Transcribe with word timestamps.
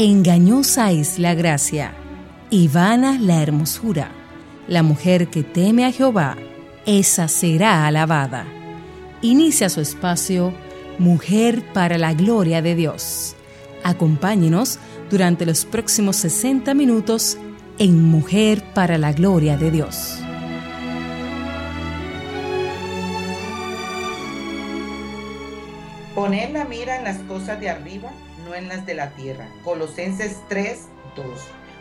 Engañosa 0.00 0.92
es 0.92 1.18
la 1.18 1.34
gracia 1.34 1.92
y 2.50 2.68
vana 2.68 3.18
la 3.18 3.42
hermosura. 3.42 4.12
La 4.68 4.84
mujer 4.84 5.26
que 5.26 5.42
teme 5.42 5.84
a 5.84 5.90
Jehová, 5.90 6.36
esa 6.86 7.26
será 7.26 7.84
alabada. 7.84 8.46
Inicia 9.22 9.68
su 9.68 9.80
espacio 9.80 10.54
Mujer 11.00 11.64
para 11.72 11.98
la 11.98 12.14
Gloria 12.14 12.62
de 12.62 12.76
Dios. 12.76 13.34
Acompáñenos 13.82 14.78
durante 15.10 15.44
los 15.44 15.64
próximos 15.64 16.14
60 16.14 16.74
minutos 16.74 17.36
en 17.80 18.00
Mujer 18.04 18.62
para 18.74 18.98
la 18.98 19.12
Gloria 19.12 19.56
de 19.56 19.72
Dios. 19.72 20.20
Poner 26.14 26.52
la 26.52 26.66
mira 26.66 26.98
en 26.98 27.02
las 27.02 27.18
cosas 27.22 27.58
de 27.58 27.68
arriba, 27.68 28.12
no 28.48 28.54
en 28.54 28.68
las 28.68 28.86
de 28.86 28.94
la 28.94 29.10
tierra. 29.10 29.46
Colosenses 29.62 30.38
3, 30.48 30.86
2. 31.14 31.26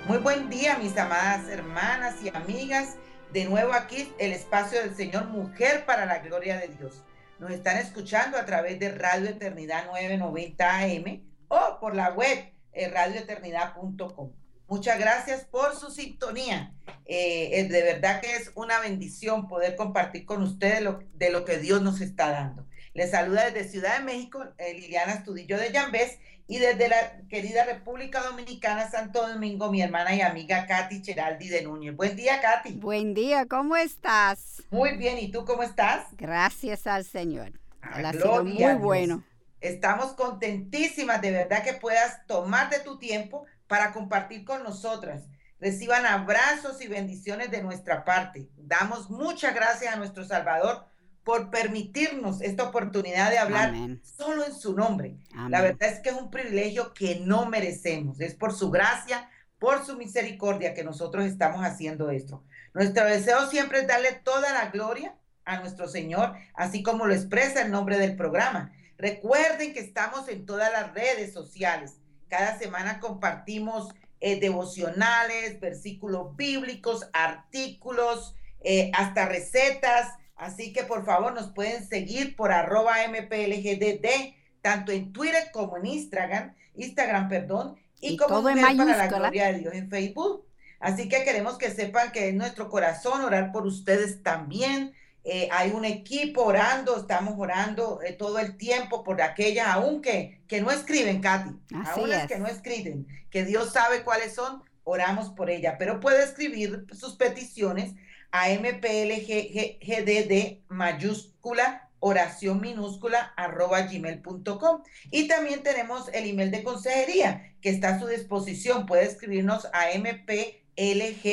Muy 0.07 0.17
buen 0.17 0.49
día, 0.49 0.77
mis 0.77 0.97
amadas 0.97 1.47
hermanas 1.47 2.15
y 2.21 2.29
amigas. 2.29 2.95
De 3.31 3.45
nuevo 3.45 3.73
aquí 3.73 4.13
el 4.19 4.33
espacio 4.33 4.81
del 4.81 4.95
Señor 4.95 5.27
Mujer 5.27 5.85
para 5.85 6.05
la 6.05 6.19
Gloria 6.19 6.57
de 6.57 6.67
Dios. 6.67 7.03
Nos 7.39 7.51
están 7.51 7.77
escuchando 7.77 8.37
a 8.37 8.45
través 8.45 8.79
de 8.79 8.91
Radio 8.91 9.29
Eternidad 9.29 9.85
990 9.85 10.79
AM 10.79 11.23
o 11.47 11.79
por 11.79 11.95
la 11.95 12.11
web 12.11 12.51
eh, 12.73 12.89
radioeternidad.com. 12.89 14.33
Muchas 14.67 14.99
gracias 14.99 15.45
por 15.45 15.73
su 15.75 15.89
sintonía. 15.89 16.73
Eh, 17.05 17.65
de 17.69 17.81
verdad 17.81 18.19
que 18.19 18.35
es 18.35 18.51
una 18.55 18.81
bendición 18.81 19.47
poder 19.47 19.77
compartir 19.77 20.25
con 20.25 20.43
ustedes 20.43 20.81
lo, 20.81 20.99
de 21.13 21.29
lo 21.29 21.45
que 21.45 21.59
Dios 21.59 21.81
nos 21.81 22.01
está 22.01 22.31
dando. 22.31 22.67
Les 22.93 23.11
saluda 23.11 23.51
desde 23.51 23.69
Ciudad 23.69 23.99
de 23.99 24.03
México 24.03 24.43
eh, 24.57 24.73
Liliana 24.73 25.13
Estudillo 25.13 25.57
de 25.57 25.71
Llambés 25.71 26.17
y 26.47 26.59
desde 26.59 26.87
la 26.87 27.17
querida 27.29 27.65
República 27.65 28.21
Dominicana, 28.21 28.89
Santo 28.89 29.27
Domingo, 29.27 29.69
mi 29.69 29.81
hermana 29.81 30.15
y 30.15 30.21
amiga 30.21 30.65
Katy 30.65 31.01
Cheraldi 31.01 31.49
de 31.49 31.61
Núñez. 31.63 31.95
Buen 31.95 32.15
día, 32.15 32.39
Katy. 32.41 32.73
Buen 32.75 33.13
día, 33.13 33.45
¿cómo 33.45 33.75
estás? 33.75 34.63
Muy 34.71 34.95
bien, 34.95 35.17
¿y 35.19 35.29
tú 35.29 35.43
cómo 35.43 35.63
estás? 35.63 36.05
Gracias 36.17 36.87
al 36.87 37.03
Señor. 37.03 37.51
ha 37.81 38.13
sido 38.13 38.45
muy 38.45 38.73
bueno. 38.75 39.23
Estamos 39.59 40.13
contentísimas 40.13 41.21
de 41.21 41.31
verdad 41.31 41.63
que 41.63 41.73
puedas 41.73 42.25
tomarte 42.27 42.79
tu 42.79 42.97
tiempo 42.97 43.45
para 43.67 43.91
compartir 43.91 44.45
con 44.45 44.63
nosotras. 44.63 45.25
Reciban 45.59 46.05
abrazos 46.05 46.81
y 46.81 46.87
bendiciones 46.87 47.51
de 47.51 47.61
nuestra 47.61 48.05
parte. 48.05 48.47
Damos 48.55 49.09
muchas 49.09 49.53
gracias 49.53 49.93
a 49.93 49.97
nuestro 49.97 50.23
Salvador 50.23 50.85
por 51.27 51.49
permitirnos 51.49 52.41
esta 52.41 52.63
oportunidad 52.63 53.29
de 53.29 53.37
hablar 53.37 53.73
solo 54.01 54.45
en 54.45 54.55
su 54.55 54.73
nombre. 54.73 55.17
La 55.49 55.59
verdad 55.59 55.89
es 55.89 55.99
que 55.99 56.07
es 56.07 56.15
un 56.15 56.31
privilegio 56.31 56.93
que 56.93 57.19
no 57.19 57.47
merecemos. 57.47 58.21
Es 58.21 58.33
por 58.33 58.53
su 58.53 58.71
gracia, 58.71 59.29
por 59.59 59.85
su 59.85 59.97
misericordia 59.97 60.73
que 60.73 60.85
nosotros 60.85 61.25
estamos 61.25 61.65
haciendo 61.65 62.11
esto. 62.11 62.45
Nuestro 62.73 63.03
deseo 63.03 63.45
siempre 63.49 63.79
es 63.79 63.87
darle 63.87 64.13
toda 64.13 64.53
la 64.53 64.69
gloria 64.69 65.17
a 65.43 65.59
nuestro 65.59 65.89
Señor, 65.89 66.33
así 66.53 66.81
como 66.81 67.05
lo 67.05 67.13
expresa 67.13 67.61
el 67.61 67.71
nombre 67.71 67.97
del 67.97 68.15
programa. 68.15 68.71
Recuerden 68.97 69.73
que 69.73 69.81
estamos 69.81 70.29
en 70.29 70.45
todas 70.45 70.71
las 70.71 70.93
redes 70.93 71.33
sociales. 71.33 71.95
Cada 72.29 72.57
semana 72.57 73.01
compartimos 73.01 73.93
eh, 74.21 74.39
devocionales, 74.39 75.59
versículos 75.59 76.37
bíblicos, 76.37 77.09
artículos, 77.11 78.33
eh, 78.61 78.91
hasta 78.93 79.27
recetas 79.27 80.13
Así 80.37 80.71
que 80.71 80.83
por 80.83 81.03
favor 81.03 81.33
nos 81.33 81.51
pueden 81.51 81.87
seguir 81.87 82.35
por 82.35 82.51
arroba 82.51 82.97
mplgdd, 83.07 84.35
tanto 84.61 84.91
en 84.91 85.11
Twitter 85.11 85.49
como 85.51 85.77
en 85.77 85.87
Instagram, 85.87 86.53
Instagram, 86.75 87.27
perdón, 87.27 87.75
y, 87.99 88.17
como 88.17 88.43
para 88.43 88.95
la 88.95 89.07
gloria 89.07 89.51
de 89.51 89.59
Dios 89.59 89.73
en 89.73 89.89
Facebook. 89.89 90.45
Así 90.79 91.09
que 91.09 91.23
queremos 91.23 91.57
que 91.57 91.71
sepan 91.71 92.11
que 92.11 92.29
es 92.29 92.35
nuestro 92.35 92.69
corazón 92.69 93.21
orar 93.21 93.51
por 93.51 93.65
ustedes 93.65 94.21
también. 94.21 94.93
Eh, 95.23 95.49
hay 95.51 95.71
un 95.71 95.83
equipo 95.83 96.43
orando, 96.43 96.95
estamos 96.95 97.33
orando 97.37 97.99
eh, 98.03 98.13
todo 98.13 98.37
el 98.37 98.55
tiempo 98.57 99.03
por 99.03 99.21
aquellas, 99.21 99.67
aunque 99.69 100.39
que 100.47 100.61
no 100.61 100.69
escriben, 100.71 101.19
Katy, 101.19 101.49
aún 101.85 102.09
las 102.09 102.27
que 102.27 102.37
no 102.37 102.47
escriben, 102.47 103.07
que 103.29 103.43
Dios 103.43 103.73
sabe 103.73 104.03
cuáles 104.03 104.35
son, 104.35 104.63
oramos 104.83 105.31
por 105.31 105.49
ella, 105.49 105.77
pero 105.77 105.99
puede 105.99 106.23
escribir 106.23 106.85
sus 106.93 107.15
peticiones 107.15 107.93
a 108.31 108.49
mplgdd 108.49 110.33
mayúscula 110.69 111.89
oración 111.99 112.61
minúscula 112.61 113.33
arroba 113.35 113.81
gmail.com 113.81 114.83
y 115.11 115.27
también 115.27 115.63
tenemos 115.63 116.09
el 116.13 116.29
email 116.29 116.51
de 116.51 116.63
consejería 116.63 117.55
que 117.61 117.69
está 117.69 117.95
a 117.95 117.99
su 117.99 118.07
disposición. 118.07 118.85
Puede 118.85 119.05
escribirnos 119.05 119.67
a 119.73 119.87
mplgdd 119.97 121.25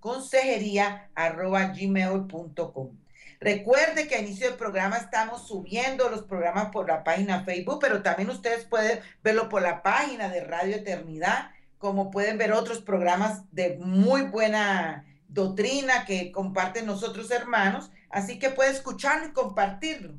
consejería 0.00 1.10
arroba 1.14 1.66
gmail.com 1.66 3.02
Recuerde 3.42 4.06
que 4.06 4.14
a 4.14 4.20
inicio 4.20 4.46
del 4.46 4.56
programa 4.56 4.98
estamos 4.98 5.48
subiendo 5.48 6.08
los 6.08 6.22
programas 6.22 6.70
por 6.70 6.86
la 6.86 7.02
página 7.02 7.44
Facebook, 7.44 7.80
pero 7.80 8.00
también 8.00 8.30
ustedes 8.30 8.64
pueden 8.66 9.00
verlo 9.24 9.48
por 9.48 9.62
la 9.62 9.82
página 9.82 10.28
de 10.28 10.44
Radio 10.44 10.76
Eternidad, 10.76 11.50
como 11.78 12.12
pueden 12.12 12.38
ver 12.38 12.52
otros 12.52 12.80
programas 12.80 13.42
de 13.50 13.78
muy 13.78 14.22
buena 14.22 15.04
doctrina 15.32 16.04
que 16.04 16.30
comparten 16.30 16.86
nosotros 16.86 17.30
hermanos, 17.30 17.90
así 18.10 18.38
que 18.38 18.50
puede 18.50 18.70
escucharlo 18.70 19.28
y 19.28 19.32
compartirlo. 19.32 20.14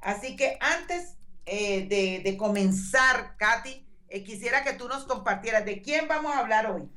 Así 0.00 0.36
que 0.36 0.58
antes 0.60 1.16
eh, 1.46 2.22
de, 2.24 2.36
comenzar, 2.36 3.36
Katy, 3.36 3.86
eh, 4.08 4.24
quisiera 4.24 4.62
que 4.64 4.74
tú 4.74 4.88
nos 4.88 5.04
compartieras 5.04 5.64
de 5.64 5.82
quién 5.82 6.08
vamos 6.08 6.34
a 6.34 6.38
hablar 6.38 6.70
hoy. 6.70 6.88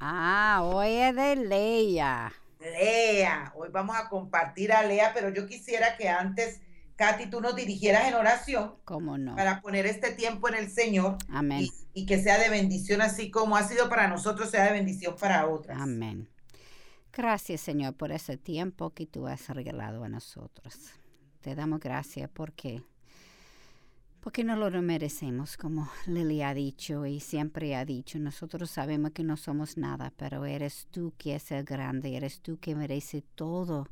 Ah, 0.00 0.60
hoy 0.64 0.94
es 0.94 1.14
de 1.14 1.36
Lea. 1.36 2.32
Lea, 2.60 3.52
hoy 3.54 3.68
vamos 3.70 3.96
a 3.96 4.08
compartir 4.08 4.72
a 4.72 4.82
Lea, 4.82 5.12
pero 5.14 5.28
yo 5.28 5.46
quisiera 5.46 5.96
que 5.96 6.08
antes, 6.08 6.60
Katy, 6.96 7.26
tú 7.26 7.40
nos 7.40 7.54
dirigieras 7.56 8.06
en 8.06 8.14
oración. 8.14 8.76
¿Cómo 8.84 9.18
no? 9.18 9.36
Para 9.36 9.60
poner 9.60 9.86
este 9.86 10.12
tiempo 10.12 10.48
en 10.48 10.54
el 10.54 10.70
Señor. 10.70 11.18
Amén. 11.30 11.62
Y, 11.62 11.72
y 11.92 12.06
que 12.06 12.22
sea 12.22 12.38
de 12.38 12.48
bendición, 12.48 13.02
así 13.02 13.30
como 13.30 13.56
ha 13.56 13.62
sido 13.62 13.88
para 13.88 14.08
nosotros, 14.08 14.50
sea 14.50 14.64
de 14.64 14.72
bendición 14.72 15.16
para 15.18 15.46
otras. 15.46 15.80
Amén. 15.80 16.28
Gracias, 17.16 17.60
Señor, 17.60 17.94
por 17.94 18.10
ese 18.10 18.36
tiempo 18.36 18.90
que 18.90 19.06
tú 19.06 19.28
has 19.28 19.48
regalado 19.48 20.02
a 20.02 20.08
nosotros. 20.08 20.74
Te 21.42 21.54
damos 21.54 21.78
gracias 21.78 22.28
porque 22.28 22.82
porque 24.20 24.42
no 24.42 24.56
lo 24.56 24.70
merecemos, 24.82 25.56
como 25.56 25.88
Lily 26.06 26.42
ha 26.42 26.54
dicho 26.54 27.06
y 27.06 27.20
siempre 27.20 27.76
ha 27.76 27.84
dicho. 27.84 28.18
Nosotros 28.18 28.68
sabemos 28.70 29.12
que 29.12 29.22
no 29.22 29.36
somos 29.36 29.76
nada, 29.76 30.12
pero 30.16 30.44
eres 30.44 30.88
tú 30.90 31.12
que 31.16 31.36
es 31.36 31.52
el 31.52 31.62
grande, 31.62 32.16
eres 32.16 32.40
tú 32.40 32.58
que 32.58 32.74
merece 32.74 33.22
todo 33.34 33.88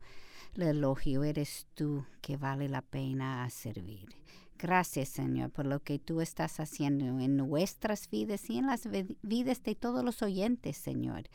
el 0.56 0.62
elogio, 0.62 1.22
eres 1.22 1.68
tú 1.74 2.04
que 2.22 2.36
vale 2.36 2.68
la 2.68 2.82
pena 2.82 3.48
servir. 3.50 4.08
Gracias, 4.58 5.08
Señor, 5.08 5.50
por 5.50 5.66
lo 5.66 5.80
que 5.80 5.98
tú 5.98 6.20
estás 6.20 6.60
haciendo 6.60 7.04
en 7.18 7.36
nuestras 7.36 8.08
vidas 8.08 8.48
y 8.48 8.58
en 8.58 8.68
las 8.68 8.88
vidas 9.22 9.62
de 9.64 9.74
todos 9.74 10.04
los 10.04 10.22
oyentes, 10.22 10.76
Señor 10.76 11.28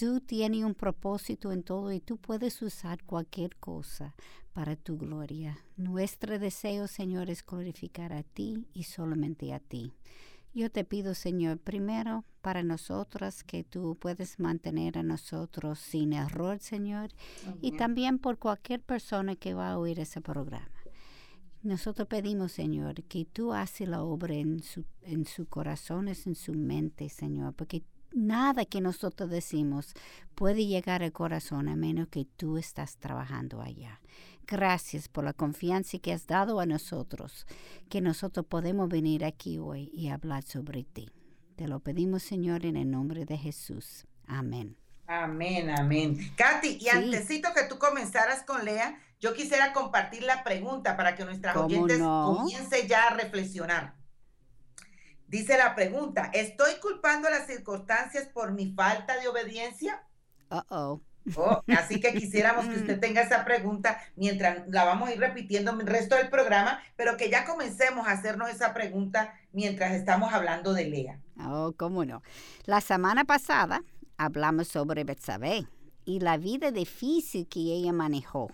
tú 0.00 0.18
tienes 0.18 0.64
un 0.64 0.74
propósito 0.74 1.52
en 1.52 1.62
todo 1.62 1.92
y 1.92 2.00
tú 2.00 2.16
puedes 2.16 2.62
usar 2.62 3.04
cualquier 3.04 3.54
cosa 3.56 4.14
para 4.54 4.74
tu 4.74 4.96
gloria. 4.96 5.58
Nuestro 5.76 6.38
deseo, 6.38 6.88
Señor, 6.88 7.28
es 7.28 7.44
glorificar 7.44 8.14
a 8.14 8.22
ti 8.22 8.66
y 8.72 8.84
solamente 8.84 9.52
a 9.52 9.60
ti. 9.60 9.92
Yo 10.54 10.70
te 10.70 10.84
pido, 10.86 11.14
Señor, 11.14 11.58
primero 11.58 12.24
para 12.40 12.62
nosotras 12.62 13.44
que 13.44 13.62
tú 13.62 13.94
puedes 14.00 14.40
mantener 14.40 14.96
a 14.96 15.02
nosotros 15.02 15.78
sin 15.78 16.14
error, 16.14 16.60
Señor, 16.60 17.10
y 17.60 17.72
también 17.72 18.18
por 18.18 18.38
cualquier 18.38 18.80
persona 18.80 19.36
que 19.36 19.52
va 19.52 19.68
a 19.68 19.78
oír 19.78 20.00
ese 20.00 20.22
programa. 20.22 20.80
Nosotros 21.62 22.08
pedimos, 22.08 22.52
Señor, 22.52 23.02
que 23.02 23.26
tú 23.26 23.52
haces 23.52 23.86
la 23.86 24.02
obra 24.02 24.32
en 24.32 24.62
su, 24.62 24.82
en 25.02 25.26
su 25.26 25.44
corazón, 25.44 26.08
en 26.08 26.34
su 26.34 26.54
mente, 26.54 27.10
Señor, 27.10 27.52
porque 27.52 27.82
nada 28.12 28.64
que 28.64 28.80
nosotros 28.80 29.30
decimos 29.30 29.94
puede 30.34 30.66
llegar 30.66 31.02
al 31.02 31.12
corazón 31.12 31.68
a 31.68 31.76
menos 31.76 32.08
que 32.08 32.24
tú 32.24 32.56
estás 32.56 32.96
trabajando 32.96 33.60
allá. 33.60 34.00
Gracias 34.46 35.08
por 35.08 35.24
la 35.24 35.32
confianza 35.32 35.98
que 35.98 36.12
has 36.12 36.26
dado 36.26 36.58
a 36.60 36.66
nosotros, 36.66 37.46
que 37.88 38.00
nosotros 38.00 38.46
podemos 38.46 38.88
venir 38.88 39.24
aquí 39.24 39.58
hoy 39.58 39.90
y 39.94 40.08
hablar 40.08 40.42
sobre 40.42 40.82
ti. 40.82 41.08
Te 41.56 41.68
lo 41.68 41.80
pedimos, 41.80 42.22
Señor, 42.22 42.66
en 42.66 42.76
el 42.76 42.90
nombre 42.90 43.26
de 43.26 43.36
Jesús. 43.36 44.06
Amén. 44.26 44.76
Amén, 45.06 45.70
amén. 45.70 46.16
Katy, 46.36 46.78
y 46.80 46.88
antesito 46.88 47.50
que 47.54 47.64
tú 47.64 47.78
comenzaras 47.78 48.44
con 48.44 48.64
Lea, 48.64 48.98
yo 49.20 49.34
quisiera 49.34 49.72
compartir 49.72 50.22
la 50.22 50.42
pregunta 50.42 50.96
para 50.96 51.14
que 51.14 51.24
nuestras 51.24 51.56
oyentes 51.56 51.98
comiencen 51.98 52.88
ya 52.88 53.08
a 53.08 53.14
reflexionar. 53.14 53.99
Dice 55.30 55.56
la 55.56 55.76
pregunta, 55.76 56.28
¿estoy 56.34 56.72
culpando 56.82 57.30
las 57.30 57.46
circunstancias 57.46 58.26
por 58.26 58.50
mi 58.50 58.72
falta 58.72 59.16
de 59.16 59.28
obediencia? 59.28 60.02
Uh 60.50 60.62
oh. 60.70 61.00
Oh, 61.36 61.62
así 61.68 62.00
que 62.00 62.12
quisiéramos 62.14 62.66
que 62.66 62.80
usted 62.80 62.98
tenga 63.00 63.20
esa 63.20 63.44
pregunta 63.44 64.00
mientras 64.16 64.66
la 64.66 64.84
vamos 64.84 65.08
a 65.08 65.12
ir 65.12 65.20
repitiendo 65.20 65.70
el 65.70 65.86
resto 65.86 66.16
del 66.16 66.30
programa, 66.30 66.82
pero 66.96 67.16
que 67.16 67.30
ya 67.30 67.44
comencemos 67.44 68.08
a 68.08 68.10
hacernos 68.10 68.50
esa 68.50 68.74
pregunta 68.74 69.32
mientras 69.52 69.92
estamos 69.92 70.32
hablando 70.32 70.74
de 70.74 70.86
Lea. 70.86 71.20
Oh, 71.38 71.74
cómo 71.76 72.04
no. 72.04 72.24
La 72.64 72.80
semana 72.80 73.24
pasada 73.24 73.84
hablamos 74.16 74.66
sobre 74.66 75.04
Betsabé 75.04 75.64
y 76.04 76.18
la 76.18 76.38
vida 76.38 76.72
difícil 76.72 77.46
que 77.46 77.60
ella 77.60 77.92
manejó. 77.92 78.50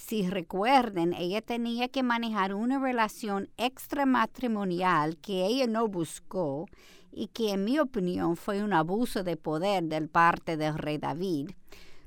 Si 0.00 0.26
recuerden, 0.28 1.12
ella 1.12 1.42
tenía 1.42 1.88
que 1.88 2.02
manejar 2.02 2.54
una 2.54 2.78
relación 2.78 3.50
extramatrimonial 3.58 5.18
que 5.18 5.44
ella 5.44 5.66
no 5.66 5.88
buscó 5.88 6.66
y 7.12 7.28
que 7.28 7.52
en 7.52 7.64
mi 7.64 7.78
opinión 7.78 8.36
fue 8.36 8.62
un 8.62 8.72
abuso 8.72 9.22
de 9.22 9.36
poder 9.36 9.84
del 9.84 10.08
parte 10.08 10.56
del 10.56 10.78
rey 10.78 10.96
David. 10.96 11.50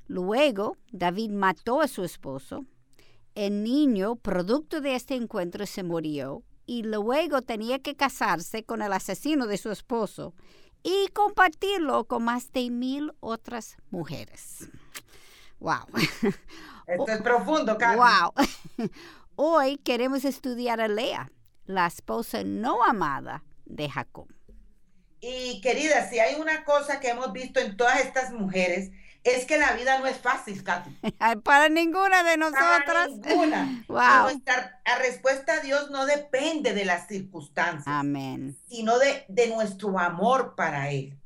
Luego, 0.07 0.75
David 0.91 1.29
mató 1.29 1.81
a 1.81 1.87
su 1.87 2.03
esposo. 2.03 2.65
El 3.35 3.63
niño, 3.63 4.15
producto 4.15 4.81
de 4.81 4.95
este 4.95 5.13
encuentro, 5.13 5.65
se 5.67 5.83
murió 5.83 6.41
y 6.65 6.81
luego 6.81 7.43
tenía 7.43 7.77
que 7.77 7.95
casarse 7.95 8.63
con 8.63 8.81
el 8.81 8.91
asesino 8.91 9.45
de 9.45 9.57
su 9.57 9.69
esposo 9.69 10.33
y 10.81 11.09
compartirlo 11.13 12.05
con 12.05 12.23
más 12.23 12.51
de 12.51 12.71
mil 12.71 13.13
otras 13.19 13.77
mujeres. 13.91 14.67
Wow. 15.59 15.85
Esto 16.87 17.11
es 17.11 17.21
profundo, 17.21 17.77
Carmen. 17.77 17.99
Wow. 17.99 18.89
Hoy 19.35 19.77
queremos 19.77 20.25
estudiar 20.25 20.81
a 20.81 20.87
Lea, 20.87 21.31
la 21.65 21.87
esposa 21.87 22.43
no 22.43 22.83
amada 22.83 23.43
de 23.65 23.89
Jacob. 23.89 24.27
Y 25.21 25.61
querida, 25.61 26.09
si 26.09 26.19
hay 26.19 26.35
una 26.35 26.65
cosa 26.65 26.99
que 26.99 27.09
hemos 27.09 27.31
visto 27.31 27.59
en 27.59 27.77
todas 27.77 28.01
estas 28.01 28.31
mujeres, 28.31 28.91
es 29.23 29.45
que 29.45 29.57
la 29.57 29.71
vida 29.71 29.97
no 29.99 30.05
es 30.05 30.17
fácil, 30.17 30.63
Katy. 30.63 30.89
Para 31.43 31.69
ninguna 31.69 32.23
de 32.23 32.37
nosotras. 32.37 32.83
Para 32.85 33.07
ninguna. 33.07 33.85
Wow. 33.87 34.23
Nuestra 34.23 34.81
respuesta 34.99 35.53
a 35.53 35.59
Dios 35.61 35.89
no 35.91 36.05
depende 36.05 36.73
de 36.73 36.83
las 36.83 37.07
circunstancias. 37.07 37.87
Amén. 37.87 38.57
Sino 38.67 38.99
de, 38.99 39.25
de 39.29 39.47
nuestro 39.47 39.97
amor 39.97 40.55
para 40.55 40.89
Él. 40.89 41.17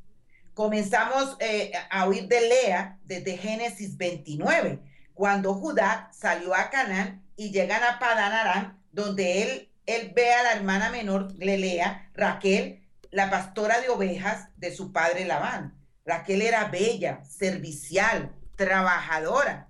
Comenzamos 0.53 1.37
eh, 1.39 1.71
a 1.89 2.07
oír 2.07 2.27
de 2.27 2.41
Lea 2.41 2.97
desde 3.05 3.37
Génesis 3.37 3.95
29, 3.97 4.79
cuando 5.17 5.55
Judá 5.55 6.09
salió 6.13 6.53
a 6.53 6.69
Canaán 6.69 7.23
y 7.35 7.49
llegan 7.51 7.83
a 7.83 7.97
Padán 7.97 8.33
Aram, 8.33 8.79
donde 8.91 9.41
él, 9.41 9.69
él 9.87 10.13
ve 10.15 10.31
a 10.31 10.43
la 10.43 10.53
hermana 10.53 10.91
menor 10.91 11.33
de 11.33 11.57
Lea, 11.57 12.11
Raquel, 12.13 12.87
la 13.09 13.31
pastora 13.31 13.81
de 13.81 13.89
ovejas 13.89 14.49
de 14.57 14.73
su 14.75 14.91
padre 14.93 15.25
Labán. 15.25 15.75
Raquel 16.05 16.43
era 16.43 16.65
bella, 16.65 17.25
servicial, 17.25 18.31
trabajadora. 18.55 19.69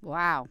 Wow. 0.00 0.48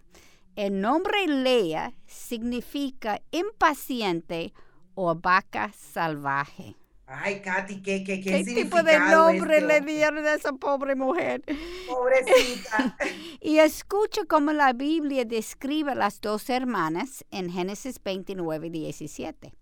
El 0.55 0.79
nombre 0.79 1.25
Lea 1.25 1.93
significa 2.05 3.19
impaciente 3.31 4.53
o 4.93 5.15
vaca 5.15 5.71
salvaje. 5.73 6.75
Ay, 7.05 7.41
Katy, 7.41 7.81
¿qué, 7.81 8.03
qué, 8.03 8.21
qué, 8.21 8.43
¿Qué 8.43 8.53
tipo 8.53 8.81
de 8.81 8.97
nombre 8.97 9.61
le 9.61 9.81
dieron 9.81 10.25
a 10.25 10.35
esa 10.35 10.53
pobre 10.53 10.95
mujer? 10.95 11.43
Pobrecita. 11.87 12.97
y 13.41 13.57
escucha 13.57 14.21
cómo 14.27 14.53
la 14.53 14.73
Biblia 14.73 15.25
describe 15.25 15.91
a 15.91 15.95
las 15.95 16.21
dos 16.21 16.49
hermanas 16.49 17.25
en 17.29 17.51
Génesis 17.51 18.01
29, 18.01 18.69
17 18.69 19.53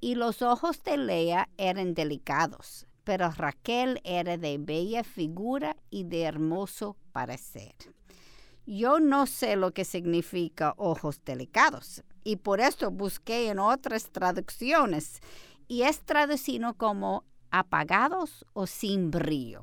y 0.00 0.14
los 0.14 0.42
ojos 0.42 0.82
de 0.84 0.96
Lea 0.98 1.48
eran 1.56 1.94
delicados, 1.94 2.86
pero 3.04 3.30
Raquel 3.30 4.00
era 4.04 4.36
de 4.36 4.58
bella 4.58 5.04
figura 5.04 5.76
y 5.90 6.04
de 6.04 6.22
hermoso 6.22 6.96
parecer. 7.12 7.74
Yo 8.66 8.98
no 8.98 9.26
sé 9.26 9.56
lo 9.56 9.72
que 9.72 9.84
significa 9.84 10.74
ojos 10.76 11.20
delicados 11.24 12.02
y 12.24 12.36
por 12.36 12.60
eso 12.60 12.90
busqué 12.90 13.48
en 13.48 13.60
otras 13.60 14.10
traducciones 14.10 15.20
y 15.68 15.82
es 15.82 16.00
traducido 16.00 16.74
como 16.74 17.24
apagados 17.50 18.44
o 18.52 18.66
sin 18.66 19.10
brillo. 19.10 19.62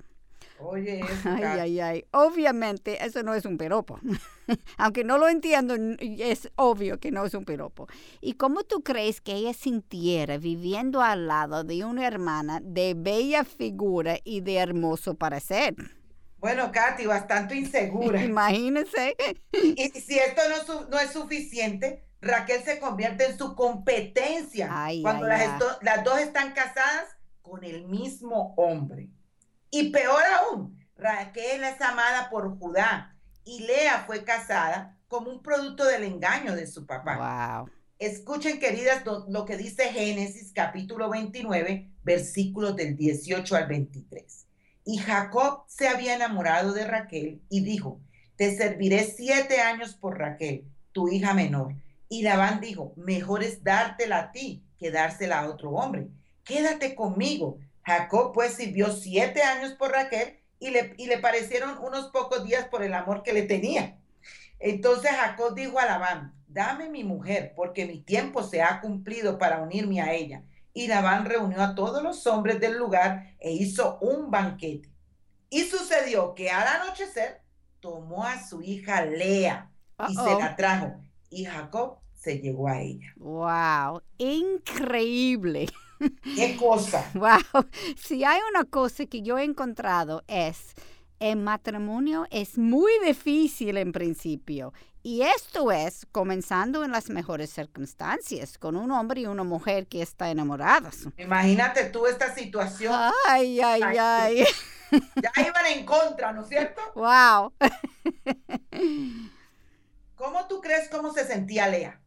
Oye, 0.59 1.01
ay, 1.25 1.59
ay, 1.59 1.79
ay. 1.79 2.05
Obviamente, 2.11 3.03
eso 3.05 3.23
no 3.23 3.33
es 3.33 3.45
un 3.45 3.57
piropo. 3.57 3.99
Aunque 4.77 5.03
no 5.03 5.17
lo 5.17 5.27
entiendo, 5.27 5.75
es 5.99 6.49
obvio 6.55 6.99
que 6.99 7.11
no 7.11 7.25
es 7.25 7.33
un 7.33 7.45
piropo. 7.45 7.87
¿Y 8.21 8.33
cómo 8.33 8.63
tú 8.63 8.81
crees 8.81 9.19
que 9.19 9.33
ella 9.33 9.53
sintiera 9.53 10.37
viviendo 10.37 11.01
al 11.01 11.27
lado 11.27 11.63
de 11.63 11.83
una 11.83 12.07
hermana 12.07 12.59
de 12.63 12.93
bella 12.95 13.43
figura 13.43 14.17
y 14.23 14.41
de 14.41 14.55
hermoso 14.55 15.15
parecer? 15.15 15.75
Bueno, 16.37 16.71
Katy, 16.71 17.05
bastante 17.05 17.55
insegura. 17.57 18.23
Imagínese. 18.23 19.15
Y 19.53 19.89
si 19.99 20.19
esto 20.19 20.41
no, 20.67 20.89
no, 20.89 20.99
es 20.99 21.11
suficiente, 21.11 22.03
Raquel 22.23 22.63
se 22.63 22.79
convierte 22.79 23.25
en 23.25 23.37
su 23.37 23.55
competencia 23.55 24.71
cuando 25.01 25.27
las, 25.27 25.61
las 25.81 26.03
dos 26.03 26.19
están 26.19 26.53
casadas 26.53 27.05
con 27.41 27.63
el 27.63 27.85
mismo 27.87 28.53
hombre. 28.55 29.09
Y 29.69 29.89
peor 29.89 30.21
aún, 30.39 30.79
Raquel 30.95 31.63
es 31.63 31.81
amada 31.81 32.29
por 32.29 32.57
Judá 32.57 33.15
y 33.43 33.63
Lea 33.63 34.03
fue 34.05 34.23
casada 34.23 34.97
como 35.07 35.29
un 35.29 35.43
producto 35.43 35.85
del 35.85 36.03
engaño 36.03 36.55
de 36.55 36.65
su 36.65 36.85
papá. 36.85 37.57
Wow. 37.57 37.69
Escuchen, 37.99 38.59
queridas, 38.59 39.03
lo, 39.05 39.45
que 39.45 39.57
dice 39.57 39.85
Génesis 39.89 40.51
capítulo 40.53 41.09
29, 41.09 41.91
versículos 42.03 42.75
del 42.75 42.97
18 42.97 43.55
al 43.55 43.67
23. 43.67 44.45
Y 44.85 44.97
Jacob 44.97 45.63
se 45.67 45.87
había 45.87 46.15
enamorado 46.15 46.73
de 46.73 46.85
Raquel 46.85 47.41
y 47.49 47.61
dijo, 47.63 48.01
te 48.35 48.55
serviré 48.57 49.03
siete 49.03 49.61
años 49.61 49.93
por 49.93 50.17
Raquel, 50.17 50.65
tu 50.91 51.07
hija 51.07 51.33
menor. 51.33 51.75
Y 52.13 52.21
Labán 52.21 52.61
dijo, 52.61 52.93
mejor 52.95 53.43
es 53.43 53.63
dártela 53.63 54.19
a 54.19 54.31
ti 54.31 54.63
que 54.77 54.91
dársela 54.91 55.39
a 55.39 55.49
otro 55.49 55.71
hombre. 55.71 56.09
Quédate 56.43 56.93
conmigo 56.93 57.57
Jacob 57.83 58.33
pues 58.33 58.53
sirvió 58.53 58.91
siete 58.91 59.41
años 59.41 59.73
por 59.73 59.89
Raquel 59.89 60.37
y 60.59 60.69
le, 60.69 60.93
y 60.99 61.07
le 61.07 61.17
parecieron 61.17 61.79
unos 61.79 62.11
pocos 62.11 62.43
días 62.45 62.67
por 62.67 62.83
el 62.83 62.93
amor 62.93 63.23
que 63.23 63.33
le 63.33 63.41
tenía. 63.41 63.97
Entonces 64.59 65.09
Jacob 65.09 65.55
dijo 65.55 65.79
a 65.79 65.85
Labán, 65.85 66.35
dame 66.47 66.87
mi 66.87 67.03
mujer, 67.03 67.53
porque 67.55 67.87
mi 67.87 68.01
tiempo 68.01 68.43
se 68.43 68.61
ha 68.61 68.79
cumplido 68.79 69.39
para 69.39 69.63
unirme 69.63 69.99
a 69.99 70.13
ella. 70.13 70.43
Y 70.71 70.85
Labán 70.85 71.25
reunió 71.25 71.63
a 71.63 71.73
todos 71.73 72.03
los 72.03 72.27
hombres 72.27 72.59
del 72.59 72.77
lugar 72.77 73.35
e 73.39 73.53
hizo 73.53 73.97
un 74.01 74.29
banquete. 74.29 74.91
Y 75.49 75.63
sucedió 75.63 76.35
que 76.35 76.51
al 76.51 76.67
anochecer 76.67 77.41
tomó 77.79 78.23
a 78.23 78.39
su 78.45 78.61
hija 78.61 79.03
Lea 79.03 79.71
y 80.07 80.13
se 80.13 80.35
la 80.35 80.55
trajo. 80.55 81.01
Y 81.31 81.45
Jacob 81.45 82.02
se 82.23 82.39
llegó 82.39 82.69
a 82.69 82.81
ella. 82.81 83.13
¡Wow! 83.17 84.01
Increíble. 84.17 85.67
¿Qué 86.35 86.55
cosa? 86.57 87.09
Wow. 87.13 87.65
Si 87.97 88.23
hay 88.23 88.39
una 88.49 88.63
cosa 88.65 89.05
que 89.05 89.21
yo 89.21 89.37
he 89.37 89.43
encontrado 89.43 90.23
es 90.27 90.73
el 91.19 91.37
matrimonio 91.37 92.25
es 92.31 92.57
muy 92.57 92.91
difícil 93.05 93.77
en 93.77 93.91
principio. 93.91 94.73
Y 95.03 95.21
esto 95.21 95.71
es 95.71 96.07
comenzando 96.11 96.85
en 96.85 96.91
las 96.91 97.09
mejores 97.09 97.49
circunstancias, 97.49 98.57
con 98.57 98.77
un 98.77 98.89
hombre 98.91 99.21
y 99.21 99.25
una 99.25 99.43
mujer 99.43 99.87
que 99.87 100.01
están 100.01 100.29
enamorados. 100.29 101.07
Imagínate 101.17 101.89
tú 101.89 102.07
esta 102.07 102.33
situación. 102.33 102.93
Ay, 103.27 103.59
ay, 103.59 103.81
ay. 103.83 104.45
Ya 105.15 105.31
iban 105.41 105.65
en 105.75 105.85
contra, 105.87 106.31
¿no 106.33 106.43
es 106.43 106.49
cierto? 106.49 106.79
Wow. 106.93 107.51
¿Cómo 110.15 110.47
tú 110.47 110.61
crees 110.61 110.87
cómo 110.87 111.11
se 111.11 111.25
sentía 111.25 111.67
Lea? 111.67 112.02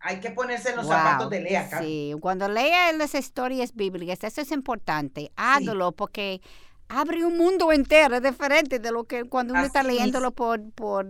Hay 0.00 0.20
que 0.20 0.30
ponerse 0.30 0.70
en 0.70 0.76
los 0.76 0.86
zapatos 0.86 1.30
de 1.30 1.40
Lea. 1.40 1.68
Sí, 1.78 2.14
cuando 2.20 2.48
lea 2.48 2.92
las 2.92 3.14
historias 3.14 3.74
bíblicas, 3.74 4.22
eso 4.22 4.40
es 4.40 4.52
importante. 4.52 5.32
Hágalo 5.36 5.92
porque 5.92 6.40
abre 6.88 7.24
un 7.24 7.36
mundo 7.36 7.72
entero 7.72 8.20
diferente 8.20 8.78
de 8.78 8.92
lo 8.92 9.04
que 9.04 9.24
cuando 9.24 9.54
uno 9.54 9.64
está 9.64 9.82
leyéndolo 9.82 10.32
por, 10.32 10.70
por, 10.72 11.06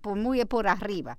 por 0.00 0.16
muy 0.16 0.44
por 0.44 0.68
arriba. 0.68 1.16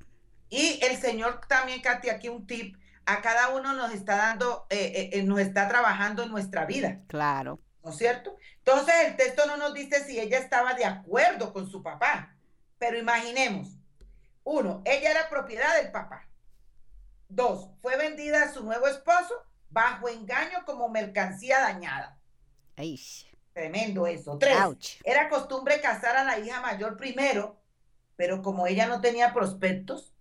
Y 0.49 0.79
el 0.83 0.97
Señor 0.97 1.41
también, 1.47 1.81
Katy, 1.81 2.09
aquí 2.09 2.29
un 2.29 2.45
tip. 2.47 2.77
A 3.05 3.21
cada 3.21 3.49
uno 3.49 3.73
nos 3.73 3.93
está 3.93 4.17
dando, 4.17 4.67
eh, 4.69 4.91
eh, 4.95 5.09
eh, 5.13 5.23
nos 5.23 5.39
está 5.39 5.69
trabajando 5.69 6.23
en 6.23 6.29
nuestra 6.29 6.65
vida. 6.65 6.99
Claro. 7.07 7.59
¿No 7.83 7.91
es 7.91 7.97
cierto? 7.97 8.35
Entonces 8.57 8.93
el 9.05 9.15
texto 9.15 9.45
no 9.45 9.55
nos 9.55 9.73
dice 9.73 10.03
si 10.03 10.19
ella 10.19 10.37
estaba 10.37 10.73
de 10.73 10.83
acuerdo 10.83 11.53
con 11.53 11.69
su 11.69 11.81
papá. 11.81 12.35
Pero 12.77 12.97
imaginemos, 12.97 13.69
uno, 14.43 14.81
ella 14.85 15.11
era 15.11 15.29
propiedad 15.29 15.73
del 15.81 15.91
papá. 15.91 16.26
Dos, 17.29 17.69
fue 17.81 17.97
vendida 17.97 18.43
a 18.43 18.53
su 18.53 18.63
nuevo 18.63 18.87
esposo 18.87 19.33
bajo 19.69 20.07
engaño 20.07 20.63
como 20.65 20.89
mercancía 20.89 21.59
dañada. 21.59 22.19
Ay. 22.75 22.99
Tremendo 23.53 24.05
eso. 24.05 24.37
Tres, 24.37 24.99
era 25.03 25.29
costumbre 25.29 25.81
casar 25.81 26.15
a 26.15 26.23
la 26.23 26.39
hija 26.39 26.61
mayor 26.61 26.95
primero, 26.95 27.59
pero 28.15 28.41
como 28.41 28.67
ella 28.67 28.87
no 28.87 29.01
tenía 29.01 29.33
prospectos. 29.33 30.13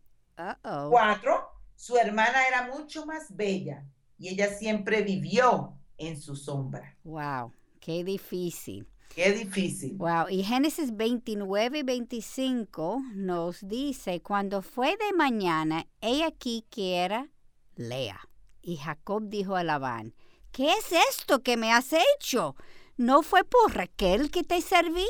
Cuatro, 0.88 1.50
su 1.74 1.96
hermana 1.96 2.46
era 2.48 2.66
mucho 2.66 3.06
más 3.06 3.34
bella 3.34 3.84
y 4.18 4.28
ella 4.28 4.54
siempre 4.54 5.02
vivió 5.02 5.76
en 5.98 6.20
su 6.20 6.34
sombra. 6.34 6.96
Wow, 7.04 7.52
qué 7.80 8.02
difícil. 8.04 8.86
Qué 9.16 9.32
difícil. 9.32 9.94
Wow. 9.94 10.28
Y 10.28 10.42
Génesis 10.44 10.94
29 10.94 11.78
y 11.78 11.82
25 11.82 13.02
nos 13.14 13.66
dice, 13.66 14.20
cuando 14.20 14.60
fue 14.60 14.90
de 14.90 15.16
mañana, 15.16 15.86
ella 16.02 16.26
aquí 16.26 16.66
que 16.68 16.96
era 16.96 17.30
Lea. 17.76 18.20
Y 18.60 18.76
Jacob 18.76 19.22
dijo 19.30 19.56
a 19.56 19.64
Labán, 19.64 20.12
¿qué 20.52 20.70
es 20.70 20.92
esto 21.08 21.42
que 21.42 21.56
me 21.56 21.72
has 21.72 21.94
hecho? 21.94 22.56
¿No 22.98 23.22
fue 23.22 23.42
por 23.44 23.74
Raquel 23.74 24.30
que 24.30 24.44
te 24.44 24.60
serví? 24.60 25.08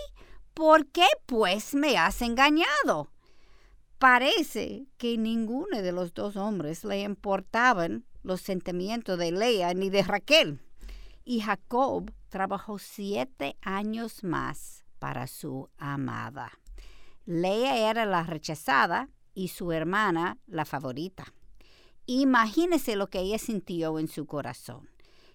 ¿Por 0.54 0.86
qué 0.86 1.06
pues 1.26 1.74
me 1.74 1.98
has 1.98 2.22
engañado? 2.22 3.10
Parece 3.98 4.86
que 4.98 5.18
ninguno 5.18 5.82
de 5.82 5.90
los 5.90 6.14
dos 6.14 6.36
hombres 6.36 6.84
le 6.84 7.00
importaban 7.00 8.04
los 8.22 8.40
sentimientos 8.40 9.18
de 9.18 9.32
Lea 9.32 9.74
ni 9.74 9.90
de 9.90 10.04
Raquel. 10.04 10.60
Y 11.24 11.40
Jacob 11.40 12.12
trabajó 12.28 12.78
siete 12.78 13.56
años 13.62 14.24
más 14.24 14.84
para 14.98 15.26
su 15.26 15.68
amada. 15.78 16.52
Lea 17.24 17.90
era 17.90 18.06
la 18.06 18.22
rechazada 18.22 19.08
y 19.34 19.48
su 19.48 19.72
hermana 19.72 20.38
la 20.46 20.64
favorita. 20.64 21.32
Imagínese 22.06 22.96
lo 22.96 23.08
que 23.08 23.20
ella 23.20 23.38
sintió 23.38 23.98
en 23.98 24.08
su 24.08 24.26
corazón. 24.26 24.88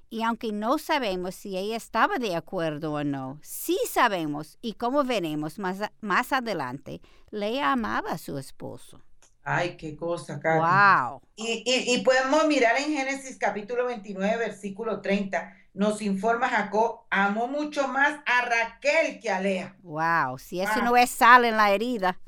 Y 0.10 0.24
aunque 0.24 0.52
no 0.52 0.78
sabemos 0.78 1.36
si 1.36 1.58
ella 1.58 1.78
estaba 1.78 2.18
de 2.18 2.36
acuerdo 2.36 2.94
o 2.94 3.04
no, 3.04 3.40
sí 3.42 3.78
sabemos, 3.90 4.58
y 4.62 4.74
como 4.74 5.06
veremos 5.06 5.58
más, 5.58 5.80
más 6.02 6.34
adelante, 6.34 7.02
Lea 7.30 7.72
amaba 7.72 8.12
a 8.12 8.18
su 8.18 8.38
esposo. 8.38 9.02
Ay, 9.44 9.76
qué 9.76 9.96
cosa, 9.96 10.40
Katy. 10.40 10.60
Wow. 10.60 11.22
Y, 11.36 11.64
y, 11.66 11.96
y, 11.96 12.04
podemos 12.04 12.46
mirar 12.48 12.78
en 12.78 12.94
Génesis 12.94 13.38
capítulo 13.38 13.86
29, 13.88 14.38
versículo 14.38 15.02
30, 15.02 15.56
nos 15.74 16.02
informa 16.02 16.50
Jacob, 16.50 17.02
amó 17.10 17.48
mucho 17.48 17.88
más 17.88 18.20
a 18.26 18.46
Raquel 18.46 19.20
que 19.20 19.32
a 19.32 19.40
Lea. 19.40 19.76
Wow, 19.82 20.38
si 20.38 20.62
eso 20.62 20.74
ah. 20.76 20.82
no 20.84 20.96
es 20.96 21.10
sal 21.10 21.46
en 21.46 21.58
la 21.58 21.72
herida. 21.72 22.20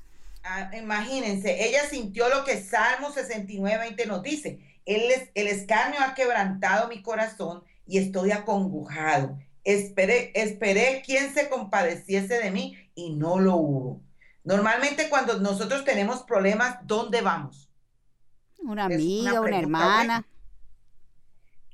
Ah, 0.43 0.71
imagínense, 0.75 1.67
ella 1.67 1.87
sintió 1.87 2.29
lo 2.29 2.43
que 2.43 2.61
Salmo 2.61 3.11
69, 3.11 3.77
20 3.77 4.05
nos 4.07 4.23
dice. 4.23 4.59
El, 4.85 5.03
el 5.35 5.47
escarnio 5.47 5.99
ha 6.01 6.15
quebrantado 6.15 6.87
mi 6.89 7.01
corazón 7.01 7.63
y 7.85 7.99
estoy 7.99 8.31
acongojado. 8.31 9.37
Esperé, 9.63 10.31
esperé 10.35 11.01
quien 11.05 11.33
se 11.33 11.47
compadeciese 11.47 12.39
de 12.39 12.51
mí 12.51 12.77
y 12.95 13.11
no 13.11 13.39
lo 13.39 13.55
hubo. 13.55 14.01
Normalmente 14.43 15.09
cuando 15.09 15.39
nosotros 15.39 15.85
tenemos 15.85 16.23
problemas, 16.23 16.77
¿dónde 16.83 17.21
vamos? 17.21 17.69
Una 18.59 18.85
amiga, 18.85 19.41
una, 19.41 19.59
hermana. 19.59 20.25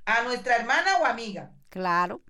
A 0.06 0.24
nuestra 0.24 0.56
hermana 0.56 0.98
o 1.02 1.06
amiga. 1.06 1.52
Claro. 1.70 2.22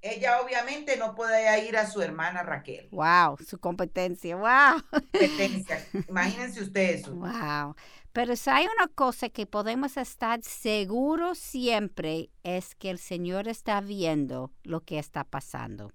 Ella 0.00 0.40
obviamente 0.40 0.96
no 0.96 1.14
puede 1.14 1.66
ir 1.66 1.76
a 1.76 1.86
su 1.90 2.00
hermana 2.00 2.42
Raquel. 2.42 2.88
Wow, 2.92 3.36
su 3.44 3.58
competencia, 3.58 4.36
wow. 4.36 4.82
Competencia. 4.90 5.84
Imagínense 6.08 6.62
ustedes 6.62 7.00
eso. 7.00 7.14
Wow. 7.14 7.74
Pero 8.12 8.36
si 8.36 8.50
hay 8.50 8.66
una 8.66 8.88
cosa 8.88 9.28
que 9.28 9.46
podemos 9.46 9.96
estar 9.96 10.42
seguros 10.42 11.38
siempre 11.38 12.30
es 12.42 12.74
que 12.74 12.90
el 12.90 12.98
Señor 12.98 13.48
está 13.48 13.80
viendo 13.80 14.52
lo 14.62 14.80
que 14.80 14.98
está 14.98 15.24
pasando 15.24 15.92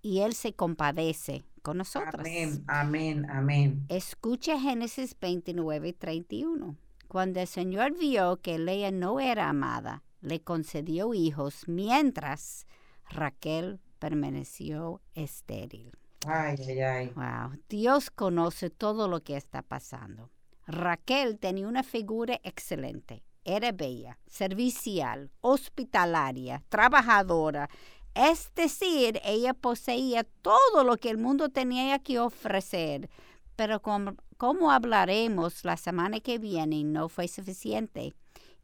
y 0.00 0.20
Él 0.20 0.34
se 0.34 0.54
compadece 0.54 1.44
con 1.62 1.78
nosotros. 1.78 2.14
Amén, 2.18 2.64
amén, 2.66 3.30
amén. 3.30 3.86
Escuche 3.88 4.58
Génesis 4.58 5.16
29 5.18 5.88
y 5.88 5.92
31. 5.92 6.76
Cuando 7.08 7.40
el 7.40 7.46
Señor 7.46 7.96
vio 7.98 8.38
que 8.38 8.58
Lea 8.58 8.90
no 8.90 9.20
era 9.20 9.48
amada, 9.48 10.02
le 10.20 10.40
concedió 10.40 11.14
hijos 11.14 11.64
mientras 11.66 12.66
Raquel 13.08 13.80
permaneció 13.98 15.00
estéril. 15.14 15.92
Ay, 16.26 16.56
ay, 16.68 16.80
ay. 16.80 17.12
Wow. 17.14 17.58
Dios 17.68 18.10
conoce 18.10 18.70
todo 18.70 19.08
lo 19.08 19.22
que 19.22 19.36
está 19.36 19.62
pasando. 19.62 20.30
Raquel 20.66 21.38
tenía 21.38 21.68
una 21.68 21.82
figura 21.82 22.40
excelente. 22.42 23.24
Era 23.44 23.72
bella, 23.72 24.18
servicial, 24.26 25.32
hospitalaria, 25.40 26.62
trabajadora. 26.68 27.68
Es 28.14 28.54
decir, 28.54 29.20
ella 29.24 29.54
poseía 29.54 30.24
todo 30.42 30.84
lo 30.84 30.96
que 30.96 31.10
el 31.10 31.18
mundo 31.18 31.48
tenía 31.48 31.98
que 31.98 32.18
ofrecer. 32.18 33.08
Pero 33.56 33.80
como, 33.80 34.16
como 34.36 34.70
hablaremos 34.70 35.64
la 35.64 35.76
semana 35.76 36.20
que 36.20 36.38
viene, 36.38 36.84
no 36.84 37.08
fue 37.08 37.28
suficiente. 37.28 38.14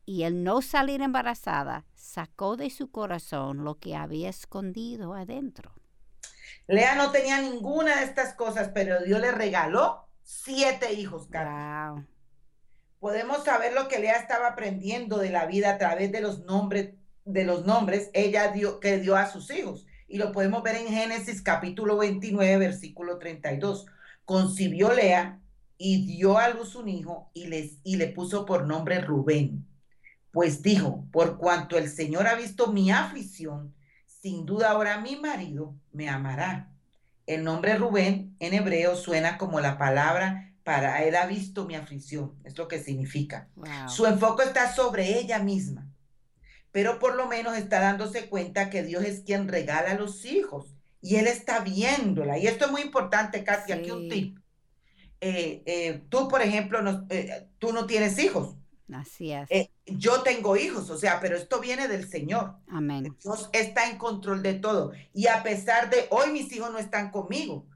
Y 0.04 0.22
el 0.24 0.42
no 0.42 0.62
salir 0.62 1.02
embarazada 1.02 1.84
sacó 1.94 2.56
de 2.56 2.70
su 2.70 2.90
corazón 2.90 3.64
lo 3.64 3.74
que 3.76 3.94
había 3.94 4.30
escondido 4.30 5.14
adentro. 5.14 5.72
Lea 6.66 6.94
no 6.94 7.10
tenía 7.10 7.40
ninguna 7.40 7.96
de 7.96 8.04
estas 8.04 8.34
cosas, 8.34 8.70
pero 8.74 9.02
Dios 9.02 9.20
le 9.20 9.32
regaló 9.32 10.06
siete 10.22 10.92
hijos, 10.92 11.28
wow. 11.30 12.04
Podemos 12.98 13.44
saber 13.44 13.72
lo 13.72 13.88
que 13.88 13.98
Lea 13.98 14.16
estaba 14.16 14.48
aprendiendo 14.48 15.18
de 15.18 15.30
la 15.30 15.46
vida 15.46 15.70
a 15.70 15.78
través 15.78 16.10
de 16.12 16.20
los 16.20 16.40
nombres, 16.40 16.94
de 17.28 17.44
los 17.44 17.64
nombres 17.66 18.10
ella 18.14 18.48
dio, 18.52 18.80
que 18.80 18.98
dio 18.98 19.16
a 19.16 19.30
sus 19.30 19.50
hijos. 19.50 19.86
Y 20.06 20.18
lo 20.18 20.32
podemos 20.32 20.62
ver 20.62 20.76
en 20.76 20.88
Génesis 20.88 21.42
capítulo 21.42 21.96
29, 21.98 22.56
versículo 22.58 23.18
32. 23.18 23.86
Concibió 24.24 24.92
Lea 24.92 25.40
y 25.76 26.06
dio 26.06 26.38
a 26.38 26.48
luz 26.48 26.74
un 26.74 26.88
hijo 26.88 27.30
y, 27.34 27.46
les, 27.46 27.78
y 27.84 27.96
le 27.96 28.08
puso 28.08 28.44
por 28.46 28.66
nombre 28.66 29.00
Rubén. 29.00 29.66
Pues 30.32 30.62
dijo, 30.62 31.04
por 31.12 31.38
cuanto 31.38 31.78
el 31.78 31.88
Señor 31.88 32.26
ha 32.26 32.34
visto 32.34 32.72
mi 32.72 32.90
aflicción, 32.90 33.74
sin 34.06 34.44
duda 34.44 34.70
ahora 34.70 35.00
mi 35.00 35.16
marido 35.16 35.74
me 35.92 36.08
amará 36.08 36.70
el 37.28 37.44
nombre 37.44 37.76
Rubén 37.76 38.34
en 38.40 38.54
hebreo 38.54 38.96
suena 38.96 39.36
como 39.36 39.60
la 39.60 39.76
palabra 39.76 40.50
para 40.64 41.04
él 41.04 41.14
ha 41.14 41.26
visto 41.26 41.66
mi 41.66 41.76
aflicción, 41.76 42.34
es 42.42 42.56
lo 42.58 42.68
que 42.68 42.78
significa. 42.82 43.48
Su 43.86 44.06
enfoque 44.06 44.44
está 44.44 44.72
sobre 44.74 45.18
ella 45.18 45.38
misma, 45.38 45.86
pero 46.72 46.98
por 46.98 47.14
lo 47.14 47.26
menos 47.26 47.56
está 47.56 47.80
dándose 47.80 48.28
cuenta 48.28 48.70
que 48.70 48.82
Dios 48.82 49.04
es 49.04 49.20
quien 49.20 49.48
regala 49.48 49.92
a 49.92 49.98
los 49.98 50.24
hijos 50.24 50.74
y 51.00 51.16
él 51.16 51.26
está 51.26 51.60
viéndola. 51.60 52.38
Y 52.38 52.46
esto 52.46 52.66
es 52.66 52.70
muy 52.70 52.82
importante, 52.82 53.44
Katia, 53.44 53.76
aquí 53.76 53.90
un 53.90 54.08
tip. 54.08 54.38
Eh, 55.20 55.62
eh, 55.66 56.02
tú, 56.08 56.28
por 56.28 56.42
ejemplo, 56.42 56.82
no, 56.82 57.06
eh, 57.10 57.48
tú 57.58 57.72
no 57.72 57.86
tienes 57.86 58.18
hijos, 58.18 58.54
Así 58.90 59.32
es. 59.32 59.50
Yo 59.84 60.22
tengo 60.22 60.56
hijos, 60.56 60.88
o 60.88 60.96
sea, 60.96 61.20
pero 61.20 61.36
esto 61.36 61.60
viene 61.60 61.88
del 61.88 62.08
Señor. 62.08 62.54
Amén. 62.68 63.14
Dios 63.22 63.50
está 63.52 63.90
en 63.90 63.98
control 63.98 64.42
de 64.42 64.54
todo. 64.54 64.92
Y 65.12 65.26
a 65.26 65.42
pesar 65.42 65.90
de 65.90 66.06
hoy 66.08 66.32
mis 66.32 66.50
hijos 66.52 66.72
no 66.72 66.78
están 66.78 67.10
conmigo, 67.10 67.66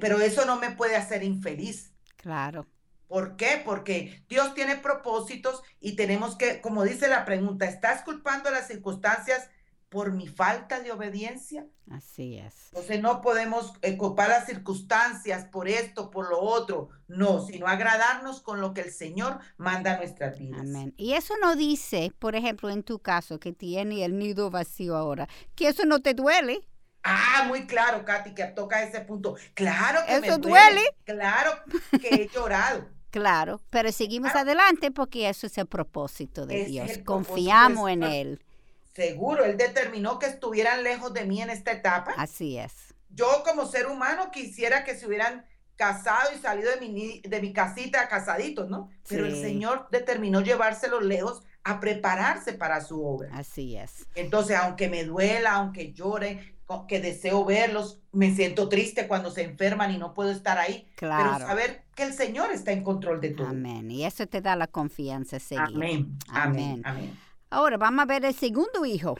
pero 0.00 0.20
eso 0.20 0.44
no 0.44 0.56
me 0.60 0.70
puede 0.70 0.94
hacer 0.94 1.24
infeliz. 1.24 1.92
Claro. 2.16 2.64
¿Por 3.08 3.36
qué? 3.36 3.62
Porque 3.64 4.22
Dios 4.28 4.54
tiene 4.54 4.76
propósitos 4.76 5.62
y 5.80 5.96
tenemos 5.96 6.36
que, 6.36 6.60
como 6.60 6.84
dice 6.84 7.08
la 7.08 7.24
pregunta, 7.24 7.66
¿estás 7.66 8.02
culpando 8.02 8.50
las 8.50 8.66
circunstancias 8.66 9.48
por 9.88 10.12
mi 10.12 10.26
falta 10.26 10.80
de 10.80 10.92
obediencia? 10.92 11.66
Así 11.90 12.36
es. 12.36 12.54
Entonces 12.72 13.00
no 13.00 13.20
podemos 13.20 13.72
eh, 13.82 13.96
culpar 13.96 14.28
las 14.28 14.46
circunstancias 14.46 15.44
por 15.44 15.68
esto, 15.68 16.10
por 16.10 16.28
lo 16.28 16.40
otro, 16.40 16.88
no, 17.06 17.40
sino 17.40 17.66
agradarnos 17.66 18.40
con 18.40 18.60
lo 18.60 18.74
que 18.74 18.80
el 18.80 18.92
Señor 18.92 19.38
manda 19.56 19.94
a 19.94 19.96
nuestras 19.98 20.38
vidas. 20.38 20.60
Amén. 20.60 20.92
Y 20.96 21.12
eso 21.12 21.34
no 21.40 21.54
dice, 21.54 22.12
por 22.18 22.34
ejemplo, 22.34 22.70
en 22.70 22.82
tu 22.82 22.98
caso, 22.98 23.38
que 23.38 23.52
tiene 23.52 24.04
el 24.04 24.18
nido 24.18 24.50
vacío 24.50 24.96
ahora, 24.96 25.28
que 25.54 25.68
eso 25.68 25.84
no 25.84 26.02
te 26.02 26.14
duele. 26.14 26.66
Ah, 27.04 27.44
muy 27.46 27.68
claro, 27.68 28.04
Katy, 28.04 28.34
que 28.34 28.44
toca 28.46 28.82
ese 28.82 29.00
punto. 29.00 29.36
Claro 29.54 30.00
que 30.06 30.16
eso 30.16 30.38
me 30.38 30.38
duele. 30.38 30.82
Claro 31.04 31.52
que 32.00 32.08
he 32.08 32.28
llorado. 32.28 32.95
Claro, 33.16 33.62
pero 33.70 33.90
seguimos 33.92 34.34
adelante 34.34 34.90
porque 34.90 35.26
eso 35.26 35.46
es 35.46 35.56
el 35.56 35.64
propósito 35.64 36.44
de 36.44 36.66
Dios. 36.66 36.98
Confiamos 37.02 37.88
en. 37.88 38.02
Él. 38.02 38.44
Seguro, 38.92 39.42
Él 39.42 39.56
determinó 39.56 40.18
que 40.18 40.26
estuvieran 40.26 40.84
lejos 40.84 41.14
de 41.14 41.24
mí 41.24 41.40
en 41.40 41.48
esta 41.48 41.72
etapa. 41.72 42.12
Así 42.18 42.58
es. 42.58 42.94
Yo 43.08 43.42
como 43.42 43.64
ser 43.64 43.86
humano 43.86 44.30
quisiera 44.30 44.84
que 44.84 44.94
se 44.94 45.06
hubieran 45.06 45.46
casado 45.76 46.28
y 46.36 46.38
salido 46.38 46.70
de 46.70 46.78
mi, 46.78 47.22
de 47.22 47.40
mi 47.40 47.54
casita 47.54 48.06
casaditos, 48.06 48.68
¿no? 48.68 48.90
Pero 49.08 49.24
el. 49.24 49.40
Señor 49.40 49.88
determinó 49.90 50.42
llevárselos 50.42 51.02
lejos 51.02 51.42
a 51.64 51.80
prepararse 51.80 52.52
para 52.52 52.82
su 52.82 53.02
obra. 53.02 53.30
Así 53.32 53.78
es. 53.78 54.06
Entonces, 54.14 54.58
aunque 54.58 54.90
me 54.90 55.04
duela, 55.04 55.54
aunque 55.54 55.94
llore, 55.94 56.54
que 56.88 57.00
deseo 57.00 57.44
verlos, 57.44 58.00
me 58.12 58.34
siento 58.34 58.68
triste 58.68 59.06
cuando 59.06 59.30
se 59.30 59.42
enferman 59.44 59.92
y 59.94 59.98
no 59.98 60.14
puedo 60.14 60.30
estar 60.30 60.58
ahí, 60.58 60.86
Claro. 60.96 61.32
pero 61.34 61.46
saber 61.46 61.84
que 61.94 62.02
el 62.02 62.12
Señor 62.12 62.50
está 62.50 62.72
en 62.72 62.82
control 62.82 63.20
de 63.20 63.30
todo. 63.30 63.46
Amén. 63.48 63.90
Y 63.90 64.04
eso 64.04 64.26
te 64.26 64.40
da 64.40 64.56
la 64.56 64.66
confianza 64.66 65.38
seguir. 65.38 65.62
Amén. 65.76 66.18
Amén. 66.28 66.28
Amén. 66.28 66.82
Amén. 66.84 67.18
Ahora 67.50 67.76
vamos 67.76 68.02
a 68.02 68.06
ver 68.06 68.24
el 68.24 68.34
segundo 68.34 68.84
hijo 68.84 69.16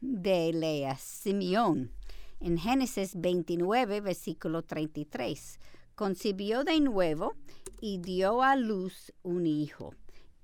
de 0.00 0.52
Lea, 0.52 0.96
Simeón. 0.96 1.90
En 2.38 2.58
Génesis 2.58 3.12
29, 3.20 4.00
versículo 4.00 4.62
33. 4.62 5.58
Concibió 5.94 6.64
de 6.64 6.80
nuevo 6.80 7.34
y 7.80 7.98
dio 7.98 8.42
a 8.42 8.56
luz 8.56 9.12
un 9.22 9.46
hijo. 9.46 9.94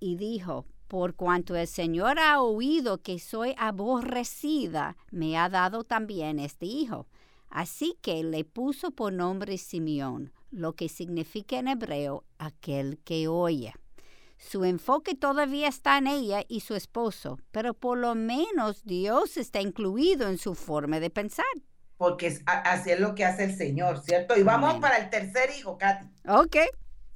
Y 0.01 0.17
dijo, 0.17 0.67
por 0.89 1.15
cuanto 1.15 1.57
el 1.57 1.67
Señor 1.67 2.19
ha 2.19 2.41
oído 2.41 2.99
que 2.99 3.19
soy 3.19 3.55
aborrecida, 3.59 4.97
me 5.11 5.37
ha 5.37 5.49
dado 5.49 5.85
también 5.85 6.39
este 6.39 6.67
hijo. 6.67 7.07
Así 7.49 7.97
que 8.03 8.23
le 8.23 8.45
puso 8.45 8.91
por 8.91 9.13
nombre 9.13 9.59
Simeón, 9.59 10.33
lo 10.51 10.75
que 10.75 10.89
significa 10.89 11.59
en 11.59 11.69
hebreo 11.69 12.25
aquel 12.39 12.99
que 13.05 13.29
oye. 13.29 13.75
Su 14.39 14.65
enfoque 14.65 15.15
todavía 15.15 15.69
está 15.69 15.97
en 15.99 16.07
ella 16.07 16.45
y 16.47 16.61
su 16.61 16.75
esposo, 16.75 17.39
pero 17.53 17.73
por 17.73 17.99
lo 17.99 18.15
menos 18.15 18.85
Dios 18.85 19.37
está 19.37 19.61
incluido 19.61 20.29
en 20.29 20.39
su 20.39 20.55
forma 20.55 21.01
de 21.01 21.11
pensar. 21.11 21.47
Porque 21.97 22.39
así 22.47 22.91
es 22.91 23.01
lo 23.01 23.15
que 23.15 23.25
hace 23.25 23.45
el 23.45 23.57
Señor, 23.57 24.03
¿cierto? 24.03 24.37
Y 24.37 24.43
vamos 24.43 24.79
para 24.81 24.99
el 24.99 25.09
tercer 25.09 25.51
hijo, 25.59 25.79
Katy. 25.79 26.07
Ok. 26.29 26.57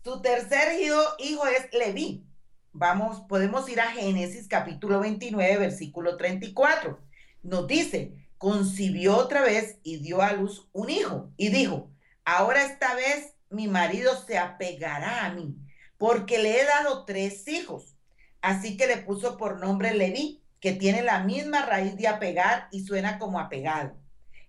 Su 0.02 0.22
tercer 0.22 0.80
hijo, 0.80 1.02
hijo 1.18 1.46
es 1.46 1.68
Leví. 1.74 2.24
Vamos, 2.72 3.20
podemos 3.28 3.68
ir 3.68 3.80
a 3.80 3.90
Génesis 3.90 4.46
capítulo 4.46 5.00
29, 5.00 5.58
versículo 5.58 6.16
34. 6.16 7.00
Nos 7.42 7.66
dice, 7.66 8.14
concibió 8.38 9.16
otra 9.16 9.42
vez 9.42 9.78
y 9.82 9.98
dio 9.98 10.22
a 10.22 10.32
luz 10.32 10.68
un 10.72 10.88
hijo 10.88 11.32
y 11.36 11.48
dijo, 11.48 11.90
ahora 12.24 12.64
esta 12.64 12.94
vez 12.94 13.34
mi 13.50 13.66
marido 13.66 14.16
se 14.24 14.38
apegará 14.38 15.26
a 15.26 15.32
mí 15.32 15.56
porque 15.98 16.38
le 16.38 16.60
he 16.60 16.64
dado 16.64 17.04
tres 17.04 17.48
hijos. 17.48 17.96
Así 18.40 18.76
que 18.76 18.86
le 18.86 18.98
puso 18.98 19.36
por 19.36 19.58
nombre 19.58 19.92
Leví, 19.92 20.40
que 20.60 20.72
tiene 20.72 21.02
la 21.02 21.24
misma 21.24 21.66
raíz 21.66 21.96
de 21.96 22.06
apegar 22.06 22.68
y 22.70 22.84
suena 22.84 23.18
como 23.18 23.40
apegado. 23.40 23.99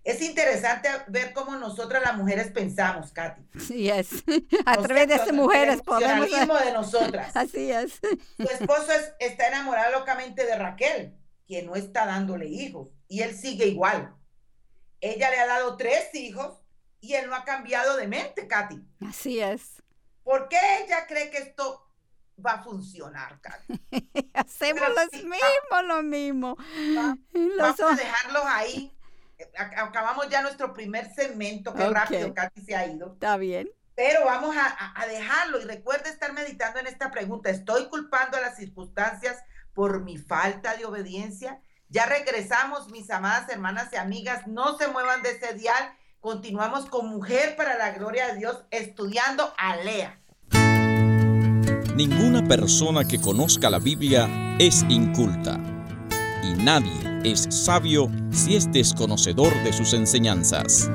Es 0.04 0.20
interesante 0.20 0.88
ver 1.08 1.32
cómo 1.32 1.54
nosotras 1.56 2.02
las 2.02 2.16
mujeres 2.16 2.50
pensamos, 2.50 3.12
Katy. 3.12 3.42
Sí, 3.60 3.88
es. 3.88 4.24
A 4.66 4.76
través 4.78 5.08
de 5.08 5.14
estas 5.14 5.32
mujeres 5.32 5.80
podemos... 5.82 6.28
de 6.30 6.72
nosotras. 6.72 7.30
Así 7.36 7.70
es. 7.70 8.00
Su 8.36 8.42
esposo 8.42 8.90
está 9.20 9.48
enamorado 9.48 10.00
locamente 10.00 10.44
de 10.44 10.56
Raquel, 10.56 11.16
quien 11.46 11.66
no 11.66 11.76
está 11.76 12.06
dándole 12.06 12.46
hijos, 12.46 12.88
y 13.06 13.22
él 13.22 13.36
sigue 13.36 13.66
igual. 13.66 14.14
Ella 15.00 15.30
le 15.30 15.38
ha 15.38 15.46
dado 15.46 15.76
tres 15.76 16.14
hijos 16.14 16.58
y 17.00 17.14
él 17.14 17.28
no 17.28 17.36
ha 17.36 17.44
cambiado 17.44 17.96
de 17.96 18.06
mente, 18.06 18.48
Katy. 18.48 18.80
Así 19.06 19.40
es. 19.40 19.82
¿Por 20.24 20.48
qué 20.48 20.58
ella 20.84 21.06
cree 21.06 21.30
que 21.30 21.38
esto 21.38 21.88
va 22.44 22.52
a 22.52 22.62
funcionar, 22.62 23.40
Hacemos 24.34 24.82
los 24.88 25.22
mismos, 25.22 25.84
lo 25.84 26.02
mismo. 26.02 26.56
vamos 27.58 27.80
a 27.80 27.94
dejarlos 27.94 28.42
ahí. 28.46 28.96
Acabamos 29.56 30.28
ya 30.28 30.42
nuestro 30.42 30.72
primer 30.72 31.12
segmento, 31.14 31.74
que 31.74 31.88
rápido 31.88 32.32
Katy 32.34 32.60
se 32.62 32.76
ha 32.76 32.86
ido. 32.86 33.14
Está 33.14 33.36
bien. 33.36 33.70
Pero 33.94 34.24
vamos 34.24 34.56
a, 34.56 35.00
a 35.00 35.06
dejarlo 35.06 35.60
y 35.60 35.64
recuerde 35.64 36.08
estar 36.08 36.32
meditando 36.32 36.80
en 36.80 36.86
esta 36.86 37.10
pregunta. 37.10 37.50
¿Estoy 37.50 37.88
culpando 37.88 38.36
a 38.36 38.40
las 38.40 38.56
circunstancias 38.56 39.42
por 39.74 40.02
mi 40.02 40.16
falta 40.16 40.76
de 40.76 40.84
obediencia? 40.84 41.60
Ya 41.88 42.06
regresamos, 42.06 42.90
mis 42.90 43.10
amadas 43.10 43.48
hermanas 43.50 43.90
y 43.92 43.96
amigas. 43.96 44.46
No 44.46 44.78
se 44.78 44.88
muevan 44.88 45.22
de 45.22 45.32
ese 45.32 45.52
dial 45.54 45.92
Continuamos 46.22 46.84
con 46.84 47.08
Mujer 47.08 47.56
para 47.56 47.76
la 47.76 47.90
Gloria 47.90 48.28
de 48.28 48.38
Dios 48.38 48.62
estudiando 48.70 49.52
a 49.58 49.74
Lea. 49.78 50.20
Ninguna 51.96 52.46
persona 52.46 53.04
que 53.04 53.20
conozca 53.20 53.68
la 53.68 53.80
Biblia 53.80 54.28
es 54.60 54.84
inculta 54.88 55.58
y 56.44 56.52
nadie 56.62 56.92
es 57.24 57.48
sabio 57.50 58.08
si 58.32 58.56
es 58.56 58.72
desconocedor 58.72 59.52
de 59.62 59.72
sus 59.72 59.92
enseñanzas. 59.92 60.90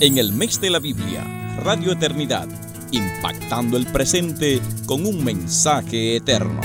En 0.00 0.18
el 0.18 0.32
mes 0.32 0.60
de 0.60 0.70
la 0.70 0.78
Biblia, 0.78 1.56
Radio 1.58 1.92
Eternidad, 1.92 2.46
impactando 2.92 3.76
el 3.76 3.86
presente 3.86 4.60
con 4.86 5.04
un 5.06 5.24
mensaje 5.24 6.16
eterno. 6.16 6.60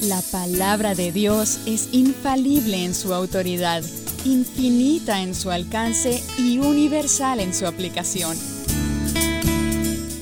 La 0.00 0.22
palabra 0.30 0.94
de 0.94 1.12
Dios 1.12 1.58
es 1.66 1.88
infalible 1.92 2.84
en 2.84 2.94
su 2.94 3.12
autoridad, 3.12 3.82
infinita 4.24 5.20
en 5.20 5.34
su 5.34 5.50
alcance 5.50 6.22
y 6.38 6.58
universal 6.58 7.40
en 7.40 7.52
su 7.52 7.66
aplicación. 7.66 8.55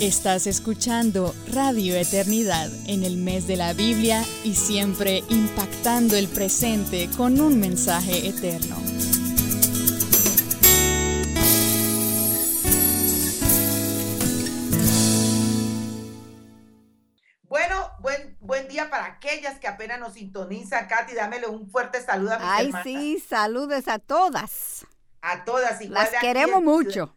Estás 0.04 0.46
escuchando 0.46 1.34
Radio 1.50 1.96
Eternidad 1.96 2.70
en 2.87 3.04
el 3.04 3.16
mes 3.16 3.46
de 3.46 3.56
la 3.56 3.73
Biblia 3.73 4.23
y 4.45 4.54
siempre 4.54 5.25
impactando 5.30 6.14
el 6.14 6.28
presente 6.28 7.08
con 7.17 7.40
un 7.40 7.58
mensaje 7.58 8.28
eterno. 8.28 8.76
aquellas 19.06 19.58
que 19.58 19.67
apenas 19.69 19.99
nos 19.99 20.12
sintonizan. 20.12 20.86
Katy, 20.86 21.14
dámele 21.14 21.47
un 21.47 21.67
fuerte 21.71 22.02
saludo 22.02 22.34
a 22.34 22.38
mis 22.38 22.75
Ay, 22.75 22.82
sí, 22.82 23.25
saludos 23.26 23.88
a 23.88 23.99
todas. 23.99 24.86
A 25.23 25.45
todas. 25.45 25.80
Igual 25.80 26.08
Las 26.12 26.21
queremos 26.21 26.62
mucho. 26.62 27.17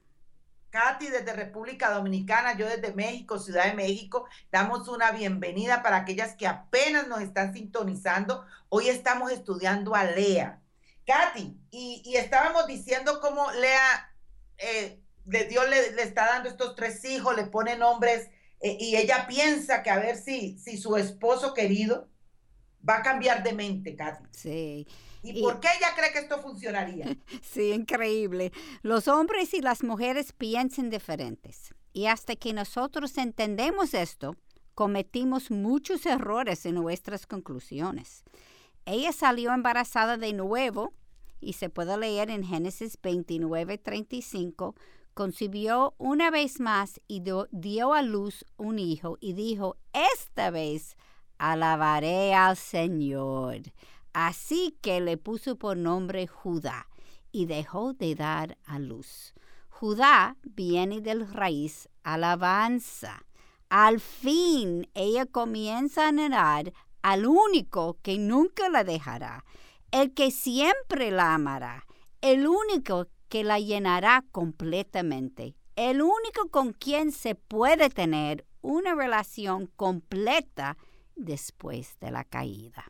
Katy 0.78 1.08
desde 1.08 1.34
República 1.34 1.90
Dominicana, 1.90 2.56
yo 2.56 2.68
desde 2.68 2.94
México, 2.94 3.40
Ciudad 3.40 3.66
de 3.66 3.74
México, 3.74 4.28
damos 4.52 4.88
una 4.88 5.10
bienvenida 5.10 5.82
para 5.82 5.98
aquellas 5.98 6.36
que 6.36 6.46
apenas 6.46 7.08
nos 7.08 7.22
están 7.22 7.52
sintonizando. 7.52 8.46
Hoy 8.70 8.90
estamos 8.90 9.32
estudiando 9.32 9.96
a 9.96 10.04
Lea. 10.04 10.62
Katy, 11.08 11.58
y, 11.72 12.16
estábamos 12.16 12.68
diciendo 12.68 13.20
cómo 13.22 13.50
Lea, 13.54 14.14
eh, 14.60 15.02
de 15.26 15.46
Dios 15.46 15.68
le, 15.68 15.94
le, 15.94 16.04
está 16.04 16.28
dando 16.28 16.48
estos 16.48 16.76
tres 16.76 17.04
hijos, 17.06 17.36
le 17.36 17.46
pone 17.46 17.76
nombres 17.76 18.30
eh, 18.60 18.78
y 18.80 18.98
ella 18.98 19.26
piensa 19.28 19.82
que 19.82 19.90
a 19.90 19.98
ver 19.98 20.16
si, 20.16 20.60
si 20.60 20.78
su 20.78 20.96
esposo 20.96 21.56
querido 21.56 22.08
va 22.88 22.98
a 22.98 23.02
cambiar 23.02 23.42
de 23.42 23.54
mente, 23.54 23.96
Katy. 23.96 24.26
Sí. 24.32 24.88
¿Y, 25.24 25.42
por 25.42 25.60
qué 25.60 25.68
ella 25.78 25.94
cree 25.96 26.12
que 26.12 26.20
esto 26.20 26.40
funcionaría? 26.42 27.18
Sí, 27.42 27.72
increíble. 27.72 28.52
Los 28.82 29.08
hombres 29.08 29.54
y 29.54 29.62
las 29.62 29.84
mujeres 29.84 30.34
piensan 30.34 30.90
diferentes. 30.90 31.74
Y 31.94 32.08
hasta 32.08 32.36
que 32.36 32.54
nosotros 32.54 33.18
entendemos 33.18 33.94
esto, 33.94 34.36
cometimos 34.76 35.50
muchos 35.50 36.06
errores 36.06 36.66
en 36.66 36.76
nuestras 36.76 37.26
conclusiones. 37.26 38.24
Ella 38.86 39.12
salió 39.12 39.54
embarazada 39.54 40.18
de 40.18 40.34
nuevo 40.34 40.94
y 41.40 41.54
se 41.54 41.70
puede 41.70 41.98
leer 41.98 42.30
en 42.30 42.44
Génesis 42.44 42.98
29, 43.02 43.78
35 43.78 44.76
concibió 45.18 45.96
una 45.98 46.30
vez 46.30 46.60
más 46.60 47.02
y 47.08 47.24
dio, 47.50 47.94
a 47.94 48.04
luz 48.04 48.46
un 48.56 48.78
hijo 48.78 49.18
y 49.20 49.34
dijo, 49.34 49.76
esta 50.14 50.52
vez 50.52 50.96
alabaré 51.40 52.36
al 52.36 52.56
Señor. 52.56 53.64
Así 54.20 54.76
que 54.82 55.00
le 55.00 55.16
puso 55.18 55.58
por 55.58 55.78
nombre 55.78 56.26
Judá 56.26 56.88
y 57.32 57.46
dejó 57.46 57.94
de 57.94 58.16
dar 58.16 58.58
a 58.66 58.80
luz. 58.80 59.36
Judá 59.70 60.38
viene 60.42 61.02
del 61.02 61.32
raíz 61.32 61.88
alabanza. 62.02 63.28
Al 63.70 64.00
fin 64.00 64.90
ella 64.96 65.28
comienza 65.28 66.06
a 66.06 66.08
anhelar 66.08 66.74
al 67.04 67.28
único 67.28 68.00
que 68.02 68.18
nunca 68.18 68.70
la 68.70 68.84
dejará, 68.84 69.46
el 69.92 70.16
que 70.16 70.32
siempre 70.32 71.12
la 71.12 71.36
amará, 71.36 71.86
el 72.22 72.48
único 72.48 73.06
que 73.30 73.44
la 73.44 73.60
llenará 73.60 74.26
completamente. 74.32 75.54
El 75.76 76.02
único 76.02 76.50
con 76.50 76.74
quien 76.74 77.12
se 77.12 77.36
puede 77.36 77.92
tener 77.92 78.48
una 78.62 78.96
relación 78.96 79.68
completa 79.76 80.76
después 81.16 82.00
de 82.00 82.10
la 82.10 82.24
caída. 82.24 82.84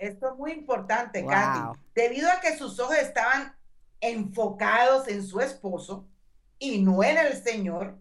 Esto 0.00 0.32
es 0.32 0.38
muy 0.38 0.52
importante, 0.52 1.26
Katy. 1.26 1.78
Debido 1.94 2.30
a 2.30 2.40
que 2.40 2.56
sus 2.56 2.80
ojos 2.80 2.96
estaban 2.96 3.54
enfocados 4.00 5.06
en 5.08 5.22
su 5.22 5.40
esposo 5.40 6.08
y 6.58 6.80
no 6.80 7.04
en 7.04 7.18
el 7.18 7.34
Señor, 7.42 7.98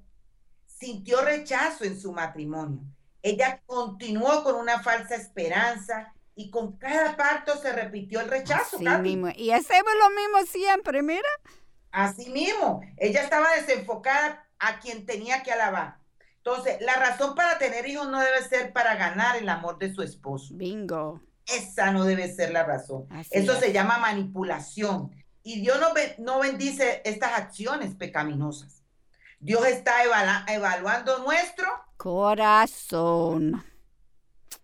sintió 0.66 1.22
rechazo 1.22 1.84
en 1.84 2.00
su 2.00 2.14
matrimonio. 2.14 2.80
Ella 3.22 3.62
continuó 3.66 4.46
con 4.46 4.56
una 4.56 4.82
falsa 4.82 5.16
esperanza 5.16 6.14
y 6.36 6.50
con 6.50 6.78
cada 6.78 7.18
parto 7.18 7.58
se 7.58 7.74
repitió 7.74 8.22
el 8.22 8.30
rechazo. 8.30 8.78
Y 9.36 9.52
hacemos 9.52 9.92
lo 10.00 10.10
mismo 10.12 10.50
siempre, 10.50 11.02
mira. 11.02 11.30
Así 11.92 12.30
mismo, 12.30 12.80
ella 12.96 13.24
estaba 13.24 13.48
desenfocada 13.56 14.48
a 14.58 14.80
quien 14.80 15.06
tenía 15.06 15.44
que 15.44 15.52
alabar. 15.52 15.98
Entonces, 16.38 16.80
la 16.80 16.96
razón 16.96 17.36
para 17.36 17.58
tener 17.58 17.86
hijos 17.90 18.08
no 18.08 18.22
debe 18.22 18.42
ser 18.44 18.72
para 18.72 18.96
ganar 18.96 19.36
el 19.36 19.50
amor 19.50 19.78
de 19.80 19.94
su 19.94 20.02
esposo. 20.02 20.54
Bingo. 20.54 21.22
Esa 21.56 21.92
no 21.92 22.04
debe 22.04 22.34
ser 22.34 22.52
la 22.52 22.64
razón. 22.64 23.08
Eso 23.32 23.60
se 23.60 23.72
llama 23.74 23.98
manipulación. 23.98 25.12
Y 25.44 25.62
Dios 25.62 25.80
no, 25.80 25.88
no 26.20 26.40
bendice 26.40 27.02
estas 27.06 27.34
acciones 27.34 27.96
pecaminosas. 27.96 28.84
Dios 29.40 29.66
está 29.68 30.04
evaluando 30.48 31.20
nuestro 31.20 31.68
corazón. 31.98 33.64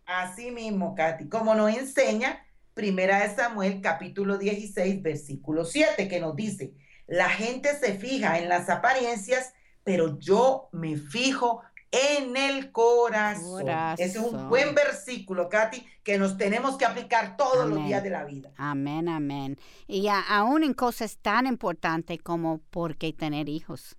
Así 0.05 0.51
mismo, 0.51 0.93
Katy, 0.93 1.29
como 1.29 1.55
nos 1.55 1.75
enseña 1.75 2.45
Primera 2.73 3.25
de 3.25 3.33
Samuel 3.33 3.79
capítulo 3.81 4.37
16, 4.37 5.01
versículo 5.01 5.63
7, 5.63 6.09
que 6.09 6.19
nos 6.19 6.35
dice, 6.35 6.73
la 7.07 7.29
gente 7.29 7.73
se 7.79 7.93
fija 7.93 8.37
en 8.37 8.49
las 8.49 8.69
apariencias, 8.69 9.53
pero 9.85 10.19
yo 10.19 10.67
me 10.73 10.97
fijo 10.97 11.61
en 11.95 12.35
el 12.35 12.71
corazón. 12.71 13.67
Ese 13.97 14.03
es 14.03 14.17
un 14.17 14.49
buen 14.49 14.75
versículo, 14.75 15.47
Katy, 15.47 15.85
que 16.03 16.17
nos 16.17 16.37
tenemos 16.37 16.77
que 16.77 16.85
aplicar 16.85 17.37
todos 17.37 17.69
los 17.69 17.85
días 17.85 18.03
de 18.03 18.09
la 18.09 18.25
vida. 18.25 18.51
Amén, 18.57 19.07
amén. 19.07 19.57
Y 19.87 20.07
aún 20.07 20.63
en 20.63 20.73
cosas 20.73 21.17
tan 21.17 21.47
importantes 21.47 22.19
como 22.21 22.59
por 22.69 22.97
qué 22.97 23.13
tener 23.13 23.47
hijos. 23.49 23.97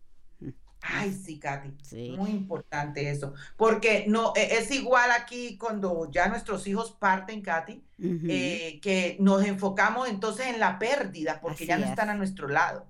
Ay, 0.83 1.13
sí, 1.13 1.39
Katy. 1.39 2.17
Muy 2.17 2.31
importante 2.31 3.11
eso. 3.11 3.35
Porque 3.57 4.05
no, 4.07 4.33
e, 4.37 4.59
es 4.59 4.71
igual 4.71 5.11
aquí 5.11 5.57
cuando 5.59 6.09
ya 6.11 6.29
nuestros 6.29 6.67
hijos 6.67 6.93
parten, 6.93 7.41
Katy, 7.41 7.83
eh, 8.29 8.79
que 8.83 9.17
nos 9.19 9.45
enfocamos 9.45 10.09
entonces 10.09 10.47
en 10.49 10.61
la 10.61 10.79
pérdida 10.79 11.41
porque 11.41 11.67
ya 11.67 11.79
no 11.79 11.87
están 11.87 12.11
a 12.11 12.15
nuestro 12.15 12.47
lado 12.47 12.87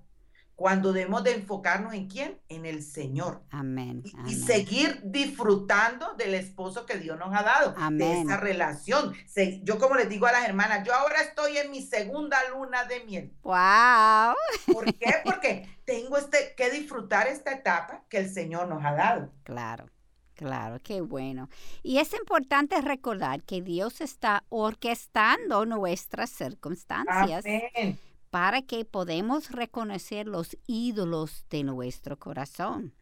cuando 0.57 0.95
debemos 0.95 1.23
de 1.23 1.35
enfocarnos 1.35 1.93
en 1.93 2.09
quién? 2.09 2.41
En 2.49 2.65
el 2.65 2.83
Señor. 2.83 3.43
Amén. 3.51 4.03
Y, 4.27 4.35
seguir 4.35 5.01
disfrutando 5.05 6.15
del 6.15 6.35
esposo 6.35 6.87
que 6.87 6.97
Dios 6.97 7.19
nos 7.19 7.35
ha 7.35 7.43
dado, 7.43 7.75
Amén. 7.77 7.99
de 7.99 8.21
esa 8.23 8.37
relación. 8.39 9.15
yo 9.63 9.79
como 9.79 9.97
les 9.97 10.09
digo 10.09 10.27
a 10.27 10.33
las 10.33 10.49
hermanas, 10.49 10.83
yo 10.87 10.95
ahora 10.95 11.21
estoy 11.21 11.59
en 11.59 11.71
mi 11.71 11.83
segunda 11.83 12.39
luna 12.51 12.85
de 12.85 13.05
miel. 13.05 13.33
¡Wow! 13.43 14.35
¿Por 14.73 14.87
qué? 14.95 15.13
Porque 15.25 15.69
tengo 15.85 16.17
este, 16.17 16.55
que 16.57 16.71
disfrutar 16.71 17.27
esta 17.27 17.53
etapa 17.53 18.05
que 18.09 18.19
el 18.19 18.31
Señor 18.31 18.67
nos 18.67 18.83
ha 18.83 18.95
dado. 18.95 19.31
Claro. 19.45 19.91
Claro, 20.35 20.79
qué 20.83 21.01
bueno. 21.01 21.49
Y 21.83 21.97
es 21.97 22.13
importante 22.13 22.79
recordar 22.83 23.43
que 23.43 23.63
Dios 23.63 24.03
está 24.03 24.45
orquestando 24.51 25.65
nuestras 25.65 26.29
circunstancias. 26.29 27.43
Amén 27.47 27.99
para 28.37 28.61
que 28.61 28.85
podamos 28.85 29.51
reconocer 29.51 30.27
los 30.27 30.59
ídolos 30.67 31.47
de 31.49 31.65
nuestro 31.65 32.19
corazón. 32.19 32.93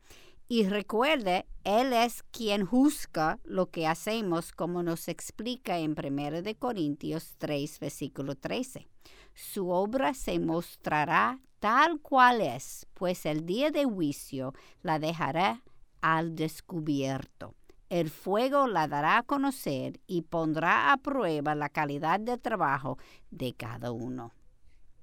Y 0.47 0.69
recuerde, 0.69 1.45
Él 1.65 1.93
es 1.93 2.23
quien 2.31 2.65
juzga 2.65 3.41
lo 3.43 3.69
que 3.69 3.89
hacemos, 3.89 4.53
como 4.53 4.85
nos 4.85 5.09
explica 5.09 5.77
en 5.79 5.97
1 5.99 6.55
Corintios 6.61 7.35
3, 7.39 7.81
versículo 7.81 8.37
13. 8.37 8.87
Su 9.35 9.71
obra 9.71 10.15
se 10.15 10.39
mostrará 10.39 11.41
tal 11.59 11.99
cual 11.99 12.41
es, 12.41 12.87
pues 12.95 13.27
el 13.27 13.45
día 13.45 13.73
de 13.73 13.87
juicio 13.87 14.55
la 14.83 15.01
dejará 15.01 15.65
al 16.01 16.37
descubierto. 16.37 17.57
El 17.89 18.09
fuego 18.09 18.69
la 18.69 18.87
dará 18.87 19.19
a 19.19 19.25
conocer 19.25 19.99
y 20.07 20.23
pondrá 20.23 20.93
a 20.93 20.97
prueba 20.99 21.57
la 21.57 21.71
calidad 21.71 22.21
de 22.21 22.39
trabajo 22.39 22.99
de 23.33 23.53
cada 23.53 23.91
uno. 23.91 24.31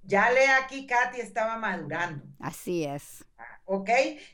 Ya 0.04 0.32
le 0.32 0.48
aquí, 0.48 0.88
Katy 0.88 1.20
estaba 1.20 1.58
madurando. 1.58 2.24
Así 2.40 2.84
es. 2.84 3.24
¿Ok? 3.66 3.90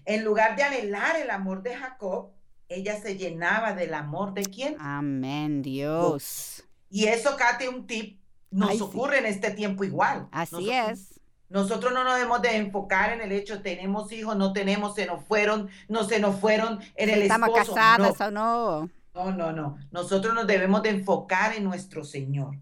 En 0.05 0.23
lugar 0.23 0.55
de 0.55 0.63
anhelar 0.63 1.17
el 1.17 1.29
amor 1.29 1.61
de 1.61 1.75
Jacob, 1.75 2.31
ella 2.69 2.99
se 2.99 3.17
llenaba 3.17 3.73
del 3.73 3.93
amor 3.93 4.33
de 4.33 4.43
quién? 4.43 4.75
Amén, 4.79 5.61
Dios. 5.61 6.63
Y 6.89 7.05
eso, 7.05 7.35
Katy, 7.37 7.67
un 7.67 7.85
tip, 7.85 8.19
nos 8.49 8.79
ocurre 8.81 9.19
en 9.19 9.25
este 9.25 9.51
tiempo 9.51 9.83
igual. 9.83 10.27
Así 10.31 10.71
es. 10.71 11.19
Nosotros 11.49 11.93
no 11.93 12.03
nos 12.03 12.15
debemos 12.15 12.41
de 12.41 12.57
enfocar 12.57 13.13
en 13.13 13.21
el 13.21 13.31
hecho, 13.31 13.61
tenemos 13.61 14.11
hijos, 14.11 14.35
no 14.35 14.51
tenemos, 14.51 14.95
se 14.95 15.05
nos 15.05 15.23
fueron, 15.23 15.69
no 15.87 16.03
se 16.03 16.19
nos 16.19 16.39
fueron 16.39 16.79
en 16.95 17.09
el 17.09 17.21
Estamos 17.21 17.49
casadas 17.55 18.19
o 18.19 18.31
no. 18.31 18.89
No, 19.13 19.31
no, 19.31 19.51
no. 19.53 19.77
Nosotros 19.91 20.33
nos 20.33 20.45
debemos 20.45 20.83
de 20.83 20.89
enfocar 20.89 21.55
en 21.55 21.63
nuestro 21.63 22.03
Señor. 22.03 22.57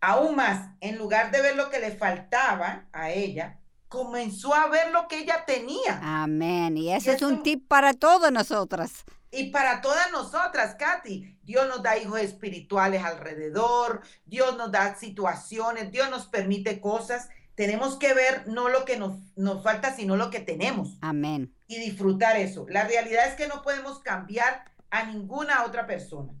Aún 0.00 0.36
más, 0.36 0.70
en 0.80 0.98
lugar 0.98 1.30
de 1.30 1.42
ver 1.42 1.56
lo 1.56 1.70
que 1.70 1.80
le 1.80 1.92
faltaba 1.92 2.86
a 2.92 3.10
ella, 3.10 3.58
comenzó 3.88 4.54
a 4.54 4.68
ver 4.68 4.90
lo 4.92 5.08
que 5.08 5.18
ella 5.20 5.44
tenía. 5.46 6.00
Amén. 6.02 6.76
Y 6.76 6.92
ese 6.92 7.12
es 7.12 7.22
un 7.22 7.42
tip 7.42 7.66
para 7.66 7.94
todas 7.94 8.32
nosotras. 8.32 9.04
Y 9.30 9.50
para 9.50 9.80
todas 9.80 10.10
nosotras, 10.12 10.76
Katy, 10.78 11.38
Dios 11.42 11.68
nos 11.68 11.82
da 11.82 11.98
hijos 11.98 12.20
espirituales 12.20 13.04
alrededor, 13.04 14.02
Dios 14.24 14.56
nos 14.56 14.70
da 14.72 14.94
situaciones, 14.94 15.90
Dios 15.90 16.10
nos 16.10 16.26
permite 16.26 16.80
cosas. 16.80 17.28
Tenemos 17.54 17.96
que 17.98 18.14
ver 18.14 18.46
no 18.46 18.68
lo 18.68 18.84
que 18.84 18.96
nos, 18.98 19.18
nos 19.34 19.62
falta, 19.62 19.94
sino 19.94 20.16
lo 20.16 20.30
que 20.30 20.40
tenemos. 20.40 20.98
Amén. 21.00 21.54
Y 21.66 21.78
disfrutar 21.80 22.36
eso. 22.36 22.66
La 22.68 22.84
realidad 22.84 23.26
es 23.26 23.34
que 23.34 23.48
no 23.48 23.62
podemos 23.62 23.98
cambiar 24.00 24.64
a 24.90 25.04
ninguna 25.04 25.64
otra 25.64 25.86
persona, 25.86 26.32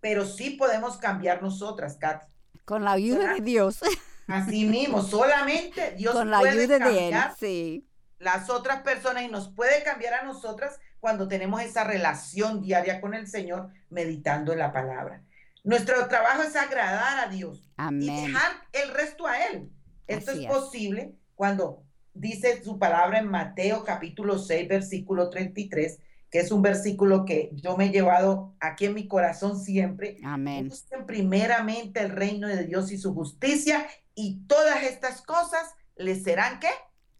pero 0.00 0.26
sí 0.26 0.50
podemos 0.50 0.96
cambiar 0.96 1.42
nosotras, 1.42 1.96
Katy. 1.96 2.26
Con 2.64 2.84
la 2.84 2.92
ayuda 2.92 3.34
de 3.34 3.40
Dios. 3.40 3.80
Así 4.26 4.64
mismo, 4.68 5.02
solamente 5.02 5.92
Dios 5.92 6.14
Con 6.14 6.30
la 6.30 6.38
ayuda 6.38 6.78
de 6.78 7.08
Él, 7.08 7.14
sí. 7.38 7.88
las 8.18 8.48
otras 8.50 8.82
personas 8.82 9.22
y 9.22 9.28
nos 9.28 9.52
puede 9.54 9.82
cambiar 9.82 10.14
a 10.14 10.24
nosotras 10.24 10.78
cuando 11.00 11.28
tenemos 11.28 11.60
esa 11.62 11.84
relación 11.84 12.62
diaria 12.62 13.00
con 13.00 13.14
el 13.14 13.26
Señor 13.26 13.70
meditando 13.90 14.52
en 14.52 14.60
la 14.60 14.72
palabra. 14.72 15.22
Nuestro 15.62 16.08
trabajo 16.08 16.42
es 16.42 16.56
agradar 16.56 17.26
a 17.26 17.30
Dios 17.30 17.70
y 17.90 18.06
dejar 18.06 18.52
el 18.72 18.90
resto 18.90 19.26
a 19.26 19.44
Él. 19.46 19.70
Esto 20.06 20.32
es, 20.32 20.38
es 20.40 20.46
posible 20.46 21.14
cuando 21.34 21.82
dice 22.14 22.62
su 22.62 22.78
palabra 22.78 23.18
en 23.18 23.28
Mateo 23.28 23.84
capítulo 23.84 24.38
6, 24.38 24.68
versículo 24.68 25.30
33 25.30 25.98
que 26.34 26.40
es 26.40 26.50
un 26.50 26.62
versículo 26.62 27.24
que 27.24 27.50
yo 27.52 27.76
me 27.76 27.84
he 27.84 27.90
llevado 27.90 28.56
aquí 28.58 28.86
en 28.86 28.94
mi 28.94 29.06
corazón 29.06 29.56
siempre. 29.56 30.18
Amén. 30.24 30.68
Busquen 30.68 31.06
primeramente 31.06 32.00
el 32.00 32.10
reino 32.10 32.48
de 32.48 32.64
Dios 32.64 32.90
y 32.90 32.98
su 32.98 33.14
justicia 33.14 33.86
y 34.16 34.40
todas 34.48 34.82
estas 34.82 35.22
cosas 35.22 35.76
les 35.94 36.24
serán 36.24 36.58
qué? 36.58 36.70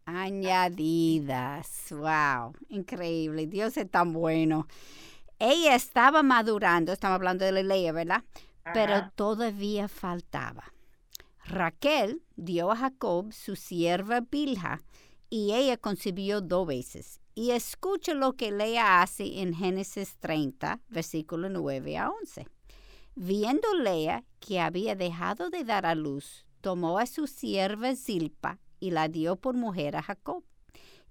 Añadidas. 0.04 1.68
Wow, 1.92 2.56
increíble. 2.68 3.46
Dios 3.46 3.76
es 3.76 3.88
tan 3.88 4.12
bueno. 4.12 4.66
Ella 5.38 5.76
estaba 5.76 6.24
madurando, 6.24 6.92
estamos 6.92 7.14
hablando 7.14 7.44
de 7.44 7.52
la 7.52 7.62
ley, 7.62 7.88
¿verdad? 7.92 8.24
Pero 8.72 9.12
todavía 9.14 9.86
faltaba. 9.86 10.64
Raquel 11.44 12.20
dio 12.34 12.72
a 12.72 12.76
Jacob 12.76 13.32
su 13.32 13.54
sierva 13.54 14.22
Bilha 14.28 14.80
y 15.30 15.52
ella 15.52 15.76
concibió 15.76 16.40
dos 16.40 16.66
veces 16.66 17.20
y 17.34 17.50
escuche 17.50 18.14
lo 18.14 18.34
que 18.34 18.52
Lea 18.52 19.02
hace 19.02 19.40
en 19.40 19.54
Génesis 19.54 20.16
30, 20.18 20.80
versículo 20.88 21.48
9 21.48 21.98
a 21.98 22.10
11. 22.10 22.46
Viendo 23.16 23.74
Lea 23.74 24.24
que 24.40 24.60
había 24.60 24.94
dejado 24.94 25.50
de 25.50 25.64
dar 25.64 25.86
a 25.86 25.94
luz, 25.94 26.46
tomó 26.60 26.98
a 26.98 27.06
su 27.06 27.26
sierva 27.26 27.96
Zilpa 27.96 28.58
y 28.78 28.90
la 28.90 29.08
dio 29.08 29.36
por 29.36 29.54
mujer 29.54 29.96
a 29.96 30.02
Jacob. 30.02 30.44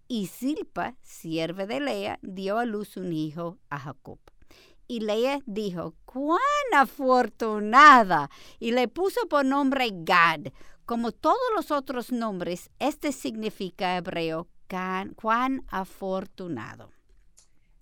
Y 0.08 0.28
Zilpa, 0.28 0.96
sierva 1.02 1.66
de 1.66 1.80
Lea, 1.80 2.20
dio 2.22 2.58
a 2.58 2.66
luz 2.66 2.98
un 2.98 3.14
hijo 3.14 3.58
a 3.70 3.80
Jacob. 3.80 4.20
Y 4.88 5.00
Lea 5.00 5.40
dijo, 5.46 5.96
¡cuán 6.06 6.40
afortunada! 6.76 8.30
Y 8.60 8.72
le 8.72 8.88
puso 8.88 9.28
por 9.28 9.46
nombre 9.46 9.90
Gad. 9.92 10.52
Como 10.86 11.14
todos 11.14 11.38
los 11.56 11.72
otros 11.72 12.12
nombres, 12.12 12.70
este 12.80 13.14
significa 13.14 13.96
hebreo 13.96 14.48
cuán 15.16 15.66
afortunado. 15.70 16.92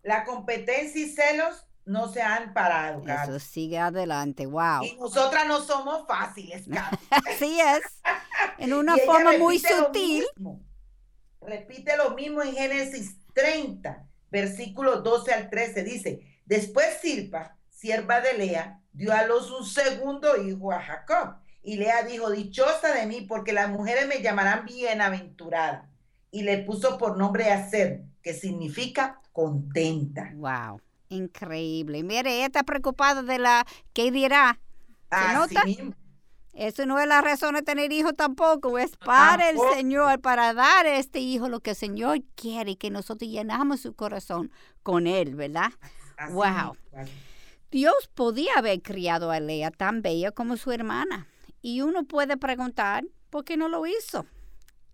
La 0.04 0.24
competencia 0.24 1.02
y 1.02 1.10
celos 1.10 1.65
no 1.86 2.12
se 2.12 2.22
han 2.22 2.54
parado. 2.54 3.04
Eso 3.08 3.39
sigue 3.39 3.78
adelante, 3.78 4.46
wow. 4.46 4.84
Y 4.84 4.96
nosotras 4.98 5.48
no 5.48 5.62
somos 5.62 6.06
fáciles, 6.08 6.65
Así 7.10 7.60
es, 7.60 7.82
en 8.58 8.74
una 8.74 8.98
forma 8.98 9.38
muy 9.38 9.60
sutil. 9.60 10.26
repite 11.41 11.98
lo 11.98 12.12
mismo 12.12 12.41
en 12.41 12.54
Génesis 12.54 13.15
30, 13.34 14.06
versículos 14.30 15.04
12 15.04 15.34
al 15.34 15.50
13, 15.50 15.84
dice, 15.84 16.41
después 16.46 17.00
Silpa, 17.02 17.58
sierva 17.70 18.22
de 18.22 18.34
Lea, 18.34 18.82
dio 18.91 19.13
a 19.13 19.26
luz 19.26 19.50
un 19.52 19.65
segundo 19.65 20.38
hijo 20.38 20.72
a 20.72 20.82
Jacob. 20.82 21.36
Y 21.63 21.76
Lea 21.76 22.04
dijo, 22.04 22.32
dichosa 22.32 22.91
de 22.94 23.06
mí, 23.06 23.22
porque 23.22 23.54
las 23.54 23.70
mujeres 23.70 24.08
me 24.08 24.22
llamarán 24.22 24.65
bienaventurada 24.65 25.91
y 26.32 26.44
le 26.44 26.60
puso 26.60 26.98
por 26.98 27.17
nombre 27.17 27.52
Hacer, 27.52 28.04
que 28.22 28.34
significa 28.34 29.22
contenta. 29.34 30.32
Wow, 30.36 30.82
increíble. 31.10 32.04
Mire, 32.04 32.36
ella 32.36 32.46
está 32.46 32.63
preocupada 32.63 33.22
de 33.22 33.38
la 33.38 33.65
qué 33.94 34.12
dirá. 34.12 34.60
¿Se 35.12 35.34
nota? 35.34 35.63
Eso 36.54 36.86
no 36.86 37.00
es 37.00 37.08
la 37.08 37.22
razón 37.22 37.56
de 37.56 37.62
tener 37.62 37.94
hijos 37.94 38.13
tampoco, 38.15 38.78
es 38.78 38.98
para 38.98 39.50
el 39.50 39.58
Señor, 39.74 40.20
para 40.20 40.54
dar 40.54 40.86
a 40.86 40.98
este 40.98 41.20
hijo 41.20 41.48
lo 41.48 41.62
que 41.62 41.72
el 41.72 41.76
Señor 41.78 42.20
quiere 42.36 42.72
y 42.72 42.76
que 42.76 42.89
nosotros 42.89 43.30
llenamos 43.30 43.82
su 43.82 43.94
corazón 43.94 44.52
con 44.84 45.08
él, 45.08 45.36
¿verdad? 45.36 45.72
wow. 46.32 46.76
Dios 47.72 48.10
podía 48.13 48.56
haber 48.58 48.82
criado 48.82 49.32
a 49.32 49.39
Lea 49.39 49.72
tan 49.72 50.02
bella 50.02 50.32
como 50.32 50.58
su 50.58 50.72
hermana. 50.72 51.28
Y 51.62 51.82
uno 51.82 52.04
puede 52.04 52.36
preguntar, 52.36 53.06
¿por 53.30 53.46
qué 53.46 53.56
no 53.56 53.70
lo 53.70 53.86
hizo? 53.86 54.26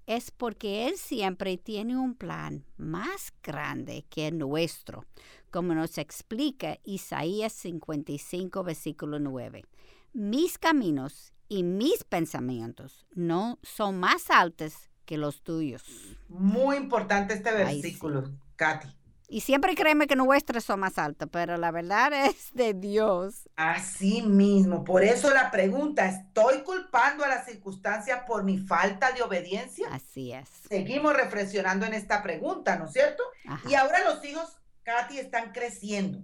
Es 0.08 0.32
porque 0.32 0.88
Él 0.88 0.98
siempre 0.98 1.58
tiene 1.58 1.98
un 1.98 2.16
plan 2.16 2.66
más 2.78 3.34
grande 3.44 4.06
que 4.10 4.28
el 4.28 4.40
nuestro, 4.40 5.06
como 5.52 5.76
nos 5.76 5.98
explica 5.98 6.80
Isaías 6.84 7.54
55, 7.54 8.64
versículo 8.64 9.20
9. 9.20 9.66
Mis 10.14 10.58
caminos 10.58 11.34
y 11.50 11.64
mis 11.64 12.04
pensamientos 12.06 13.06
no 13.14 13.60
son 13.62 14.00
más 14.00 14.30
altos 14.30 14.74
que 15.06 15.18
los 15.18 15.42
tuyos. 15.44 15.84
Muy 16.30 16.78
importante 16.78 17.34
este 17.34 17.52
versículo, 17.52 18.32
Katy. 18.56 18.88
Y 19.30 19.42
siempre 19.42 19.76
créeme 19.76 20.08
que 20.08 20.16
nuestras 20.16 20.64
son 20.64 20.80
más 20.80 20.98
altas, 20.98 21.28
pero 21.32 21.58
la 21.58 21.72
verdad 21.72 22.12
es 22.30 22.54
de 22.54 22.74
Dios. 22.74 23.50
Así 23.56 24.22
mismo. 24.22 24.84
Por 24.84 25.04
eso 25.04 25.34
la 25.34 25.52
pregunta, 25.52 26.06
¿estoy 26.08 26.62
culpando 26.64 27.26
a 27.26 27.28
las 27.28 27.46
circunstancias 27.46 28.22
por 28.26 28.44
mi 28.44 28.58
falta 28.58 29.12
de 29.12 29.22
obediencia? 29.22 29.88
Así 29.92 30.32
es. 30.32 30.48
Seguimos 30.70 31.14
reflexionando 31.14 31.86
en 31.86 31.94
esta 31.94 32.24
pregunta, 32.24 32.78
¿no 32.78 32.86
es 32.86 32.94
cierto? 32.94 33.24
Y 33.70 33.76
ahora 33.76 34.04
los 34.06 34.24
hijos, 34.24 34.58
Katy, 34.84 35.20
están 35.20 35.52
creciendo. 35.52 36.20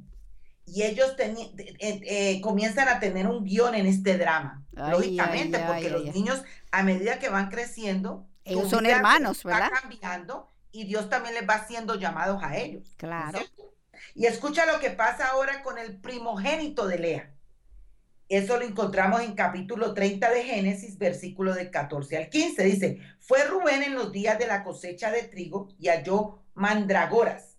Y 0.66 0.84
ellos 0.84 1.14
eh, 1.20 1.76
eh, 1.80 2.42
comienzan 2.42 2.88
a 2.88 3.02
tener 3.02 3.28
un 3.28 3.44
guion 3.44 3.76
en 3.76 3.86
este 3.86 4.18
drama. 4.18 4.64
lógicamente, 4.72 5.60
porque 5.60 5.90
los 5.90 6.06
niños, 6.16 6.42
a 6.72 6.84
medida 6.84 7.20
que 7.20 7.28
van 7.28 7.50
creciendo, 7.50 8.26
ellos 8.46 8.70
son 8.70 8.86
hermanos, 8.86 9.44
¿verdad? 9.44 9.70
Está 9.74 9.82
cambiando 9.82 10.53
y 10.74 10.86
Dios 10.86 11.08
también 11.08 11.36
les 11.36 11.48
va 11.48 11.54
haciendo 11.54 11.96
llamados 11.96 12.44
a 12.44 12.58
ellos. 12.58 12.84
Claro. 12.98 13.40
y 14.16 14.26
escucha 14.26 14.66
lo 14.66 14.80
que 14.80 14.90
pasa 14.90 15.28
ahora 15.28 15.64
con 15.64 15.78
el 15.78 15.98
primogénito 16.02 16.88
de 16.88 17.00
Lea. 17.00 17.34
Eso 18.28 18.58
lo 18.58 18.66
encontramos 18.66 19.22
en 19.22 19.36
capítulo 19.36 19.94
30 19.94 20.32
de 20.32 20.44
Génesis, 20.44 20.98
versículo 20.98 21.54
de 21.54 21.70
14 21.70 22.18
al 22.18 22.30
15. 22.30 22.64
Dice, 22.64 23.00
fue 23.20 23.44
Rubén 23.46 23.84
en 23.84 23.94
los 23.94 24.12
días 24.12 24.40
de 24.40 24.48
la 24.48 24.64
cosecha 24.64 25.12
de 25.12 25.24
trigo 25.24 25.70
y 25.78 25.90
halló 25.90 26.40
mandragoras 26.56 27.56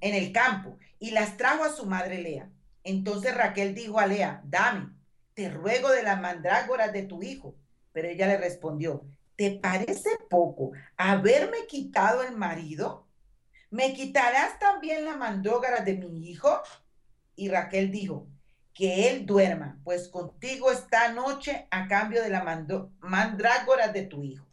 en 0.00 0.14
el 0.14 0.32
campo 0.32 0.78
y 1.00 1.10
las 1.10 1.36
trajo 1.36 1.64
a 1.64 1.72
su 1.72 1.86
madre 1.86 2.22
Lea. 2.22 2.48
Entonces 2.84 3.34
Raquel 3.34 3.74
dijo 3.74 3.98
a 3.98 4.06
Lea, 4.06 4.42
dame, 4.44 4.90
te 5.34 5.50
ruego 5.50 5.90
de 5.90 6.04
las 6.04 6.20
mandrágoras 6.20 6.92
de 6.92 7.02
tu 7.02 7.22
hijo. 7.22 7.56
Pero 7.92 8.08
ella 8.08 8.28
le 8.28 8.36
respondió, 8.36 9.04
¿te 9.36 9.52
parece 9.52 10.10
poco 10.28 10.72
haberme 10.96 11.66
quitado 11.68 12.22
el 12.22 12.36
marido? 12.36 13.06
¿Me 13.70 13.92
quitarás 13.92 14.58
también 14.58 15.04
la 15.04 15.16
mandógara 15.16 15.82
de 15.82 15.94
mi 15.94 16.30
hijo? 16.30 16.60
Y 17.34 17.48
Raquel 17.48 17.90
dijo, 17.90 18.26
que 18.76 19.08
él 19.08 19.24
duerma, 19.24 19.80
pues 19.84 20.06
contigo 20.08 20.70
esta 20.70 21.10
noche 21.10 21.66
a 21.70 21.88
cambio 21.88 22.22
de 22.22 22.28
la 22.28 22.44
mandrágora 23.00 23.88
de 23.88 24.02
tu 24.02 24.22
hijo. 24.22 24.45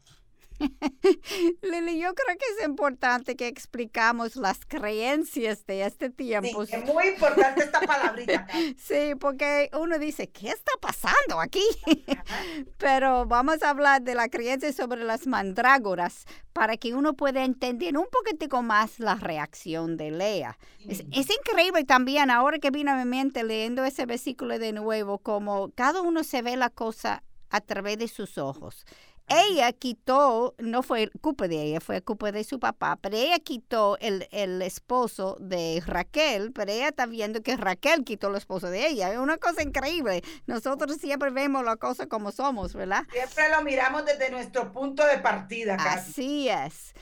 Lili, 1.62 2.00
yo 2.00 2.14
creo 2.14 2.38
que 2.38 2.46
es 2.58 2.68
importante 2.68 3.36
que 3.36 3.48
explicamos 3.48 4.36
las 4.36 4.60
creencias 4.66 5.66
de 5.66 5.86
este 5.86 6.10
tiempo. 6.10 6.66
Sí, 6.66 6.76
es 6.76 6.86
muy 6.86 7.08
importante 7.08 7.64
esta 7.64 7.82
palabrita. 7.82 8.48
sí, 8.78 9.16
porque 9.20 9.70
uno 9.80 10.00
dice, 10.00 10.30
¿qué 10.30 10.50
está 10.50 10.72
pasando 10.80 11.40
aquí? 11.40 11.64
Pero 12.78 13.26
vamos 13.26 13.64
a 13.64 13.70
hablar 13.70 14.02
de 14.02 14.16
la 14.16 14.30
creencia 14.30 14.72
sobre 14.74 15.04
las 15.04 15.28
mandrágoras 15.28 16.26
para 16.54 16.78
que 16.78 16.94
uno 16.94 17.14
pueda 17.14 17.44
entender 17.44 17.98
un 17.98 18.08
poquitico 18.12 18.62
más 18.62 19.00
la 19.00 19.16
reacción 19.16 19.98
de 19.98 20.12
Lea. 20.12 20.58
Es, 20.88 21.04
es, 21.12 21.30
increíble 21.30 21.84
también, 21.84 22.30
ahora 22.30 22.60
que 22.60 22.70
vino 22.70 22.92
a 22.92 22.96
mi 22.96 23.06
mente 23.06 23.44
leyendo 23.44 23.84
ese 23.86 24.06
versículo 24.06 24.60
de 24.60 24.72
nuevo, 24.74 25.18
como 25.18 25.72
cada 25.72 26.02
uno 26.02 26.24
se 26.24 26.42
ve 26.42 26.58
la 26.58 26.70
cosa 26.70 27.24
a 27.50 27.62
través 27.62 27.98
de 28.00 28.08
sus 28.08 28.38
ojos 28.38 28.86
ella 29.28 29.72
quitó, 29.72 30.54
no 30.60 30.84
fue 30.84 31.10
culpa 31.22 31.48
de 31.48 31.62
ella, 31.62 31.80
fue 31.80 32.02
culpa 32.02 32.32
de 32.32 32.44
su 32.44 32.60
papá, 32.60 32.98
pero 33.02 33.16
ella 33.16 33.40
quitó 33.40 33.98
el, 34.00 34.28
el, 34.32 34.62
esposo 34.62 35.38
de 35.40 35.82
Raquel, 35.86 36.52
pero 36.52 36.72
ella 36.72 36.90
está 36.90 37.06
viendo 37.06 37.42
que 37.42 37.56
Raquel 37.56 38.04
quitó 38.04 38.28
el 38.28 38.36
esposo 38.36 38.70
de 38.70 38.88
ella. 38.88 39.12
Es 39.12 39.18
una 39.18 39.38
cosa 39.38 39.64
increíble. 39.64 40.24
Nosotros 40.46 40.98
siempre 40.98 41.30
vemos 41.30 41.64
la 41.64 41.78
cosa 41.78 42.08
como 42.08 42.32
somos, 42.32 42.74
¿verdad? 42.74 43.04
Siempre 43.12 43.50
lo 43.50 43.62
miramos 43.64 44.06
desde 44.06 44.30
nuestro 44.30 44.72
punto 44.72 45.06
de 45.06 45.18
partida. 45.20 45.76
Así 45.76 46.50
es. 46.50 46.94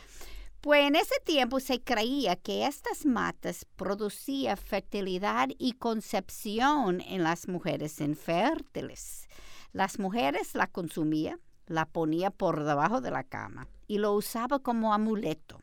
Pues 0.61 0.87
en 0.87 0.95
ese 0.95 1.15
tiempo 1.25 1.59
se 1.59 1.81
creía 1.81 2.35
que 2.35 2.67
estas 2.67 3.05
matas 3.05 3.65
producían 3.75 4.57
fertilidad 4.57 5.49
y 5.57 5.73
concepción 5.73 7.01
en 7.01 7.23
las 7.23 7.47
mujeres 7.47 7.99
infértiles. 7.99 9.27
Las 9.73 9.97
mujeres 9.97 10.53
la 10.53 10.67
consumían 10.67 11.39
la 11.67 11.85
ponía 11.85 12.31
por 12.31 12.63
debajo 12.63 13.01
de 13.01 13.11
la 13.11 13.23
cama 13.23 13.67
y 13.87 13.97
lo 13.97 14.13
usaba 14.13 14.59
como 14.59 14.93
amuleto. 14.93 15.61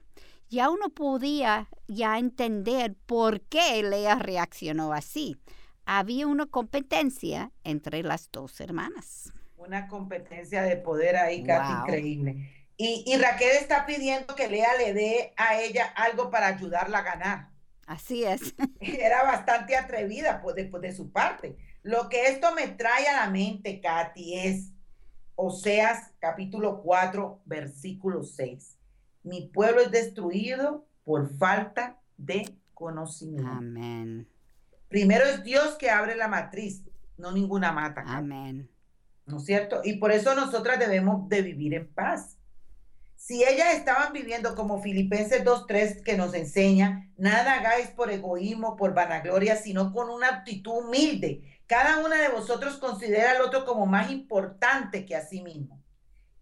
Ya 0.51 0.71
uno 0.71 0.89
podía 0.89 1.69
ya 1.89 2.19
entender 2.19 2.95
por 3.07 3.43
qué 3.43 3.83
Lea 3.83 4.17
reaccionó 4.17 4.93
así. 4.93 5.37
Había 5.85 6.27
una 6.27 6.47
competencia 6.47 7.53
entre 7.65 8.03
las 8.03 8.31
dos 8.31 8.61
hermanas. 8.61 9.33
Una 9.57 9.89
competencia 9.89 10.63
de 10.63 10.77
poder 10.77 11.17
ahí, 11.17 11.43
casi 11.43 11.73
increíble. 11.73 12.55
Y, 12.77 13.05
y, 13.07 13.17
Raquel 13.17 13.57
está 13.57 13.87
pidiendo 13.87 14.35
que 14.37 14.49
Lea 14.49 14.77
le 14.79 14.95
dé 14.95 15.33
a 15.37 15.61
ella 15.61 15.87
algo 15.97 16.31
para 16.31 16.47
ayudarla 16.47 16.99
a 16.99 17.03
ganar. 17.03 17.49
Así 17.87 18.25
es. 18.25 18.55
Era 18.81 19.25
bastante 19.25 19.77
atrevida 19.77 20.41
pues, 20.41 20.55
después 20.55 20.83
de 20.83 20.95
su 20.95 21.11
parte. 21.11 21.57
Lo 21.83 22.09
que 22.09 22.29
esto 22.29 22.55
me 22.55 22.69
trae 22.69 23.09
a 23.09 23.25
la 23.25 23.31
mente, 23.31 23.81
Katy, 23.81 24.35
es 24.39 24.73
Oseas 25.41 26.11
capítulo 26.19 26.83
4, 26.83 27.43
versículo 27.45 28.25
6. 28.25 28.77
Mi 29.23 29.43
pueblo 29.47 29.83
es 29.83 29.93
destruido 29.93 30.85
por 31.05 31.33
falta 31.39 31.97
de 32.17 32.57
conocimiento. 32.75 33.49
Amén. 33.49 34.27
Primero 34.89 35.25
es 35.27 35.45
Dios 35.45 35.77
que 35.77 35.91
abre 35.91 36.17
la 36.17 36.27
matriz, 36.27 36.83
no 37.17 37.31
ninguna 37.31 37.71
mata. 37.71 38.03
Amén. 38.05 38.69
¿No 39.27 39.37
es 39.37 39.45
cierto? 39.45 39.81
Y 39.85 39.99
por 39.99 40.11
eso 40.11 40.35
nosotras 40.35 40.81
debemos 40.81 41.29
de 41.29 41.43
vivir 41.43 41.73
en 41.75 41.87
paz. 41.87 42.37
Si 43.15 43.45
ellas 43.45 43.75
estaban 43.75 44.13
viviendo 44.13 44.57
como 44.57 44.83
Filipenses 44.83 45.45
2.3 45.45 46.03
que 46.03 46.17
nos 46.17 46.35
enseña, 46.35 47.13
nada 47.17 47.55
hagáis 47.55 47.91
por 47.91 48.11
egoísmo, 48.11 48.75
por 48.75 48.93
vanagloria, 48.93 49.55
sino 49.55 49.93
con 49.93 50.11
una 50.11 50.31
actitud 50.31 50.85
humilde, 50.85 51.58
cada 51.69 51.99
una 51.99 52.17
de 52.17 52.31
vosotros 52.31 52.79
considera 52.79 53.33
al 53.33 53.43
otro 53.43 53.65
como 53.65 53.87
más 53.87 54.11
importante 54.11 55.05
que 55.05 55.15
a 55.15 55.25
sí 55.25 55.43
mismo. 55.43 55.81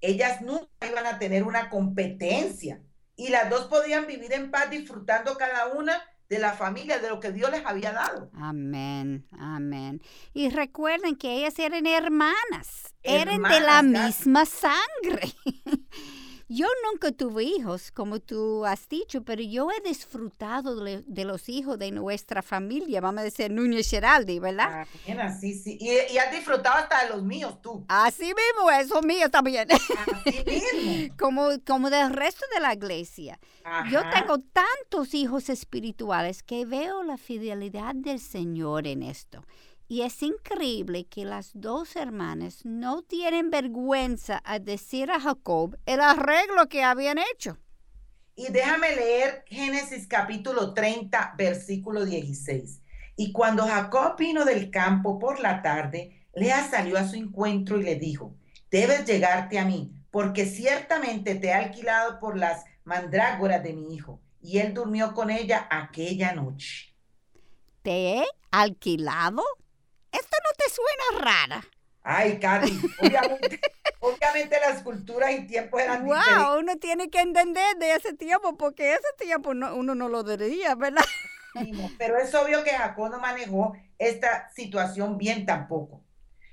Ellas 0.00 0.40
nunca 0.40 0.68
iban 0.88 1.04
a 1.04 1.18
tener 1.18 1.42
una 1.42 1.68
competencia 1.68 2.80
y 3.16 3.28
las 3.28 3.50
dos 3.50 3.64
podían 3.64 4.06
vivir 4.06 4.32
en 4.32 4.50
paz 4.50 4.70
disfrutando 4.70 5.36
cada 5.36 5.66
una 5.74 6.00
de 6.28 6.38
la 6.38 6.52
familia, 6.52 6.98
de 7.00 7.08
lo 7.08 7.18
que 7.18 7.32
Dios 7.32 7.50
les 7.50 7.66
había 7.66 7.92
dado. 7.92 8.30
Amén, 8.34 9.26
amén. 9.38 10.00
Y 10.32 10.48
recuerden 10.50 11.16
que 11.16 11.38
ellas 11.38 11.58
eran 11.58 11.86
hermanas, 11.86 12.94
eran 13.02 13.42
de 13.42 13.60
la 13.60 13.82
misma 13.82 14.44
sangre. 14.44 15.32
Yo 16.48 16.66
nunca 16.84 17.10
tuve 17.10 17.42
hijos, 17.42 17.90
como 17.90 18.20
tú 18.20 18.64
has 18.64 18.88
dicho, 18.88 19.22
pero 19.22 19.42
yo 19.42 19.68
he 19.72 19.80
disfrutado 19.88 20.76
de, 20.76 21.24
los 21.24 21.48
hijos 21.48 21.76
de 21.76 21.90
nuestra 21.90 22.40
familia, 22.40 23.00
vamos 23.00 23.22
a 23.22 23.24
decir 23.24 23.50
Núñez 23.50 23.90
Geraldi, 23.90 24.38
¿verdad? 24.38 24.86
Ah, 25.18 25.36
sí, 25.40 25.54
sí. 25.54 25.76
Y, 25.80 26.18
has 26.18 26.30
disfrutado 26.30 26.76
hasta 26.76 27.02
de 27.02 27.10
los 27.10 27.22
míos, 27.24 27.60
tú. 27.60 27.84
Así 27.88 28.26
mismo, 28.26 28.70
esos 28.70 29.04
míos 29.04 29.28
también. 29.32 29.66
Así 29.72 30.44
mismo. 30.46 31.16
como, 31.18 31.48
como 31.66 31.90
del 31.90 32.12
resto 32.12 32.44
de 32.54 32.60
la 32.60 32.74
iglesia. 32.74 33.40
Yo 33.90 34.00
tengo 34.10 34.38
tantos 34.38 35.14
hijos 35.14 35.48
espirituales 35.48 36.44
que 36.44 36.64
veo 36.64 37.02
la 37.02 37.16
fidelidad 37.16 37.96
del 37.96 38.20
Señor 38.20 38.86
en 38.86 39.02
esto. 39.02 39.44
Y 39.88 40.02
es 40.02 40.20
increíble 40.22 41.06
que 41.06 41.24
las 41.24 41.52
dos 41.54 41.94
hermanas 41.94 42.64
no 42.64 43.02
tienen 43.02 43.50
vergüenza 43.50 44.42
a 44.44 44.58
decir 44.58 45.12
a 45.12 45.20
Jacob 45.20 45.78
el 45.86 46.00
arreglo 46.00 46.68
que 46.68 46.82
habían 46.82 47.18
hecho. 47.18 47.58
Y 48.34 48.50
déjame 48.50 48.96
leer 48.96 49.44
Génesis 49.46 50.08
capítulo 50.08 50.74
30, 50.74 51.34
versículo 51.38 52.04
16. 52.04 52.82
Y 53.16 53.32
cuando 53.32 53.64
Jacob 53.64 54.16
vino 54.18 54.44
del 54.44 54.70
campo 54.70 55.20
por 55.20 55.38
la 55.40 55.62
tarde, 55.62 56.26
Lea 56.34 56.68
salió 56.68 56.98
a 56.98 57.06
su 57.06 57.16
encuentro 57.16 57.78
y 57.78 57.84
le 57.84 57.94
dijo, 57.94 58.34
debes 58.70 59.06
llegarte 59.06 59.58
a 59.58 59.64
mí, 59.64 59.92
porque 60.10 60.46
ciertamente 60.46 61.36
te 61.36 61.46
he 61.46 61.54
alquilado 61.54 62.18
por 62.18 62.36
las 62.36 62.64
mandrágoras 62.84 63.62
de 63.62 63.72
mi 63.72 63.94
hijo. 63.94 64.20
Y 64.42 64.58
él 64.58 64.74
durmió 64.74 65.14
con 65.14 65.30
ella 65.30 65.66
aquella 65.70 66.34
noche. 66.34 66.94
¿Te 67.82 68.18
he 68.18 68.24
alquilado? 68.50 69.42
No 70.46 70.52
te 70.56 70.70
suena 70.70 71.24
rara. 71.24 71.64
Ay, 72.02 72.38
Katy, 72.38 72.80
obviamente, 73.00 73.60
obviamente 74.00 74.60
las 74.60 74.82
culturas 74.82 75.32
y 75.32 75.46
tiempos 75.48 75.80
eran 75.80 76.04
wow, 76.04 76.60
uno 76.60 76.76
tiene 76.76 77.10
que 77.10 77.20
entender 77.20 77.76
de 77.78 77.94
ese 77.94 78.12
tiempo, 78.12 78.56
porque 78.56 78.92
ese 78.92 79.08
tiempo 79.18 79.50
uno 79.50 79.94
no 79.96 80.08
lo 80.08 80.22
diría, 80.22 80.76
¿verdad? 80.76 81.04
Pero 81.98 82.16
es 82.18 82.32
obvio 82.34 82.62
que 82.62 82.70
Jacob 82.70 83.10
no 83.10 83.18
manejó 83.18 83.76
esta 83.98 84.50
situación 84.54 85.18
bien 85.18 85.46
tampoco. 85.46 86.02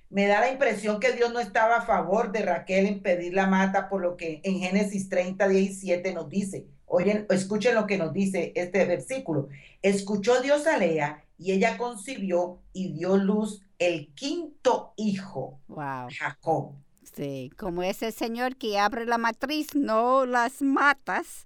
Me 0.09 0.27
da 0.27 0.39
la 0.39 0.51
impresión 0.51 0.99
que 0.99 1.11
Dios 1.11 1.31
no 1.31 1.39
estaba 1.39 1.77
a 1.77 1.85
favor 1.85 2.31
de 2.31 2.43
Raquel 2.43 2.87
en 2.87 3.03
pedir 3.03 3.33
la 3.33 3.45
mata, 3.45 3.89
por 3.89 4.01
lo 4.01 4.17
que 4.17 4.41
en 4.43 4.59
Génesis 4.59 5.09
30, 5.09 5.47
17 5.47 6.13
nos 6.13 6.29
dice, 6.29 6.65
oyen, 6.85 7.27
escuchen 7.29 7.75
lo 7.75 7.85
que 7.85 7.97
nos 7.97 8.13
dice 8.13 8.53
este 8.55 8.85
versículo. 8.85 9.49
Escuchó 9.81 10.41
Dios 10.41 10.65
a 10.65 10.77
Lea 10.77 11.23
y 11.37 11.51
ella 11.51 11.77
concibió 11.77 12.59
y 12.73 12.93
dio 12.93 13.17
luz 13.17 13.63
el 13.79 14.13
quinto 14.13 14.93
hijo, 14.97 15.59
wow. 15.67 16.07
Jacob. 16.09 16.73
Sí, 17.15 17.51
como 17.57 17.83
ese 17.83 18.11
señor 18.11 18.55
que 18.55 18.79
abre 18.79 19.05
la 19.05 19.19
matriz, 19.19 19.75
no 19.75 20.25
las 20.25 20.61
matas. 20.63 21.43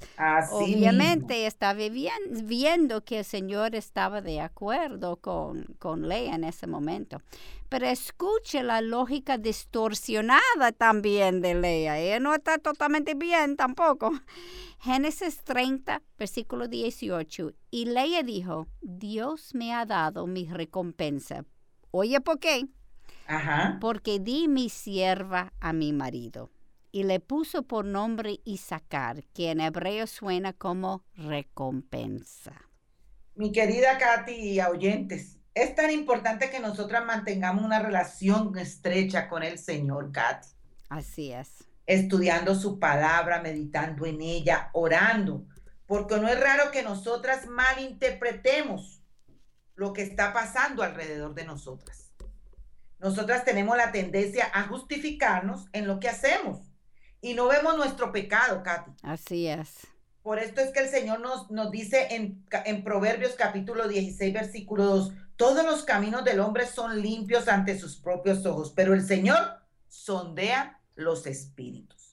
Obviamente 0.51 1.45
está 1.45 1.73
viendo 1.73 3.03
que 3.03 3.19
el 3.19 3.25
Señor 3.25 3.75
estaba 3.75 4.21
de 4.21 4.39
acuerdo 4.39 5.17
con, 5.17 5.65
con 5.77 6.07
Lea 6.07 6.35
en 6.35 6.45
ese 6.45 6.67
momento. 6.67 7.21
Pero 7.67 7.85
escuche 7.87 8.63
la 8.63 8.79
lógica 8.79 9.37
distorsionada 9.37 10.71
también 10.71 11.41
de 11.41 11.55
Lea. 11.55 11.99
Ella 11.99 12.19
no 12.21 12.33
está 12.33 12.59
totalmente 12.59 13.13
bien 13.13 13.57
tampoco. 13.57 14.13
Génesis 14.79 15.43
30, 15.43 16.01
versículo 16.17 16.69
18. 16.69 17.51
Y 17.71 17.85
Lea 17.85 18.23
dijo, 18.23 18.67
Dios 18.81 19.53
me 19.53 19.73
ha 19.73 19.85
dado 19.85 20.27
mi 20.27 20.45
recompensa. 20.45 21.43
Oye, 21.91 22.19
¿por 22.21 22.39
qué? 22.39 22.67
Porque 23.79 24.19
di 24.19 24.47
mi 24.47 24.69
sierva 24.69 25.53
a 25.59 25.73
mi 25.73 25.93
marido. 25.93 26.51
Y 26.91 27.03
le 27.03 27.19
puso 27.19 27.63
por 27.63 27.85
nombre 27.85 28.39
Isaacar, 28.45 29.23
que 29.33 29.51
en 29.51 29.59
hebreo 29.59 30.07
suena 30.07 30.53
como 30.53 31.03
recompensa. 31.15 32.53
Mi 33.35 33.51
querida 33.51 33.97
Katy 33.97 34.31
y 34.31 34.61
oyentes, 34.61 35.37
es 35.53 35.75
tan 35.75 35.91
importante 35.91 36.49
que 36.49 36.59
nosotras 36.59 37.05
mantengamos 37.05 37.63
una 37.63 37.79
relación 37.79 38.57
estrecha 38.57 39.27
con 39.27 39.43
el 39.43 39.59
Señor, 39.59 40.11
Katy. 40.11 40.47
Así 40.89 41.31
es. 41.31 41.67
Estudiando 41.85 42.55
su 42.55 42.79
palabra, 42.79 43.41
meditando 43.41 44.05
en 44.05 44.21
ella, 44.21 44.69
orando, 44.73 45.45
porque 45.85 46.17
no 46.19 46.27
es 46.27 46.39
raro 46.39 46.71
que 46.71 46.83
nosotras 46.83 47.47
malinterpretemos 47.47 48.96
lo 49.77 49.93
que 49.93 50.01
está 50.01 50.33
pasando 50.33 50.83
alrededor 50.83 51.33
de 51.33 51.45
nosotras 51.45 52.07
nosotras 52.99 53.45
tenemos 53.45 53.77
la 53.77 53.91
tendencia 53.91 54.49
a 54.53 54.63
justificarnos 54.63 55.67
en 55.73 55.87
lo 55.87 55.99
que 55.99 56.09
hacemos 56.09 56.61
y 57.21 57.33
no 57.33 57.47
vemos 57.47 57.77
nuestro 57.77 58.11
pecado, 58.11 58.63
Katy. 58.63 58.91
Así 59.03 59.47
es. 59.47 59.87
Por 60.23 60.39
esto 60.39 60.61
es 60.61 60.71
que 60.71 60.79
el 60.79 60.89
Señor 60.89 61.19
nos, 61.19 61.49
nos 61.51 61.71
dice 61.71 62.07
en, 62.15 62.45
en 62.65 62.83
Proverbios 62.83 63.33
capítulo 63.33 63.87
16, 63.87 64.33
versículo 64.33 64.85
2, 64.85 65.13
todos 65.35 65.63
los 65.63 65.83
caminos 65.83 66.23
del 66.25 66.39
hombre 66.39 66.65
son 66.65 67.01
limpios 67.01 67.47
ante 67.47 67.79
sus 67.79 67.97
propios 67.97 68.45
ojos, 68.45 68.73
pero 68.75 68.93
el 68.93 69.05
Señor 69.05 69.37
sondea 69.87 70.81
los 70.95 71.27
espíritus. 71.27 72.11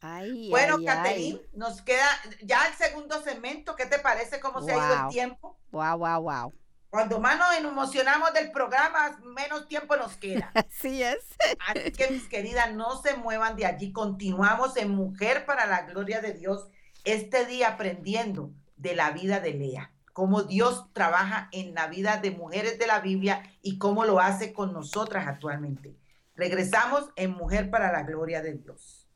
bueno, 0.51 0.77
Caterine, 0.85 1.41
nos 1.55 1.81
queda 1.81 2.07
ya 2.43 2.67
el 2.67 2.75
segundo 2.75 3.23
segmento. 3.23 3.75
¿Qué 3.75 3.87
te 3.87 3.99
parece 3.99 4.39
cómo 4.39 4.61
se 4.61 4.73
ha 4.73 4.77
ido 4.77 5.05
el 5.07 5.09
tiempo? 5.09 5.59
Wow, 5.73 5.99
wow, 5.99 6.23
wow. 6.23 6.53
Cuando 6.95 7.19
más 7.19 7.37
nos 7.37 7.57
emocionamos 7.57 8.33
del 8.35 8.53
programa, 8.53 9.19
menos 9.25 9.67
tiempo 9.67 9.97
nos 9.97 10.17
queda. 10.17 10.53
Así 10.55 11.03
es. 11.03 11.27
Así 11.67 11.91
que 11.91 12.09
mis 12.09 12.29
queridas, 12.29 12.73
no 12.73 13.03
se 13.03 13.17
muevan 13.17 13.57
de 13.57 13.67
allí. 13.67 13.91
Continuamos 13.91 14.77
en 14.77 14.91
Mujer 14.91 15.45
para 15.45 15.67
la 15.67 15.83
Gloria 15.83 16.21
de 16.21 16.35
Dios 16.35 16.69
este 17.03 17.47
día 17.47 17.71
aprendiendo 17.71 18.53
de 18.77 18.95
la 18.95 19.11
vida 19.11 19.41
de 19.41 19.55
Lea, 19.55 19.91
cómo 20.13 20.45
Dios 20.45 20.93
trabaja 20.93 21.49
en 21.51 21.75
la 21.75 21.89
vida 21.89 22.19
de 22.19 22.31
mujeres 22.31 22.79
de 22.79 22.87
la 22.87 23.01
Biblia 23.01 23.43
y 23.61 23.79
cómo 23.79 24.05
lo 24.05 24.21
hace 24.21 24.53
con 24.53 24.73
nosotras 24.73 25.27
actualmente. 25.27 25.97
Regresamos 26.37 27.09
en 27.17 27.33
Mujer 27.33 27.71
para 27.71 27.91
la 27.91 28.05
Gloria 28.05 28.41
de 28.41 28.53
Dios. 28.53 29.09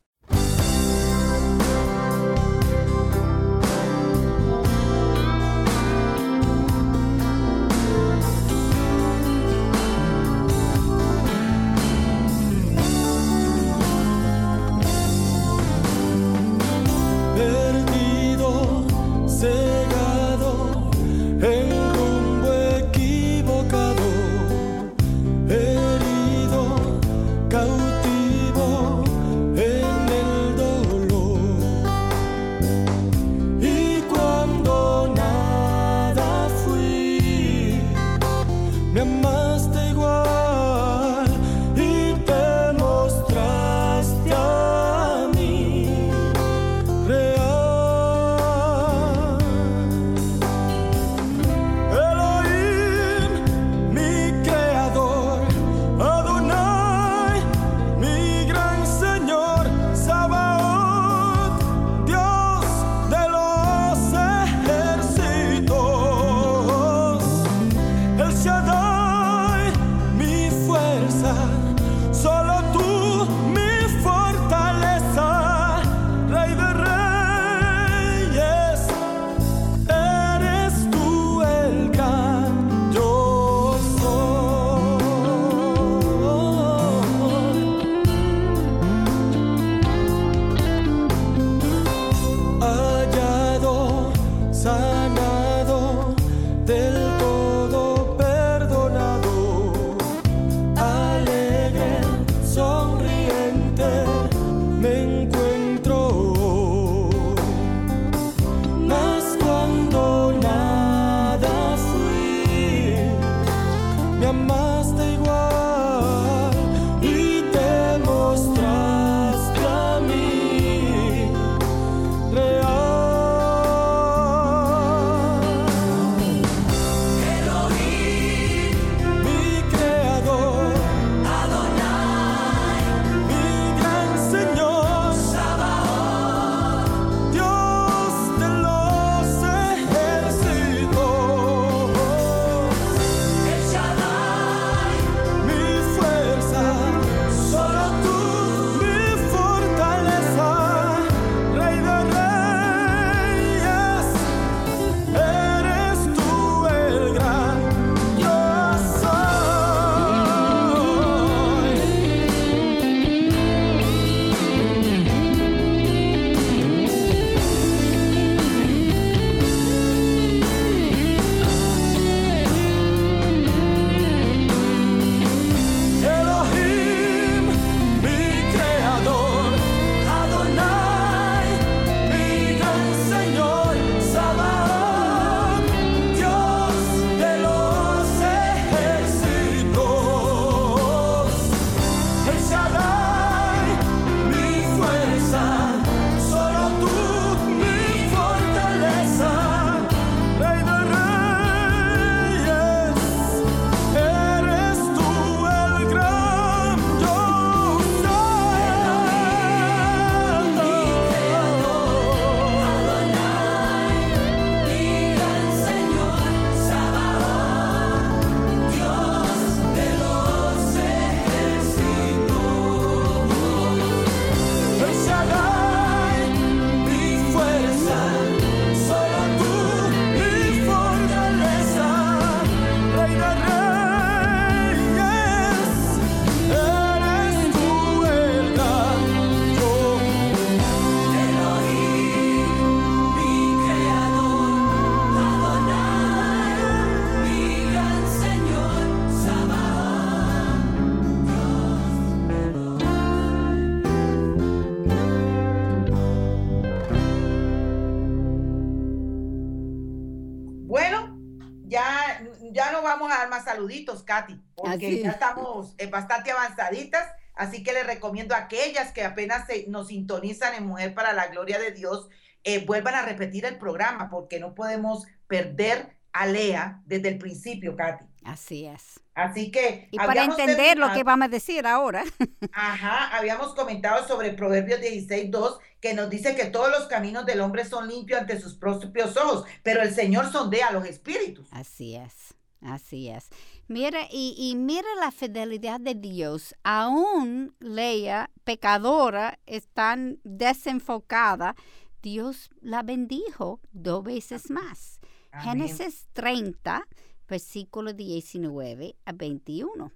Katy, 264.79 264.85
porque 264.85 265.03
ya 265.03 265.11
estamos 265.11 265.75
eh, 265.77 265.87
bastante 265.87 266.31
avanzaditas. 266.31 267.07
Así 267.35 267.63
que 267.63 267.73
les 267.73 267.85
recomiendo 267.85 268.35
a 268.35 268.39
aquellas 268.39 268.91
que 268.91 269.03
apenas 269.03 269.47
se, 269.47 269.65
nos 269.67 269.87
sintonizan 269.87 270.55
en 270.55 270.65
Mujer 270.65 270.93
para 270.93 271.13
la 271.13 271.27
Gloria 271.27 271.57
de 271.57 271.71
Dios, 271.71 272.09
eh, 272.43 272.65
vuelvan 272.65 272.95
a 272.95 273.01
repetir 273.01 273.45
el 273.45 273.57
programa, 273.57 274.09
porque 274.09 274.39
no 274.39 274.55
podemos 274.55 275.05
perder 275.27 275.97
a 276.11 276.25
Lea 276.25 276.81
desde 276.85 277.09
el 277.09 277.17
principio, 277.17 277.75
Katy. 277.75 278.05
Así 278.23 278.65
es. 278.65 278.99
Así 279.13 279.51
que... 279.51 279.87
Y 279.91 279.97
para 279.97 280.23
entender 280.23 280.77
lo 280.77 280.91
que 280.93 281.03
vamos 281.03 281.25
a 281.25 281.29
decir 281.29 281.65
ahora. 281.65 282.03
Ajá, 282.51 283.15
habíamos 283.17 283.53
comentado 283.53 284.07
sobre 284.07 284.33
Proverbios 284.33 284.81
16, 284.81 285.31
2, 285.31 285.59
que 285.81 285.93
nos 285.93 286.09
dice 286.09 286.35
que 286.35 286.45
todos 286.45 286.69
los 286.69 286.87
caminos 286.87 287.25
del 287.25 287.41
hombre 287.41 287.65
son 287.65 287.87
limpios 287.87 288.21
ante 288.21 288.39
sus 288.39 288.55
propios 288.55 289.15
ojos, 289.17 289.45
pero 289.63 289.81
el 289.81 289.93
Señor 289.93 290.31
sondea 290.31 290.71
los 290.71 290.85
espíritus. 290.85 291.47
Así 291.51 291.95
es, 291.95 292.35
así 292.61 293.09
es. 293.09 293.29
Mira, 293.69 294.07
y, 294.11 294.33
y 294.35 294.55
mira 294.55 294.87
la 294.99 295.11
fidelidad 295.11 295.79
de 295.79 295.93
Dios. 295.93 296.55
Aún 296.63 297.55
Lea, 297.59 298.31
pecadora, 298.43 299.37
es 299.45 299.67
tan 299.67 300.19
desenfocada, 300.23 301.55
Dios 302.01 302.49
la 302.61 302.81
bendijo 302.81 303.59
dos 303.71 304.03
veces 304.03 304.49
más. 304.49 304.99
Génesis 305.43 306.07
30, 306.13 306.87
versículo 307.27 307.93
19 307.93 308.95
a 309.05 309.11
21. 309.11 309.91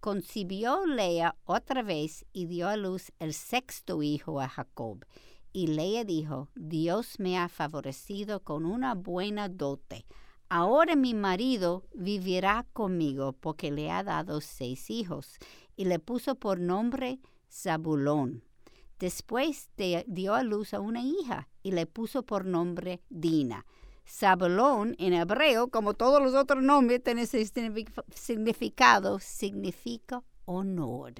Concibió 0.00 0.84
Lea 0.84 1.34
otra 1.44 1.82
vez 1.82 2.26
y 2.34 2.44
dio 2.44 2.68
a 2.68 2.76
luz 2.76 3.10
el 3.20 3.32
sexto 3.32 4.02
hijo 4.02 4.38
a 4.38 4.50
Jacob. 4.50 5.06
Y 5.50 5.68
Lea 5.68 6.04
dijo, 6.04 6.50
Dios 6.54 7.18
me 7.18 7.38
ha 7.38 7.48
favorecido 7.48 8.40
con 8.40 8.66
una 8.66 8.94
buena 8.94 9.48
dote. 9.48 10.04
Ahora 10.48 10.96
mi 10.96 11.14
marido 11.14 11.84
vivirá 11.94 12.66
conmigo 12.72 13.32
porque 13.32 13.70
le 13.70 13.90
ha 13.90 14.02
dado 14.02 14.40
seis 14.40 14.90
hijos. 14.90 15.38
Y 15.76 15.86
le 15.86 15.98
puso 15.98 16.36
por 16.36 16.60
nombre 16.60 17.18
Zabulón. 17.50 18.44
Después 18.98 19.70
dio 20.06 20.34
a 20.34 20.42
luz 20.42 20.72
a 20.72 20.80
una 20.80 21.02
hija 21.02 21.48
y 21.62 21.72
le 21.72 21.86
puso 21.86 22.22
por 22.22 22.44
nombre 22.44 23.02
Dina. 23.08 23.66
Zabulón 24.06 24.94
en 24.98 25.14
hebreo, 25.14 25.68
como 25.68 25.94
todos 25.94 26.22
los 26.22 26.34
otros 26.34 26.62
nombres, 26.62 27.02
tiene 27.02 27.26
significado, 27.26 29.18
significa 29.18 30.22
honor. 30.44 31.14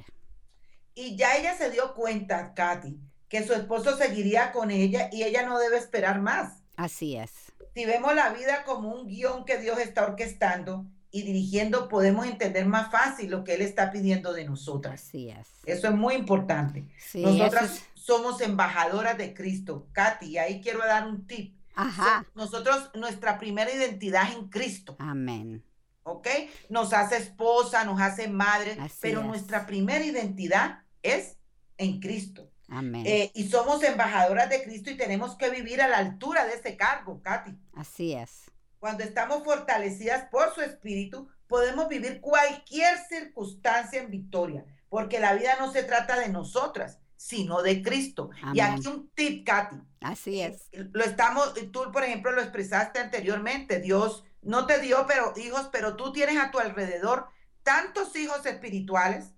Y 0.95 1.17
ya 1.17 1.37
ella 1.37 1.57
se 1.57 1.71
dio 1.71 1.95
cuenta, 1.95 2.55
Katy, 2.55 3.01
que 3.29 3.45
su 3.45 3.53
esposo 3.55 3.97
seguiría 3.97 4.53
con 4.53 4.71
ella 4.71 5.09
y 5.11 5.25
ella 5.25 5.45
no 5.47 5.59
debe 5.59 5.79
esperar 5.79 6.21
más. 6.21 6.64
Así 6.77 7.17
es. 7.17 7.31
Si 7.75 7.85
vemos 7.85 8.15
la 8.15 8.31
vida 8.31 8.65
como 8.65 8.93
un 8.95 9.07
guion 9.07 9.45
que 9.45 9.59
Dios 9.59 9.79
está 9.79 10.05
orquestando 10.05 10.87
y 11.11 11.23
dirigiendo, 11.23 11.89
podemos 11.89 12.27
entender 12.27 12.67
más 12.67 12.91
fácil 12.91 13.31
lo 13.31 13.45
que 13.45 13.55
Él 13.55 13.63
está 13.63 13.91
pidiendo 13.91 14.33
de 14.33 14.45
nosotras. 14.45 15.03
Así 15.03 15.31
es. 15.31 15.49
Eso 15.65 15.89
es 15.89 15.95
muy 15.95 16.15
importante. 16.15 16.85
Nosotras 17.15 17.83
somos 17.95 18.41
embajadoras 18.41 19.17
de 19.17 19.35
Cristo. 19.35 19.87
Katy, 19.93 20.27
y 20.27 20.39
ahí 20.39 20.61
quiero 20.61 20.81
dar 20.81 21.07
un 21.09 21.27
tip 21.27 21.55
Ajá. 21.75 22.27
nosotros, 22.35 22.91
nuestra 22.95 23.39
primera 23.39 23.73
identidad 23.73 24.29
es 24.29 24.37
en 24.37 24.49
Cristo. 24.49 24.97
Amén. 24.99 25.65
¿Ok? 26.05 26.29
Nos 26.69 26.93
hace 26.93 27.17
esposa, 27.17 27.85
nos 27.85 28.01
hace 28.01 28.29
madre, 28.29 28.77
pero 29.01 29.23
nuestra 29.23 29.67
primera 29.67 30.05
identidad 30.05 30.83
es 31.03 31.37
en 31.79 32.01
Cristo. 32.01 32.51
Amén. 32.69 33.07
Eh, 33.07 33.31
y 33.35 33.49
somos 33.49 33.83
embajadoras 33.83 34.49
de 34.49 34.63
Cristo 34.63 34.91
y 34.91 34.97
tenemos 34.97 35.37
que 35.37 35.51
vivir 35.51 35.83
a 35.83 35.89
la 35.89 35.99
altura 35.99 36.45
de 36.47 36.55
ese 36.55 36.77
cargo, 36.77 37.21
Katy. 37.23 37.57
Así 37.75 38.15
es. 38.15 38.51
Cuando 38.79 39.05
estamos 39.05 39.45
fortalecidas 39.45 40.29
por 40.31 40.55
su 40.55 40.61
espíritu, 40.61 41.29
podemos 41.47 41.89
vivir 41.89 42.21
cualquier 42.21 42.99
circunstancia 43.09 44.01
en 44.01 44.11
victoria, 44.11 44.65
porque 44.89 45.21
la 45.21 45.35
vida 45.35 45.57
no 45.59 45.73
se 45.73 45.83
trata 45.83 46.19
de 46.19 46.29
nosotras, 46.29 46.99
sino 47.17 47.63
de 47.63 47.83
Cristo. 47.83 48.31
Y 48.53 48.61
aquí 48.61 48.87
un 48.87 49.09
tip, 49.15 49.47
Katy. 49.47 49.77
Así 50.01 50.41
es. 50.41 50.69
Lo 50.73 51.05
estamos, 51.05 51.55
tú 51.73 51.91
por 51.93 52.05
ejemplo 52.05 52.33
lo 52.33 52.43
expresaste 52.43 52.99
anteriormente, 52.99 53.81
Dios 53.81 54.25
no 54.43 54.67
te 54.67 54.79
dio 54.81 55.07
pero 55.07 55.33
hijos, 55.37 55.69
pero 55.73 55.97
tú 55.97 56.13
tienes 56.13 56.37
a 56.37 56.51
tu 56.51 56.59
alrededor 56.59 57.29
tantos 57.63 58.15
hijos 58.17 58.45
espirituales 58.45 59.33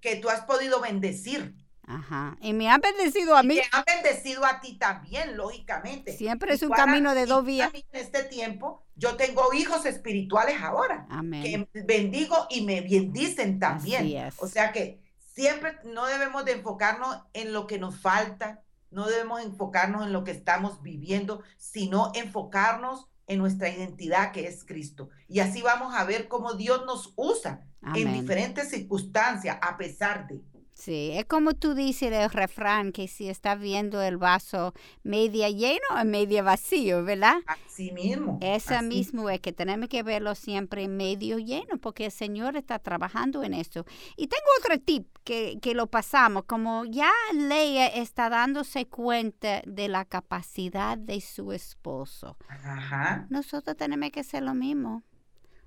que 0.00 0.16
tú 0.16 0.30
has 0.30 0.40
podido 0.42 0.80
bendecir. 0.80 1.54
Ajá. 1.86 2.36
Y 2.40 2.52
me 2.52 2.68
han 2.68 2.80
bendecido 2.80 3.36
a 3.36 3.42
mí. 3.42 3.54
Y 3.54 3.56
me 3.58 3.64
han 3.72 3.84
bendecido 3.84 4.44
a 4.44 4.60
ti 4.60 4.78
también, 4.78 5.36
lógicamente. 5.36 6.16
Siempre 6.16 6.54
es 6.54 6.62
un 6.62 6.70
camino 6.70 7.14
de 7.14 7.26
dos 7.26 7.44
vías. 7.44 7.72
En 7.74 7.82
este 7.92 8.22
tiempo, 8.24 8.84
yo 8.94 9.16
tengo 9.16 9.52
hijos 9.52 9.84
espirituales 9.84 10.62
ahora. 10.62 11.06
Amén. 11.10 11.68
Que 11.72 11.82
bendigo 11.82 12.46
y 12.50 12.62
me 12.62 12.80
bendicen 12.82 13.58
también. 13.58 14.30
O 14.38 14.46
sea 14.46 14.72
que 14.72 15.02
siempre 15.34 15.78
no 15.84 16.06
debemos 16.06 16.44
de 16.44 16.52
enfocarnos 16.52 17.18
en 17.32 17.52
lo 17.52 17.66
que 17.66 17.78
nos 17.78 17.98
falta, 17.98 18.62
no 18.90 19.06
debemos 19.06 19.42
enfocarnos 19.42 20.06
en 20.06 20.12
lo 20.12 20.22
que 20.22 20.30
estamos 20.30 20.82
viviendo, 20.82 21.42
sino 21.56 22.12
enfocarnos 22.14 23.08
en 23.26 23.38
nuestra 23.38 23.70
identidad 23.70 24.32
que 24.32 24.46
es 24.46 24.64
Cristo. 24.64 25.08
Y 25.28 25.40
así 25.40 25.62
vamos 25.62 25.94
a 25.94 26.04
ver 26.04 26.28
cómo 26.28 26.54
Dios 26.54 26.84
nos 26.86 27.12
usa 27.16 27.66
en 27.94 28.12
diferentes 28.12 28.70
circunstancias 28.70 29.58
a 29.60 29.76
pesar 29.76 30.28
de. 30.28 30.40
Sí, 30.74 31.10
es 31.12 31.26
como 31.26 31.54
tú 31.54 31.74
dices 31.74 32.12
el 32.12 32.30
refrán, 32.30 32.92
que 32.92 33.06
si 33.06 33.28
estás 33.28 33.60
viendo 33.60 34.02
el 34.02 34.16
vaso 34.16 34.74
media 35.02 35.48
lleno 35.48 35.86
o 36.00 36.04
media 36.04 36.42
vacío, 36.42 37.04
¿verdad? 37.04 37.36
Así 37.46 37.92
mismo. 37.92 38.38
Esa 38.40 38.82
mismo 38.82 39.30
es 39.30 39.40
que 39.40 39.52
tenemos 39.52 39.88
que 39.88 40.02
verlo 40.02 40.34
siempre 40.34 40.88
medio 40.88 41.38
lleno, 41.38 41.78
porque 41.80 42.06
el 42.06 42.12
Señor 42.12 42.56
está 42.56 42.78
trabajando 42.78 43.42
en 43.42 43.54
esto. 43.54 43.84
Y 44.16 44.26
tengo 44.26 44.44
otro 44.60 44.78
tip 44.80 45.06
que, 45.24 45.58
que 45.60 45.74
lo 45.74 45.86
pasamos, 45.86 46.44
como 46.44 46.84
ya 46.84 47.10
Leia 47.32 47.86
está 47.86 48.28
dándose 48.28 48.86
cuenta 48.86 49.62
de 49.66 49.88
la 49.88 50.04
capacidad 50.04 50.98
de 50.98 51.20
su 51.20 51.52
esposo. 51.52 52.36
Ajá. 52.48 53.26
Nosotros 53.30 53.76
tenemos 53.76 54.10
que 54.10 54.20
hacer 54.20 54.42
lo 54.42 54.54
mismo. 54.54 55.02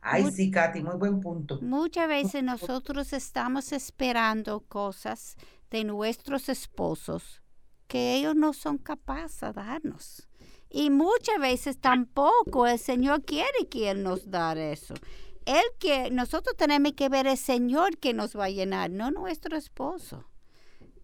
Ay, 0.08 0.32
sí, 0.32 0.52
Katy, 0.52 0.84
muy 0.84 0.98
buen 0.98 1.20
punto. 1.20 1.60
Muchas 1.62 2.08
veces 2.08 2.44
nosotros 2.44 3.12
estamos 3.12 3.72
esperando 3.72 4.60
cosas 4.62 5.36
de 5.72 5.84
nuestros 5.84 6.48
esposos 6.48 7.42
que 7.88 8.16
ellos 8.16 8.36
no 8.36 8.54
son 8.54 8.78
capaces 8.78 9.42
de 9.42 9.54
darnos. 9.54 10.28
Y 10.70 10.92
muchas 10.92 11.40
veces 11.40 11.80
tampoco 11.80 12.68
el 12.68 12.78
Señor 12.78 13.24
quiere 13.24 13.68
que 13.70 13.90
Él 13.90 14.04
nos 14.04 14.30
dé 14.30 14.74
eso. 14.74 14.94
Él 15.46 15.64
que 15.80 16.12
nosotros 16.12 16.56
tenemos 16.56 16.94
que 16.94 17.10
ver 17.10 17.26
el 17.26 17.38
Señor 17.38 17.98
que 17.98 18.14
nos 18.14 18.38
va 18.38 18.46
a 18.46 18.50
llenar, 18.50 18.92
no 18.92 19.10
nuestro 19.10 19.58
esposo. 19.58 20.26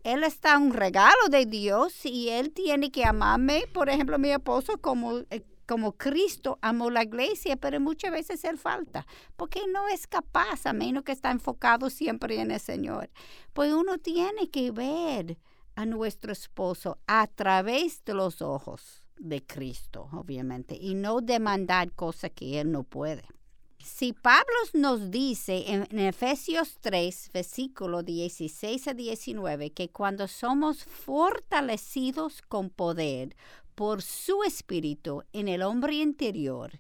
Él 0.04 0.24
está 0.24 0.58
un 0.58 0.74
regalo 0.74 1.30
de 1.30 1.46
Dios 1.46 2.06
y 2.06 2.30
Él 2.30 2.52
tiene 2.52 2.92
que 2.92 3.06
amarme, 3.06 3.66
por 3.74 3.90
ejemplo, 3.90 4.20
mi 4.20 4.30
esposo 4.30 4.80
como 4.80 5.20
eh, 5.30 5.44
como 5.72 5.94
Cristo 5.94 6.60
amó 6.62 6.90
la 6.90 7.04
iglesia, 7.04 7.56
pero 7.56 7.80
muchas 7.80 8.12
veces 8.12 8.44
él 8.44 8.58
falta, 8.58 9.08
porque 9.38 9.62
no 9.72 9.88
es 9.88 10.06
capaz, 10.06 10.66
a 10.66 10.74
menos 10.74 11.06
que 11.06 11.14
está 11.14 11.32
enfocado 11.32 11.90
siempre 11.90 12.42
en 12.42 12.52
el 12.52 12.60
Señor. 12.60 13.10
Pues 13.54 13.72
uno 13.72 13.98
tiene 13.98 14.50
que 14.50 14.72
ver 14.72 15.38
a 15.76 15.86
nuestro 15.86 16.34
esposo 16.34 16.98
a 17.08 17.26
través 17.28 18.04
de 18.04 18.14
los 18.14 18.42
ojos 18.42 19.08
de 19.18 19.46
Cristo, 19.46 20.10
obviamente, 20.12 20.76
y 20.76 20.94
no 20.94 21.22
demandar 21.22 21.94
cosas 21.94 22.32
que 22.32 22.60
él 22.60 22.70
no 22.70 22.84
puede. 22.84 23.24
Si 23.82 24.12
Pablo 24.12 24.54
nos 24.74 25.10
dice 25.10 25.72
en, 25.72 25.88
en, 25.90 26.00
Efesios 26.00 26.80
3, 26.82 27.32
versículo 27.34 28.04
16 28.04 28.90
a 28.90 28.94
19, 28.94 29.72
que 29.72 29.90
cuando 29.90 30.28
somos 30.28 30.84
fortalecidos 30.84 32.42
con 32.42 32.70
poder 32.70 33.38
por 33.76 34.02
su 34.02 34.44
espíritu 34.44 35.24
en 35.34 35.48
el 35.48 35.62
hombre 35.62 35.96
interior, 35.96 36.72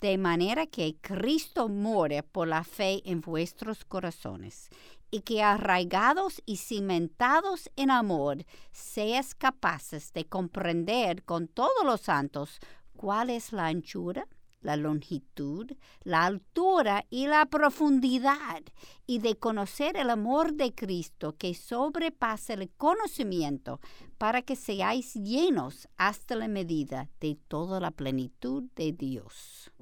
de 0.00 0.16
manera 0.18 0.66
que 0.66 0.96
Cristo 1.00 1.68
more 1.68 2.22
por 2.22 2.48
la 2.48 2.64
fe 2.64 3.02
en 3.04 3.20
vuestros 3.20 3.84
corazones, 3.84 4.70
y 5.10 5.20
que 5.22 5.42
arraigados 5.42 6.42
y 6.46 6.56
cimentados 6.56 7.70
en 7.76 7.90
amor, 7.90 8.44
seas 8.72 9.34
capaces 9.34 10.12
de 10.12 10.24
comprender 10.26 11.24
con 11.24 11.48
todos 11.48 11.84
los 11.84 12.02
santos 12.02 12.60
cuál 12.96 13.30
es 13.30 13.52
la 13.52 13.66
anchura, 13.66 14.26
la 14.60 14.76
longitud, 14.76 15.72
la 16.02 16.24
altura 16.24 17.06
y 17.10 17.26
la 17.26 17.46
profundidad, 17.46 18.62
y 19.06 19.18
de 19.18 19.36
conocer 19.36 19.96
el 19.96 20.10
amor 20.10 20.54
de 20.54 20.74
Cristo 20.74 21.36
que 21.36 21.54
sobrepasa 21.54 22.54
el 22.54 22.70
conocimiento, 22.70 23.80
para 24.18 24.42
que 24.42 24.56
seáis 24.56 25.14
llenos 25.14 25.88
hasta 25.96 26.36
la 26.36 26.48
medida 26.48 27.08
de 27.20 27.36
toda 27.48 27.80
la 27.80 27.90
plenitud 27.90 28.64
de 28.76 28.92
Dios. 28.92 29.72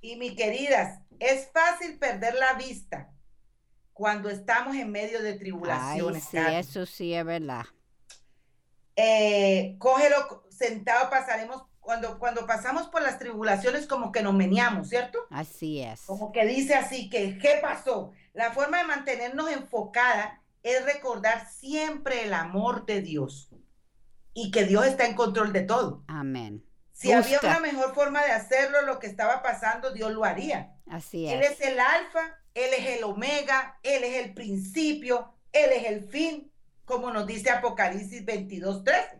Y 0.00 0.16
mi 0.16 0.34
queridas, 0.34 1.00
es 1.18 1.50
fácil 1.52 1.98
perder 1.98 2.34
la 2.34 2.54
vista 2.54 3.12
cuando 3.92 4.30
estamos 4.30 4.74
en 4.76 4.90
medio 4.90 5.22
de 5.22 5.34
tribulaciones. 5.34 6.24
sí, 6.24 6.38
eso 6.38 6.86
sí 6.86 7.12
es 7.12 7.24
verdad. 7.24 7.66
Eh, 8.96 9.76
cógelo 9.78 10.44
sentado, 10.48 11.10
pasaremos 11.10 11.62
cuando, 11.80 12.18
cuando 12.18 12.46
pasamos 12.46 12.88
por 12.88 13.02
las 13.02 13.18
tribulaciones 13.18 13.86
como 13.86 14.12
que 14.12 14.22
nos 14.22 14.34
meneamos, 14.34 14.88
¿cierto? 14.88 15.18
Así 15.30 15.82
es. 15.82 16.02
Como 16.02 16.30
que 16.32 16.46
dice 16.46 16.74
así 16.74 17.08
que, 17.08 17.38
¿qué 17.38 17.58
pasó? 17.60 18.12
La 18.32 18.52
forma 18.52 18.78
de 18.78 18.84
mantenernos 18.84 19.50
enfocada 19.50 20.40
es 20.62 20.84
recordar 20.84 21.48
siempre 21.50 22.24
el 22.24 22.34
amor 22.34 22.86
de 22.86 23.00
Dios 23.00 23.50
y 24.34 24.50
que 24.50 24.64
Dios 24.64 24.86
está 24.86 25.06
en 25.06 25.14
control 25.14 25.52
de 25.52 25.62
todo. 25.62 26.04
Amén. 26.06 26.64
Si 26.92 27.12
había 27.12 27.40
una 27.42 27.60
mejor 27.60 27.94
forma 27.94 28.22
de 28.22 28.32
hacerlo, 28.32 28.82
lo 28.82 28.98
que 28.98 29.06
estaba 29.06 29.42
pasando, 29.42 29.92
Dios 29.92 30.12
lo 30.12 30.24
haría. 30.24 30.74
Así 30.86 31.26
es. 31.26 31.32
Él 31.32 31.42
es 31.42 31.60
el 31.62 31.80
alfa, 31.80 32.38
Él 32.52 32.70
es 32.76 32.98
el 32.98 33.04
omega, 33.04 33.78
Él 33.82 34.04
es 34.04 34.22
el 34.22 34.34
principio, 34.34 35.34
Él 35.52 35.70
es 35.72 35.86
el 35.86 36.04
fin, 36.10 36.52
como 36.84 37.10
nos 37.10 37.26
dice 37.26 37.50
Apocalipsis 37.50 38.24
22, 38.24 38.84
13. 38.84 39.19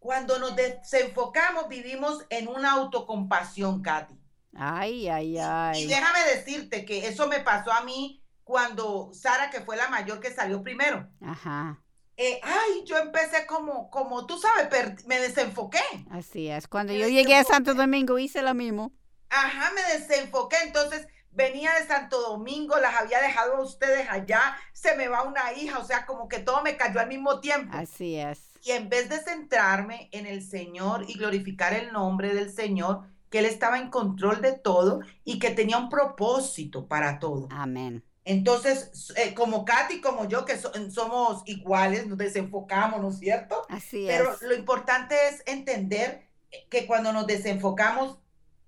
Cuando 0.00 0.38
nos 0.38 0.56
desenfocamos, 0.56 1.68
vivimos 1.68 2.24
en 2.30 2.48
una 2.48 2.72
autocompasión, 2.72 3.82
Katy. 3.82 4.18
Ay, 4.56 5.08
ay, 5.08 5.38
ay. 5.38 5.84
Y, 5.84 5.86
déjame 5.86 6.20
decirte 6.34 6.84
que 6.84 7.06
eso 7.06 7.28
me 7.28 7.40
pasó 7.40 7.70
a 7.70 7.82
mí 7.82 8.24
cuando 8.42 9.10
Sara, 9.12 9.50
que 9.50 9.60
fue 9.60 9.76
la 9.76 9.88
mayor 9.88 10.18
que 10.18 10.32
salió 10.32 10.62
primero. 10.62 11.06
Ajá. 11.20 11.82
Eh, 12.16 12.40
ay, 12.42 12.82
yo 12.86 12.96
empecé 12.96 13.46
como, 13.46 13.90
como 13.90 14.26
tú 14.26 14.38
sabes, 14.38 14.68
me 15.06 15.20
desenfoqué. 15.20 15.82
Así 16.10 16.48
es. 16.48 16.66
Cuando 16.66 16.94
yo 16.94 17.06
llegué 17.06 17.36
a 17.36 17.44
Santo 17.44 17.74
Domingo 17.74 18.18
hice 18.18 18.42
lo 18.42 18.54
mismo. 18.54 18.92
Ajá, 19.28 19.70
me 19.74 19.82
desenfoqué. 19.98 20.56
Entonces 20.64 21.06
venía 21.30 21.72
de 21.74 21.86
Santo 21.86 22.20
Domingo, 22.22 22.78
las 22.78 22.94
había 22.94 23.20
dejado 23.20 23.56
a 23.56 23.60
ustedes 23.60 24.08
allá, 24.08 24.56
se 24.72 24.96
me 24.96 25.08
va 25.08 25.22
una 25.22 25.52
hija, 25.52 25.78
o 25.78 25.84
sea, 25.84 26.06
como 26.06 26.28
que 26.28 26.40
todo 26.40 26.62
me 26.62 26.76
cayó 26.78 27.00
al 27.00 27.08
mismo 27.08 27.40
tiempo. 27.40 27.76
Así 27.76 28.16
es. 28.16 28.49
Y 28.62 28.72
en 28.72 28.88
vez 28.88 29.08
de 29.08 29.18
centrarme 29.18 30.08
en 30.12 30.26
el 30.26 30.42
Señor 30.42 31.04
y 31.08 31.14
glorificar 31.14 31.72
el 31.72 31.92
nombre 31.92 32.34
del 32.34 32.52
Señor, 32.52 33.02
que 33.30 33.38
Él 33.38 33.46
estaba 33.46 33.78
en 33.78 33.90
control 33.90 34.42
de 34.42 34.52
todo 34.52 35.00
y 35.24 35.38
que 35.38 35.50
tenía 35.50 35.78
un 35.78 35.88
propósito 35.88 36.86
para 36.86 37.18
todo. 37.18 37.48
Amén. 37.50 38.04
Entonces, 38.24 39.12
eh, 39.16 39.34
como 39.34 39.64
Katy, 39.64 40.00
como 40.00 40.28
yo, 40.28 40.44
que 40.44 40.58
somos 40.58 41.42
iguales, 41.46 42.06
nos 42.06 42.18
desenfocamos, 42.18 43.00
¿no 43.00 43.08
es 43.08 43.18
cierto? 43.18 43.66
Así 43.68 44.04
Pero 44.06 44.36
lo 44.42 44.54
importante 44.54 45.14
es 45.28 45.42
entender 45.46 46.28
que 46.68 46.86
cuando 46.86 47.12
nos 47.12 47.26
desenfocamos, 47.26 48.18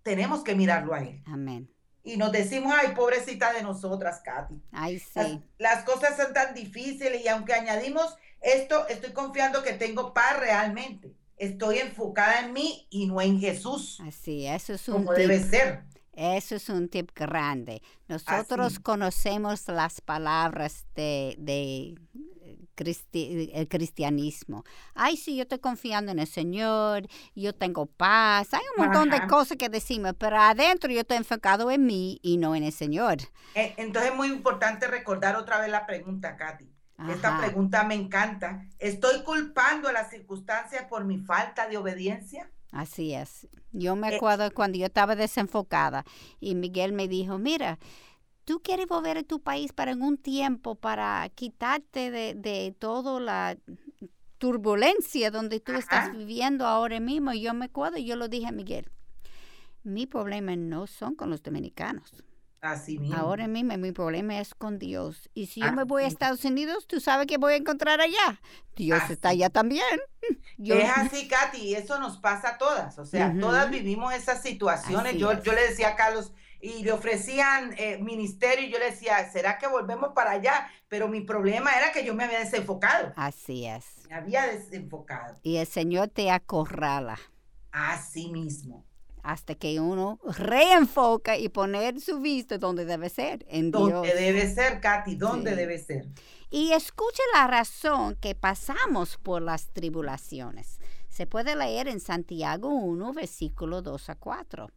tenemos 0.03 0.43
que 0.43 0.55
mirarlo 0.55 0.95
a 0.95 1.01
Él. 1.01 1.22
Amén. 1.26 1.68
Y 2.05 2.16
nos 2.16 2.32
decimos, 2.32 2.72
ay, 2.76 2.95
pobrecita 2.95 3.53
de 3.53 3.62
nosotras, 3.62 4.20
Katy. 4.24 4.61
Ay, 4.72 4.99
sí. 4.99 5.45
las 5.59 5.84
cosas 5.84 6.16
son 6.16 6.32
tan 6.32 6.55
difíciles 6.55 7.22
y 7.24 7.28
aunque 7.28 7.53
añadimos 7.55 8.16
esto 8.43 8.86
estoy 8.88 9.12
confiando 9.12 9.62
que 9.62 9.72
tengo 9.72 10.12
paz 10.12 10.38
realmente. 10.38 11.14
Estoy 11.36 11.78
enfocada 11.78 12.40
en 12.40 12.53
mí 12.53 12.86
y 12.90 13.07
no 13.07 13.20
en 13.20 13.40
Jesús. 13.40 14.01
Así, 14.07 14.47
eso 14.47 14.74
es 14.74 14.88
un 14.88 14.95
como 14.95 15.12
debe 15.12 15.40
ser. 15.40 15.84
Eso 16.12 16.57
es 16.57 16.68
un 16.68 16.88
tip 16.88 17.11
grande. 17.14 17.82
Nosotros 18.07 18.78
conocemos 18.78 19.66
las 19.68 20.01
palabras 20.03 20.86
de, 20.95 21.34
de 21.38 21.95
el 22.76 23.68
cristianismo. 23.68 24.64
Ay, 24.95 25.16
sí, 25.16 25.36
yo 25.36 25.43
estoy 25.43 25.59
confiando 25.59 26.12
en 26.12 26.18
el 26.18 26.26
Señor, 26.26 27.07
yo 27.34 27.55
tengo 27.55 27.86
paz. 27.86 28.53
Hay 28.53 28.62
un 28.76 28.84
montón 28.84 29.11
de 29.11 29.26
cosas 29.26 29.57
que 29.57 29.68
decimos, 29.68 30.14
pero 30.18 30.38
adentro 30.38 30.90
yo 30.90 31.01
estoy 31.01 31.16
enfocado 31.16 31.70
en 31.70 31.86
mí 31.86 32.18
y 32.22 32.36
no 32.36 32.55
en 32.55 32.64
el 32.64 32.72
Señor. 32.72 33.18
Eh, 33.55 33.74
entonces 33.76 34.11
es 34.11 34.16
muy 34.16 34.28
importante 34.28 34.86
recordar 34.88 35.36
otra 35.36 35.61
vez 35.61 35.70
la 35.70 35.86
pregunta, 35.86 36.36
Katy. 36.36 36.71
Esta 37.11 37.38
pregunta 37.38 37.84
me 37.84 37.94
encanta. 37.94 38.66
¿Estoy 38.78 39.22
culpando 39.22 39.88
a 39.88 39.92
las 39.92 40.11
circunstancias 40.11 40.86
por 40.88 41.05
mi 41.05 41.18
falta 41.18 41.68
de 41.68 41.76
obediencia? 41.76 42.50
Así 42.72 43.14
es. 43.14 43.48
Yo 43.72 43.96
me 43.96 44.11
eh, 44.11 44.16
acuerdo 44.16 44.50
cuando 44.53 44.78
yo 44.78 44.86
estaba 44.86 45.14
desenfocada 45.16 46.05
y 46.40 46.55
Miguel 46.55 46.92
me 46.92 47.09
dijo, 47.09 47.38
mira, 47.38 47.78
tú 48.44 48.61
quieres 48.62 48.86
volver 48.86 49.18
a 49.18 49.22
tu 49.22 49.40
país 49.40 49.72
para 49.72 49.92
un 49.92 50.16
tiempo, 50.16 50.74
para 50.74 51.28
quitarte 51.34 52.11
de, 52.11 52.34
de 52.34 52.74
toda 52.78 53.20
la 53.20 53.57
turbulencia 54.38 55.30
donde 55.30 55.61
tú 55.61 55.72
estás 55.72 56.12
viviendo 56.12 56.66
ahora 56.66 56.98
mismo. 56.98 57.32
Y 57.32 57.42
yo 57.42 57.55
me 57.55 57.66
acuerdo, 57.66 57.98
yo 57.98 58.16
lo 58.16 58.28
dije 58.28 58.48
a 58.48 58.53
Miguel, 58.53 58.90
mi 59.84 60.07
problema 60.07 60.57
no 60.57 60.86
son 60.86 61.14
con 61.14 61.30
los 61.30 61.42
dominicanos. 61.42 62.12
Así 62.62 62.96
mismo. 62.96 63.16
Ahora 63.16 63.48
mismo 63.48 63.76
mi 63.76 63.90
problema 63.90 64.38
es 64.38 64.54
con 64.54 64.78
Dios. 64.78 65.28
Y 65.34 65.46
si 65.46 65.60
yo 65.60 65.72
me 65.72 65.82
voy 65.82 66.04
a 66.04 66.06
Estados 66.06 66.44
Unidos, 66.44 66.86
tú 66.86 67.00
sabes 67.00 67.26
que 67.26 67.36
voy 67.36 67.54
a 67.54 67.56
encontrar 67.56 68.00
allá. 68.00 68.40
Dios 68.76 69.02
está 69.10 69.30
allá 69.30 69.50
también. 69.50 69.84
Es 70.64 70.90
así, 70.96 71.26
Katy, 71.26 71.74
eso 71.74 71.98
nos 71.98 72.18
pasa 72.18 72.50
a 72.50 72.58
todas. 72.58 72.96
O 72.96 73.04
sea, 73.04 73.34
todas 73.40 73.68
vivimos 73.68 74.14
esas 74.14 74.42
situaciones. 74.42 75.16
yo, 75.16 75.42
yo 75.42 75.52
le 75.52 75.68
decía 75.68 75.88
a 75.88 75.96
Carlos, 75.96 76.32
y 76.60 76.84
le 76.84 76.92
ofrecían 76.92 77.74
eh, 77.76 77.98
ministerio, 77.98 78.68
y 78.68 78.70
yo 78.70 78.78
le 78.78 78.92
decía, 78.92 79.28
¿será 79.32 79.58
que 79.58 79.66
volvemos 79.66 80.12
para 80.14 80.30
allá? 80.30 80.68
Pero 80.86 81.08
mi 81.08 81.22
problema 81.22 81.72
era 81.76 81.90
que 81.90 82.04
yo 82.04 82.14
me 82.14 82.22
había 82.22 82.38
desenfocado. 82.38 83.12
Así 83.16 83.66
es. 83.66 83.84
Me 84.08 84.14
había 84.14 84.46
desenfocado. 84.46 85.40
Y 85.42 85.56
el 85.56 85.66
Señor 85.66 86.08
te 86.08 86.30
acorrala. 86.30 87.18
Así 87.72 88.28
mismo 88.28 88.86
hasta 89.22 89.54
que 89.54 89.80
uno 89.80 90.18
reenfoca 90.36 91.38
y 91.38 91.48
poner 91.48 92.00
su 92.00 92.20
vista 92.20 92.58
donde 92.58 92.84
debe 92.84 93.08
ser, 93.08 93.44
en 93.48 93.70
Dios. 93.70 93.90
Donde 93.90 94.14
debe 94.14 94.52
ser, 94.52 94.80
Katy, 94.80 95.14
donde 95.14 95.54
debe 95.54 95.78
ser. 95.78 96.06
Y 96.50 96.72
escuche 96.72 97.22
la 97.34 97.46
razón 97.46 98.16
que 98.16 98.34
pasamos 98.34 99.16
por 99.16 99.42
las 99.42 99.72
tribulaciones. 99.72 100.78
Se 101.08 101.26
puede 101.26 101.56
leer 101.56 101.88
en 101.88 102.00
Santiago 102.00 102.68
1, 102.68 103.12
versículo 103.12 103.80
2 103.80 104.10
a 104.10 104.14
4. 104.16 104.68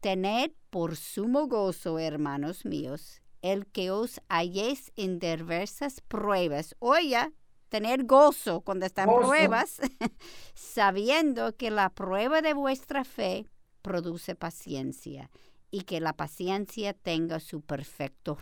Tened 0.00 0.52
por 0.70 0.96
sumo 0.96 1.46
gozo, 1.46 1.98
hermanos 1.98 2.64
míos, 2.64 3.22
el 3.42 3.66
que 3.66 3.90
os 3.90 4.20
halléis 4.28 4.92
en 4.96 5.18
diversas 5.18 6.00
pruebas. 6.00 6.74
Oye, 6.78 7.32
tener 7.68 8.04
gozo 8.04 8.62
cuando 8.62 8.86
están 8.86 9.08
pruebas, 9.08 9.80
sabiendo 10.54 11.56
que 11.56 11.70
la 11.70 11.90
prueba 11.90 12.42
de 12.42 12.52
vuestra 12.52 13.04
fe 13.04 13.46
produce 13.82 14.34
paciencia 14.34 15.30
y 15.70 15.82
que 15.82 16.00
la 16.00 16.12
paciencia 16.12 16.92
tenga 16.92 17.40
su 17.40 17.60
perfecto 17.60 18.38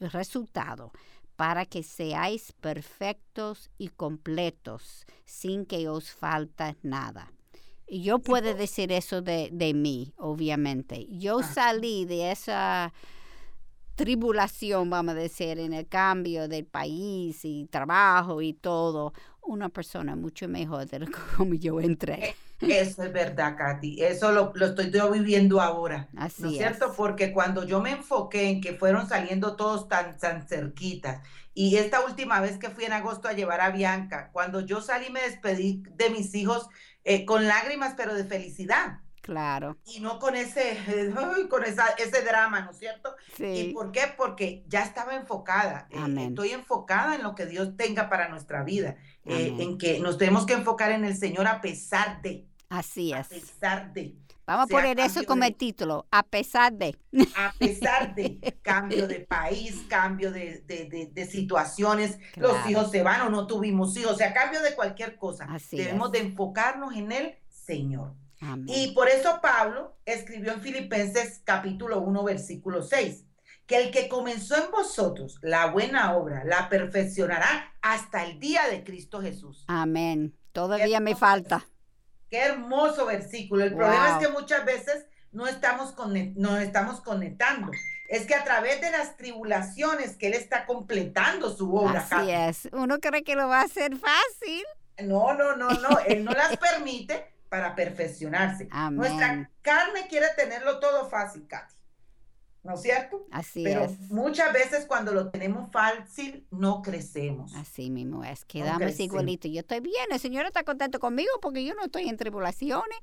resultado 0.00 0.92
para 1.36 1.66
que 1.66 1.82
seáis 1.82 2.52
perfectos 2.52 3.70
y 3.78 3.88
completos 3.88 5.06
sin 5.24 5.66
que 5.66 5.88
os 5.88 6.10
falte 6.10 6.76
nada. 6.82 7.32
Y 7.86 8.02
yo 8.02 8.18
puedo 8.18 8.54
decir 8.54 8.90
eso 8.90 9.22
de, 9.22 9.50
de 9.52 9.72
mí, 9.74 10.12
obviamente. 10.16 11.06
Yo 11.08 11.42
salí 11.42 12.04
de 12.04 12.32
esa 12.32 12.92
tribulación, 13.94 14.90
vamos 14.90 15.12
a 15.12 15.18
decir, 15.18 15.58
en 15.58 15.72
el 15.72 15.86
cambio 15.86 16.48
del 16.48 16.66
país 16.66 17.44
y 17.44 17.66
trabajo 17.66 18.42
y 18.42 18.52
todo, 18.52 19.12
una 19.42 19.68
persona 19.68 20.16
mucho 20.16 20.48
mejor 20.48 20.86
de 20.86 21.00
lo 21.00 21.06
que 21.06 21.12
como 21.36 21.54
yo 21.54 21.80
entré. 21.80 22.34
Eso 22.60 23.02
es 23.02 23.12
verdad, 23.12 23.56
Katy. 23.56 24.02
Eso 24.02 24.32
lo, 24.32 24.52
estoy 24.64 24.90
yo 24.90 25.10
viviendo 25.10 25.60
ahora. 25.60 26.08
Así 26.16 26.42
¿No 26.42 26.48
es 26.48 26.56
cierto? 26.56 26.94
Porque 26.96 27.32
cuando 27.32 27.64
yo 27.64 27.80
me 27.80 27.90
enfoqué 27.90 28.48
en 28.48 28.60
que 28.60 28.74
fueron 28.74 29.08
saliendo 29.08 29.56
todos 29.56 29.88
tan, 29.88 30.16
tan 30.18 30.46
cerquitas, 30.48 31.20
y 31.52 31.76
esta 31.76 32.04
última 32.04 32.40
vez 32.40 32.58
que 32.58 32.70
fui 32.70 32.84
en 32.84 32.92
agosto 32.92 33.28
a 33.28 33.32
llevar 33.32 33.60
a 33.60 33.70
Bianca, 33.70 34.30
cuando 34.32 34.60
yo 34.60 34.80
salí 34.80 35.10
me 35.10 35.22
despedí 35.22 35.82
de 35.94 36.10
mis 36.10 36.34
hijos 36.34 36.68
eh, 37.04 37.24
con 37.24 37.46
lágrimas, 37.46 37.94
pero 37.96 38.14
de 38.14 38.24
felicidad. 38.24 39.00
Claro. 39.26 39.76
Y 39.86 39.98
no 39.98 40.20
con 40.20 40.36
ese, 40.36 40.78
con 41.50 41.64
esa, 41.64 41.88
ese 41.98 42.22
drama, 42.22 42.60
¿no 42.60 42.70
es 42.70 42.78
cierto? 42.78 43.16
Sí. 43.36 43.44
¿Y 43.44 43.72
por 43.72 43.90
qué? 43.90 44.02
Porque 44.16 44.62
ya 44.68 44.84
estaba 44.84 45.16
enfocada. 45.16 45.88
Eh, 45.90 46.28
estoy 46.28 46.50
enfocada 46.50 47.16
en 47.16 47.24
lo 47.24 47.34
que 47.34 47.44
Dios 47.44 47.76
tenga 47.76 48.08
para 48.08 48.28
nuestra 48.28 48.62
vida. 48.62 48.96
Eh, 49.24 49.56
en 49.58 49.78
que 49.78 49.98
nos 49.98 50.16
tenemos 50.16 50.46
que 50.46 50.52
enfocar 50.52 50.92
en 50.92 51.04
el 51.04 51.16
Señor 51.16 51.48
a 51.48 51.60
pesar 51.60 52.22
de. 52.22 52.46
Así 52.68 53.12
es. 53.12 53.26
A 53.26 53.28
pesar 53.28 53.92
de. 53.92 54.14
Vamos 54.46 54.66
a 54.66 54.68
poner 54.68 55.00
eso 55.00 55.24
como 55.24 55.42
el 55.42 55.56
título, 55.56 56.06
a 56.12 56.22
pesar 56.22 56.72
de. 56.72 56.96
A 57.36 57.52
pesar 57.58 58.14
de 58.14 58.38
cambio 58.62 59.08
de 59.08 59.18
país, 59.18 59.86
cambio 59.88 60.30
de, 60.30 60.62
de, 60.68 61.10
de, 61.12 61.26
situaciones, 61.26 62.20
los 62.36 62.54
hijos 62.70 62.92
se 62.92 63.02
van 63.02 63.22
o 63.22 63.28
no 63.28 63.48
tuvimos 63.48 63.96
hijos, 63.96 64.12
o 64.12 64.16
sea, 64.16 64.32
cambio 64.32 64.62
de 64.62 64.76
cualquier 64.76 65.16
cosa. 65.16 65.46
Así 65.50 65.76
Debemos 65.76 66.12
de 66.12 66.20
enfocarnos 66.20 66.94
en 66.94 67.10
el 67.10 67.34
Señor. 67.48 68.14
Y 68.66 68.92
por 68.92 69.08
eso 69.08 69.40
Pablo 69.40 69.96
escribió 70.04 70.52
en 70.52 70.60
Filipenses 70.60 71.40
capítulo 71.44 72.00
1, 72.00 72.24
versículo 72.24 72.82
6, 72.82 73.24
que 73.66 73.78
el 73.78 73.90
que 73.90 74.08
comenzó 74.08 74.56
en 74.56 74.70
vosotros 74.70 75.38
la 75.42 75.66
buena 75.66 76.14
obra 76.14 76.44
la 76.44 76.68
perfeccionará 76.68 77.74
hasta 77.82 78.24
el 78.24 78.38
día 78.38 78.68
de 78.68 78.84
Cristo 78.84 79.20
Jesús. 79.20 79.64
Amén. 79.68 80.36
Todavía 80.52 81.00
me 81.00 81.16
falta. 81.16 81.66
Qué 82.30 82.40
hermoso 82.40 83.06
versículo. 83.06 83.64
El 83.64 83.74
problema 83.74 84.10
es 84.10 84.26
que 84.26 84.32
muchas 84.32 84.64
veces 84.64 85.06
no 85.32 85.46
estamos, 85.46 85.94
no 86.36 86.56
estamos 86.58 87.00
conectando. 87.00 87.70
Es 88.08 88.26
que 88.26 88.34
a 88.34 88.44
través 88.44 88.80
de 88.80 88.90
las 88.90 89.16
tribulaciones 89.16 90.16
que 90.16 90.28
Él 90.28 90.34
está 90.34 90.64
completando 90.66 91.50
su 91.50 91.74
obra. 91.74 92.06
Así 92.08 92.30
es. 92.30 92.68
Uno 92.72 92.98
cree 93.00 93.22
que 93.22 93.34
lo 93.34 93.48
va 93.48 93.60
a 93.60 93.64
hacer 93.64 93.96
fácil. 93.96 94.64
No, 95.04 95.34
no, 95.34 95.56
no, 95.56 95.70
no. 95.70 95.98
Él 96.06 96.24
no 96.24 96.32
las 96.32 96.56
permite 96.58 97.35
para 97.48 97.74
perfeccionarse. 97.74 98.68
Nuestra 98.92 99.50
carne 99.62 100.06
quiere 100.08 100.26
tenerlo 100.36 100.78
todo 100.80 101.08
fácil, 101.08 101.46
Katy. 101.46 101.74
¿No 102.62 102.74
es 102.74 102.82
cierto? 102.82 103.24
Así 103.30 103.62
Pero 103.62 103.86
muchas 104.08 104.52
veces 104.52 104.86
cuando 104.86 105.12
lo 105.12 105.30
tenemos 105.30 105.70
fácil, 105.70 106.48
no 106.50 106.82
crecemos. 106.82 107.54
Así 107.54 107.90
mismo 107.90 108.24
es, 108.24 108.44
quedamos 108.44 108.98
igualitos. 108.98 109.52
Yo 109.52 109.60
estoy 109.60 109.78
bien, 109.78 110.06
el 110.10 110.18
Señor 110.18 110.46
está 110.46 110.64
contento 110.64 110.98
conmigo 110.98 111.30
porque 111.40 111.64
yo 111.64 111.74
no 111.74 111.84
estoy 111.84 112.08
en 112.08 112.16
tribulaciones. 112.16 112.98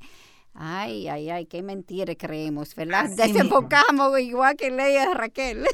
Ay, 0.54 1.08
ay, 1.08 1.30
ay, 1.30 1.46
qué 1.46 1.64
mentira 1.64 2.14
creemos, 2.16 2.76
¿verdad? 2.76 3.10
Desenfocamos 3.10 4.20
igual 4.20 4.58
que 4.58 4.70
Leia 4.70 5.14
Raquel. 5.14 5.66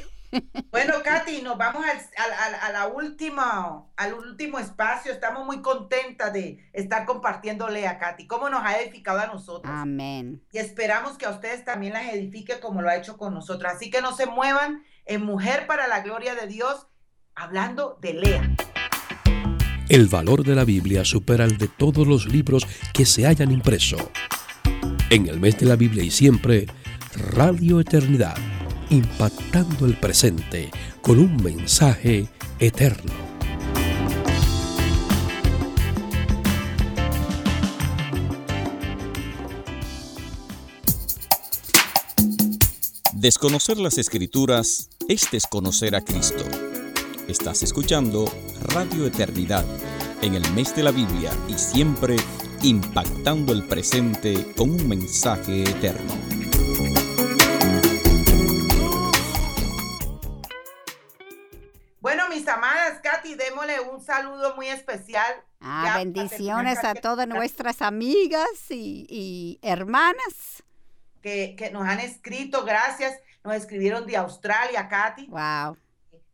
Bueno, 0.72 0.94
Katy, 1.04 1.42
nos 1.42 1.58
vamos 1.58 1.84
al, 1.86 2.54
a, 2.62 2.72
la 2.72 2.88
última, 2.88 3.84
al 3.96 4.14
último 4.14 4.60
espacio. 4.60 5.12
Estamos 5.12 5.46
muy 5.46 5.62
contentas 5.62 6.32
de 6.32 6.70
estar 6.74 7.06
compartiéndole 7.06 7.88
a 7.88 7.98
Katy 7.98 8.28
cómo 8.28 8.50
nos 8.50 8.64
ha 8.64 8.80
edificado 8.80 9.20
a 9.20 9.28
nosotros. 9.28 9.74
Amén. 9.76 10.42
Y 10.52 10.60
esperamos 10.60 11.18
que 11.18 11.26
a 11.26 11.32
ustedes 11.32 11.66
también 11.66 11.94
las 11.94 12.14
edifique 12.14 12.60
como 12.60 12.82
lo 12.82 12.90
ha 12.90 12.96
hecho 12.96 13.18
con 13.18 13.34
nosotros. 13.34 13.72
Así 13.74 13.90
que 13.90 14.02
no 14.02 14.16
se 14.16 14.26
muevan 14.26 14.84
en 15.06 15.24
Mujer 15.24 15.66
para 15.68 15.88
la 15.88 16.02
Gloria 16.02 16.36
de 16.36 16.48
Dios, 16.48 16.88
hablando 17.36 17.98
de 18.02 18.14
Lea. 18.14 18.56
El 19.90 20.08
valor 20.08 20.44
de 20.44 20.54
la 20.54 20.66
Biblia 20.66 21.04
supera 21.04 21.46
el 21.46 21.58
de 21.58 21.68
todos 21.68 22.08
los 22.08 22.28
libros 22.28 22.68
que 22.94 23.06
se 23.06 23.26
hayan 23.26 23.52
impreso. 23.52 23.98
En 25.10 25.28
el 25.28 25.40
mes 25.40 25.58
de 25.58 25.66
la 25.66 25.76
Biblia 25.76 26.04
y 26.04 26.12
siempre, 26.12 26.68
Radio 27.34 27.80
Eternidad 27.80 28.38
impactando 28.90 29.86
el 29.86 29.98
presente 29.98 30.72
con 31.02 31.20
un 31.20 31.36
mensaje 31.44 32.28
eterno. 32.60 33.14
Desconocer 43.14 43.78
las 43.78 43.98
escrituras 43.98 44.90
es 45.08 45.30
desconocer 45.30 45.94
a 45.96 46.02
Cristo. 46.02 46.46
Estás 47.28 47.64
escuchando 47.64 48.32
Radio 48.62 49.06
Eternidad 49.06 49.66
en 50.22 50.36
el 50.36 50.52
mes 50.54 50.76
de 50.76 50.84
la 50.84 50.92
Biblia 50.92 51.32
y 51.50 51.54
siempre 51.54 52.16
impactando 52.64 53.54
el 53.54 53.64
presente 53.68 54.54
con 54.56 54.72
un 54.72 54.88
mensaje 54.88 55.64
eterno. 55.64 56.39
Un 63.92 64.02
saludo 64.02 64.56
muy 64.56 64.68
especial. 64.68 65.34
Ah, 65.60 65.96
bendiciones 65.98 66.84
a 66.84 66.96
todas 66.96 67.28
nuestras 67.28 67.82
amigas 67.82 68.50
y, 68.70 69.60
hermanas. 69.62 70.64
Que, 71.22 71.70
nos 71.74 71.88
han 71.88 72.00
escrito, 72.00 72.64
gracias. 72.64 73.20
Nos 73.44 73.56
escribieron 73.56 74.06
de 74.06 74.18
Australia, 74.18 74.88
Katy. 74.88 75.28
Wow. 75.28 75.78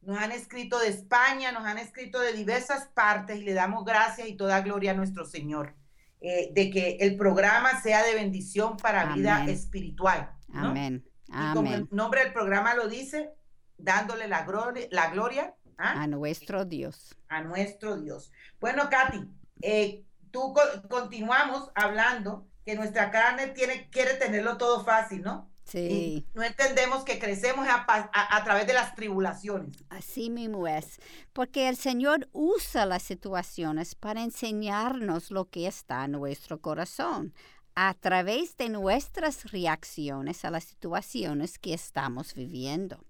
Nos 0.02 0.20
han 0.20 0.32
escrito 0.32 0.78
de 0.80 0.90
España, 0.90 1.52
nos 1.52 1.66
han 1.66 1.80
escrito 1.80 2.20
de 2.20 2.34
diversas 2.34 2.88
partes 2.94 3.38
y 3.40 3.44
le 3.44 3.54
damos 3.54 3.84
gracias 3.84 4.28
y 4.28 4.36
toda 4.36 4.62
gloria 4.62 4.92
a 4.92 4.94
nuestro 4.94 5.26
Señor. 5.26 5.74
Eh, 6.22 6.52
de 6.54 6.70
que 6.70 6.98
el 7.02 7.18
programa 7.18 7.82
sea 7.82 8.04
de 8.04 8.16
bendición 8.16 8.78
para 8.78 9.14
vida 9.14 9.46
espiritual. 9.48 10.32
Amén. 10.54 11.04
Y 11.28 11.54
como 11.54 11.74
el 11.74 11.88
nombre 11.92 12.24
del 12.24 12.34
programa 12.34 12.76
lo 12.76 12.88
dice, 12.88 13.32
dándole 13.78 14.28
la, 14.28 14.44
gloria, 14.44 14.88
la 14.92 15.10
gloria 15.10 15.56
¿Ah? 15.78 16.04
A 16.04 16.08
nuestro 16.08 16.66
Dios. 16.66 17.16
A 17.28 17.42
nuestro 17.42 17.98
Dios. 17.98 18.32
Bueno, 18.60 18.90
Katy, 18.90 19.28
eh, 19.62 20.04
tú 20.32 20.54
continuamos 20.90 21.72
hablando 21.76 22.48
que 22.66 22.76
nuestra 22.76 23.12
carne 23.12 23.48
tiene, 23.48 23.90
quiere 23.90 24.16
tenerlo 24.16 24.58
todo 24.58 24.84
fácil, 24.84 25.22
¿no? 25.22 25.50
Sí. 25.66 26.28
no 26.36 26.44
entendemos 26.44 27.04
que 27.04 27.18
crecemos 27.18 27.68
a, 27.68 28.44
través 28.44 28.68
de 28.68 28.74
las 28.74 28.94
tribulaciones. 28.94 29.84
Así 29.90 30.30
mismo 30.30 30.68
es, 30.68 31.00
porque 31.34 31.68
el 31.68 31.76
Señor 31.76 32.30
usa 32.34 32.86
las 32.86 33.02
situaciones 33.02 33.96
para 33.96 34.22
enseñarnos 34.22 35.32
lo 35.32 35.50
que 35.50 35.66
está 35.66 36.06
en 36.06 36.12
nuestro 36.12 36.62
corazón 36.62 37.34
a 37.74 37.96
través 37.96 38.56
de 38.58 38.70
nuestras 38.70 39.52
reacciones 39.52 40.46
a 40.46 40.52
las 40.52 40.66
situaciones 40.66 41.58
que 41.58 41.74
estamos 41.74 42.36
viviendo. 42.36 43.04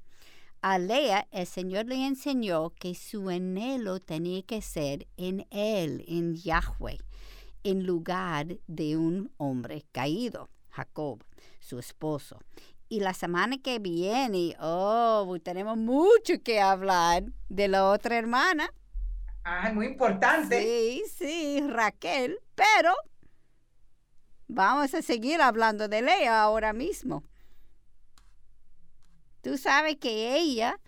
A 0.67 0.79
Lea 0.79 1.27
el 1.29 1.45
Señor 1.45 1.85
le 1.85 2.07
enseñó 2.07 2.71
que 2.71 2.95
su 2.95 3.29
anhelo 3.29 3.99
tenía 3.99 4.41
que 4.41 4.63
ser 4.63 5.05
en 5.15 5.45
Él, 5.51 6.03
en 6.07 6.33
Yahweh, 6.33 6.97
en 7.63 7.85
lugar 7.85 8.47
de 8.65 8.97
un 8.97 9.31
hombre 9.37 9.85
caído, 9.91 10.49
Jacob, 10.71 11.23
su 11.59 11.77
esposo. 11.77 12.39
Y 12.89 13.01
la 13.01 13.13
semana 13.13 13.59
que 13.59 13.77
viene, 13.77 14.57
oh, 14.59 15.37
tenemos 15.43 15.77
mucho 15.77 16.41
que 16.43 16.59
hablar 16.59 17.25
de 17.47 17.67
la 17.67 17.87
otra 17.87 18.17
hermana. 18.17 18.67
Ah, 19.43 19.71
muy 19.71 19.85
importante. 19.85 20.63
Sí, 20.63 21.03
sí, 21.15 21.61
Raquel, 21.69 22.39
pero 22.55 22.91
vamos 24.47 24.95
a 24.95 25.03
seguir 25.03 25.41
hablando 25.41 25.87
de 25.87 26.01
Lea 26.01 26.41
ahora 26.41 26.73
mismo. 26.73 27.23
Tú 29.45 29.59
sabes 29.59 29.97
que 29.97 30.35
ella 30.37 30.79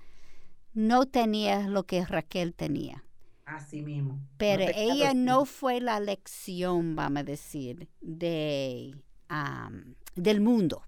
no 0.74 1.05
tenía 1.05 1.68
lo 1.68 1.84
que 1.84 2.03
Raquel 2.03 2.55
tenía. 2.55 3.03
Así 3.45 3.84
mismo. 3.84 4.20
Pero 4.39 4.64
ella 4.74 5.14
no 5.14 5.45
fue 5.45 5.80
la 5.80 5.99
lección, 5.99 6.95
vamos 6.95 7.20
a 7.20 7.24
decir, 7.24 7.88
de, 8.01 8.95
del 10.16 10.41
mundo. 10.41 10.84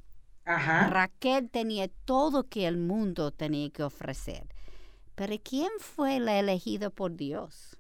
Ajá. 0.45 0.87
Raquel 0.89 1.51
tenía 1.51 1.89
todo 2.05 2.49
que 2.49 2.65
el 2.65 2.77
mundo 2.77 3.29
tenía 3.29 3.69
que 3.69 3.83
ofrecer. 3.83 4.47
Pero 5.13 5.35
¿quién 5.43 5.69
fue 5.77 6.19
la 6.19 6.39
elegida 6.39 6.89
por 6.89 7.15
Dios? 7.15 7.77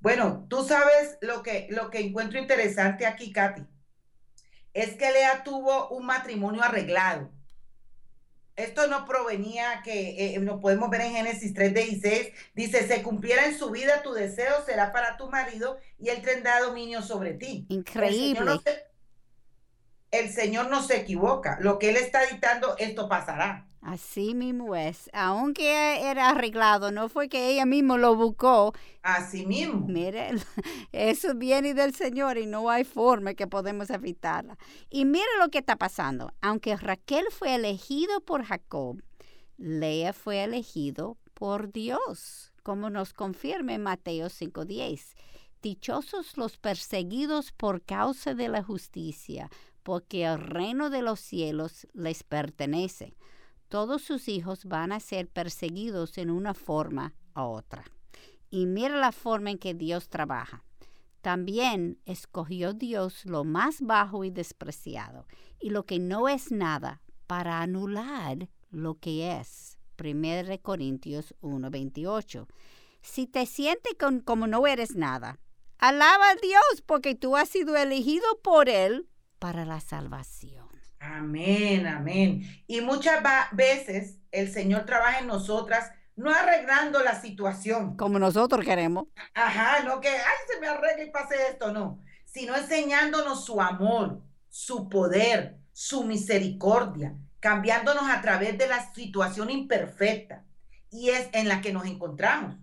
Bueno, 0.00 0.44
tú 0.50 0.64
sabes 0.64 1.18
lo 1.20 1.44
que, 1.44 1.68
lo 1.70 1.88
que 1.88 2.00
encuentro 2.00 2.40
interesante 2.40 3.06
aquí, 3.06 3.32
Katy. 3.32 3.62
Es 4.74 4.96
que 4.96 5.12
Lea 5.12 5.44
tuvo 5.44 5.88
un 5.90 6.04
matrimonio 6.04 6.64
arreglado 6.64 7.35
esto 8.56 8.86
no 8.88 9.04
provenía 9.04 9.82
que 9.84 10.34
eh, 10.34 10.38
nos 10.40 10.60
podemos 10.60 10.88
ver 10.90 11.02
en 11.02 11.12
Génesis 11.12 11.54
3:16, 11.54 12.32
dice, 12.54 12.88
se 12.88 13.02
cumpliera 13.02 13.46
en 13.46 13.58
su 13.58 13.70
vida 13.70 14.02
tu 14.02 14.12
deseo, 14.12 14.64
será 14.64 14.92
para 14.92 15.16
tu 15.16 15.28
marido 15.28 15.78
y 15.98 16.08
él 16.08 16.22
tendrá 16.22 16.60
dominio 16.60 17.02
sobre 17.02 17.34
ti. 17.34 17.66
Increíble. 17.68 18.60
el 20.10 20.32
Señor 20.32 20.70
no 20.70 20.82
se 20.82 20.96
equivoca, 20.96 21.58
lo 21.60 21.78
que 21.78 21.90
Él 21.90 21.96
está 21.96 22.24
dictando, 22.24 22.76
esto 22.78 23.08
pasará. 23.08 23.66
Así 23.86 24.34
mismo 24.34 24.74
es. 24.74 25.08
Aunque 25.12 26.10
era 26.10 26.30
arreglado, 26.30 26.90
no 26.90 27.08
fue 27.08 27.28
que 27.28 27.50
ella 27.50 27.64
misma 27.66 27.96
lo 27.96 28.16
buscó. 28.16 28.72
Así 29.00 29.46
mismo. 29.46 29.86
Mire, 29.86 30.30
eso 30.90 31.36
viene 31.36 31.72
del 31.72 31.94
Señor 31.94 32.36
y 32.36 32.46
no 32.46 32.68
hay 32.68 32.82
forma 32.82 33.34
que 33.34 33.46
podemos 33.46 33.88
evitarla. 33.90 34.58
Y 34.90 35.04
mire 35.04 35.28
lo 35.38 35.50
que 35.50 35.58
está 35.58 35.76
pasando. 35.76 36.32
Aunque 36.40 36.76
Raquel 36.76 37.26
fue 37.30 37.54
elegido 37.54 38.20
por 38.22 38.42
Jacob, 38.42 39.00
Lea 39.56 40.12
fue 40.12 40.42
elegido 40.42 41.16
por 41.32 41.70
Dios, 41.70 42.52
como 42.64 42.90
nos 42.90 43.12
confirma 43.12 43.74
en 43.74 43.84
Mateo 43.84 44.30
5:10. 44.30 45.14
Dichosos 45.62 46.36
los 46.36 46.58
perseguidos 46.58 47.52
por 47.52 47.82
causa 47.82 48.34
de 48.34 48.48
la 48.48 48.64
justicia, 48.64 49.48
porque 49.84 50.24
el 50.24 50.40
reino 50.40 50.90
de 50.90 51.02
los 51.02 51.20
cielos 51.20 51.86
les 51.92 52.24
pertenece 52.24 53.14
todos 53.68 54.02
sus 54.02 54.28
hijos 54.28 54.64
van 54.64 54.92
a 54.92 55.00
ser 55.00 55.28
perseguidos 55.28 56.18
en 56.18 56.30
una 56.30 56.54
forma 56.54 57.14
u 57.34 57.40
otra. 57.40 57.84
Y 58.50 58.66
mira 58.66 58.96
la 58.96 59.12
forma 59.12 59.50
en 59.50 59.58
que 59.58 59.74
Dios 59.74 60.08
trabaja. 60.08 60.64
También 61.20 61.98
escogió 62.04 62.72
Dios 62.72 63.24
lo 63.24 63.44
más 63.44 63.80
bajo 63.80 64.22
y 64.22 64.30
despreciado, 64.30 65.26
y 65.60 65.70
lo 65.70 65.84
que 65.84 65.98
no 65.98 66.28
es 66.28 66.52
nada, 66.52 67.02
para 67.26 67.60
anular 67.60 68.48
lo 68.70 68.98
que 68.98 69.36
es. 69.38 69.78
1 69.96 70.62
Corintios 70.62 71.34
1:28. 71.40 72.46
Si 73.02 73.26
te 73.26 73.46
sientes 73.46 73.94
como 74.24 74.46
no 74.46 74.66
eres 74.66 74.94
nada, 74.94 75.38
alaba 75.78 76.30
a 76.30 76.36
Dios 76.36 76.82
porque 76.84 77.14
tú 77.14 77.36
has 77.36 77.48
sido 77.48 77.76
elegido 77.76 78.26
por 78.42 78.68
Él 78.68 79.08
para 79.38 79.64
la 79.64 79.80
salvación. 79.80 80.65
Amén, 80.98 81.86
amén. 81.86 82.42
Y 82.66 82.80
muchas 82.80 83.22
veces 83.52 84.18
el 84.30 84.52
Señor 84.52 84.84
trabaja 84.86 85.20
en 85.20 85.26
nosotras 85.26 85.92
no 86.16 86.30
arreglando 86.30 87.02
la 87.02 87.20
situación. 87.20 87.96
Como 87.96 88.18
nosotros 88.18 88.64
queremos. 88.64 89.06
Ajá, 89.34 89.82
no 89.84 90.00
que, 90.00 90.08
ay, 90.08 90.36
se 90.50 90.58
me 90.60 90.66
arregle 90.66 91.04
y 91.04 91.10
pase 91.10 91.36
esto, 91.50 91.72
no. 91.72 92.00
Sino 92.24 92.56
enseñándonos 92.56 93.44
su 93.44 93.60
amor, 93.60 94.22
su 94.48 94.88
poder, 94.88 95.58
su 95.72 96.04
misericordia, 96.04 97.14
cambiándonos 97.40 98.08
a 98.08 98.22
través 98.22 98.56
de 98.56 98.66
la 98.66 98.92
situación 98.94 99.50
imperfecta 99.50 100.44
y 100.90 101.10
es 101.10 101.28
en 101.32 101.48
la 101.48 101.60
que 101.60 101.72
nos 101.72 101.86
encontramos. 101.86 102.56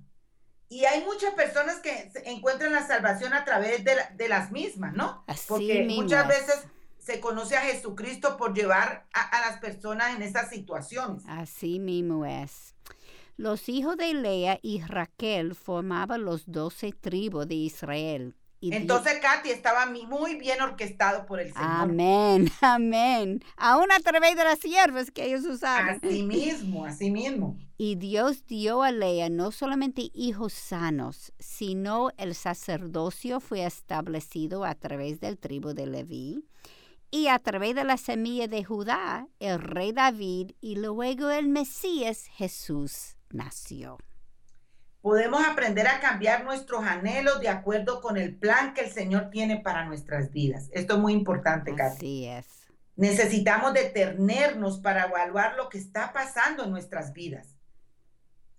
Y 0.68 0.86
hay 0.86 1.04
muchas 1.04 1.36
personas 1.36 1.80
que 1.80 2.12
encuentran 2.26 2.72
la 2.72 2.86
salvación 2.88 3.34
a 3.34 3.46
través 3.46 3.84
de, 3.84 4.28
las 4.28 4.52
mismas, 4.52 4.94
¿no? 4.94 5.24
Porque 5.48 5.86
muchas 5.88 6.28
veces 6.28 6.66
se 7.04 7.20
conoce 7.20 7.58
a 7.58 7.62
Jesucristo 7.62 8.38
por 8.38 8.54
llevar 8.54 9.06
a, 9.14 9.42
las 9.42 9.60
personas 9.60 10.16
en 10.16 10.22
esas 10.22 10.50
situaciones. 10.50 11.24
Así 11.28 11.80
mismo 11.80 12.26
es. 12.26 12.76
Los 13.36 13.68
hijos 13.68 13.98
de 13.98 14.14
Lea 14.14 14.60
y 14.62 14.82
Raquel 14.82 15.54
formaban 15.54 16.24
los 16.24 16.50
doce 16.50 16.94
tribus 16.94 17.48
de 17.48 17.56
Israel. 17.56 18.36
Entonces, 18.62 19.20
Katy, 19.20 19.50
estaba 19.50 19.86
muy 19.88 20.36
bien 20.36 20.62
orquestado 20.62 21.26
por 21.26 21.42
el 21.42 21.52
Señor. 21.52 21.68
Amén, 21.70 22.50
amén. 22.62 23.44
Aún 23.58 23.92
a 23.92 24.00
través 24.00 24.38
de 24.38 24.46
las 24.46 24.60
siervas 24.60 25.12
que 25.12 25.26
ellos 25.26 25.44
usaban. 25.44 26.00
Así 26.02 26.24
mismo, 26.24 26.86
así 26.86 27.12
mismo. 27.12 27.58
Y 27.78 27.96
Dios 27.96 28.46
dio 28.46 28.82
a 28.82 28.94
Lea 28.94 29.28
no 29.28 29.52
solamente 29.52 30.10
hijos 30.14 30.54
sanos, 30.54 31.34
sino 31.40 32.12
el 32.16 32.36
sacerdocio 32.36 33.42
fue 33.42 33.66
establecido 33.66 34.64
a 34.64 34.76
través 34.76 35.20
del 35.20 35.38
tribu 35.38 35.74
de 35.74 35.88
Leví 35.88 36.46
y 37.14 37.28
a 37.28 37.38
través 37.38 37.76
de 37.76 37.84
la 37.84 37.98
semilla 37.98 38.48
de 38.48 38.64
Judá, 38.64 39.28
el 39.40 39.60
rey 39.60 39.92
David 39.92 40.54
y 40.60 40.78
luego 40.78 41.30
el 41.30 41.48
Mesías 41.48 42.26
Jesús 42.26 43.18
nació. 43.30 44.00
Podemos 45.00 45.46
aprender 45.48 45.86
a 45.86 46.00
cambiar 46.00 46.44
nuestros 46.44 46.84
anhelos 46.84 47.40
de 47.40 47.50
acuerdo 47.50 48.02
con 48.02 48.18
el 48.18 48.36
plan 48.36 48.74
que 48.74 48.82
el 48.82 48.90
Señor 48.90 49.30
tiene 49.30 49.60
para 49.60 49.86
nuestras 49.86 50.32
vidas. 50.32 50.72
Esto 50.74 50.96
es 50.96 51.00
muy 51.02 51.14
importante, 51.14 51.76
Katy. 51.76 51.98
Así 51.98 52.26
es. 52.26 52.48
Necesitamos 52.96 53.76
detenernos 53.76 54.80
para 54.80 55.04
evaluar 55.04 55.56
lo 55.56 55.70
que 55.70 55.78
está 55.78 56.14
pasando 56.14 56.64
en 56.64 56.72
nuestras 56.72 57.14
vidas. 57.14 57.60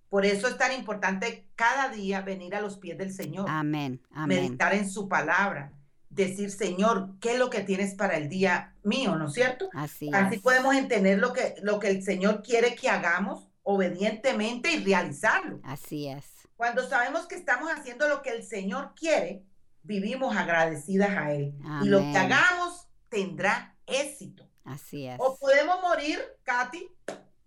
Por 0.08 0.24
eso 0.24 0.46
es 0.46 0.56
tan 0.56 0.70
importante 0.70 1.48
cada 1.56 1.88
día 1.88 2.20
venir 2.20 2.54
a 2.54 2.60
los 2.60 2.78
pies 2.78 2.98
del 2.98 3.12
Señor. 3.12 3.46
Amén. 3.48 4.00
Amén. 4.12 4.44
Meditar 4.44 4.74
en 4.74 4.88
su 4.88 5.08
palabra. 5.08 5.72
Decir, 6.14 6.50
Señor, 6.50 7.10
¿qué 7.20 7.32
es 7.32 7.38
lo 7.38 7.50
que 7.50 7.62
tienes 7.62 7.94
para 7.94 8.16
el 8.16 8.28
día 8.28 8.74
mío? 8.84 9.16
¿No 9.16 9.26
es 9.26 9.34
cierto? 9.34 9.68
Así, 9.72 10.10
Así 10.12 10.38
podemos 10.38 10.74
entender 10.76 11.18
lo 11.18 11.32
que, 11.32 11.56
lo 11.62 11.80
que 11.80 11.88
el 11.88 12.02
Señor 12.02 12.42
quiere 12.42 12.76
que 12.76 12.88
hagamos 12.88 13.48
obedientemente 13.64 14.70
y 14.70 14.84
realizarlo. 14.84 15.60
Así 15.64 16.08
es. 16.08 16.24
Cuando 16.56 16.88
sabemos 16.88 17.26
que 17.26 17.34
estamos 17.34 17.68
haciendo 17.70 18.08
lo 18.08 18.22
que 18.22 18.30
el 18.30 18.44
Señor 18.44 18.94
quiere, 18.94 19.42
vivimos 19.82 20.36
agradecidas 20.36 21.10
a 21.10 21.32
Él. 21.32 21.54
Y 21.82 21.88
lo 21.88 21.98
que 21.98 22.16
hagamos 22.16 22.86
tendrá 23.08 23.76
éxito. 23.86 24.48
Así 24.64 25.06
es. 25.06 25.16
O 25.18 25.36
podemos 25.36 25.80
morir, 25.82 26.20
Katy, 26.44 26.88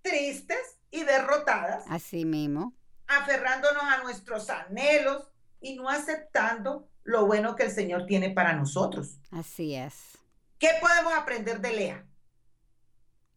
tristes 0.02 0.78
y 0.92 1.04
derrotadas. 1.04 1.86
Así 1.88 2.26
mismo. 2.26 2.74
Aferrándonos 3.08 3.84
a 3.84 4.04
nuestros 4.04 4.50
anhelos 4.50 5.28
y 5.62 5.76
no 5.76 5.90
aceptando 5.90 6.90
lo 7.08 7.26
bueno 7.26 7.56
que 7.56 7.64
el 7.64 7.72
Señor 7.72 8.06
tiene 8.06 8.30
para 8.32 8.54
nosotros. 8.54 9.18
Así 9.32 9.74
es. 9.74 10.18
¿Qué 10.60 10.70
podemos 10.82 11.14
aprender 11.14 11.62
de 11.62 11.74
Lea? 11.74 12.06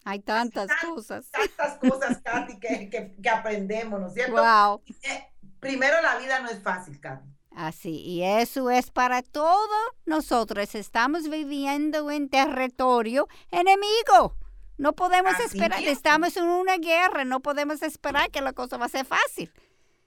Hay 0.05 0.19
tantas 0.21 0.69
cosas. 0.85 1.31
Tantas 1.31 1.79
cosas, 1.79 2.21
Katy, 2.25 2.59
que, 2.59 3.15
que, 3.23 3.31
aprendemos, 3.31 4.01
¿no 4.01 4.09
es 4.09 4.15
cierto? 4.15 4.43
Wow. 4.43 4.83
Eh, 5.03 5.29
primero, 5.61 6.03
la 6.03 6.19
vida 6.19 6.41
no 6.41 6.51
es 6.51 6.61
fácil, 6.61 6.99
Katy. 7.01 7.29
Así, 7.55 8.01
y 8.01 8.25
eso 8.25 8.71
es 8.71 8.91
para 8.91 9.23
todos 9.23 9.71
nosotros. 10.05 10.75
Estamos 10.75 11.29
viviendo 11.29 12.11
en 12.11 12.29
territorio 12.29 13.29
enemigo. 13.53 14.37
No 14.79 14.95
podemos 14.95 15.39
esperar, 15.39 15.81
estamos 15.85 16.37
en 16.37 16.45
una 16.45 16.79
guerra, 16.79 17.25
no 17.25 17.41
podemos 17.41 17.83
esperar 17.83 18.31
que 18.31 18.41
la 18.41 18.53
cosa 18.53 18.79
va 18.79 18.87
a 18.87 18.89
ser 18.89 19.07
fácil. 19.07 19.53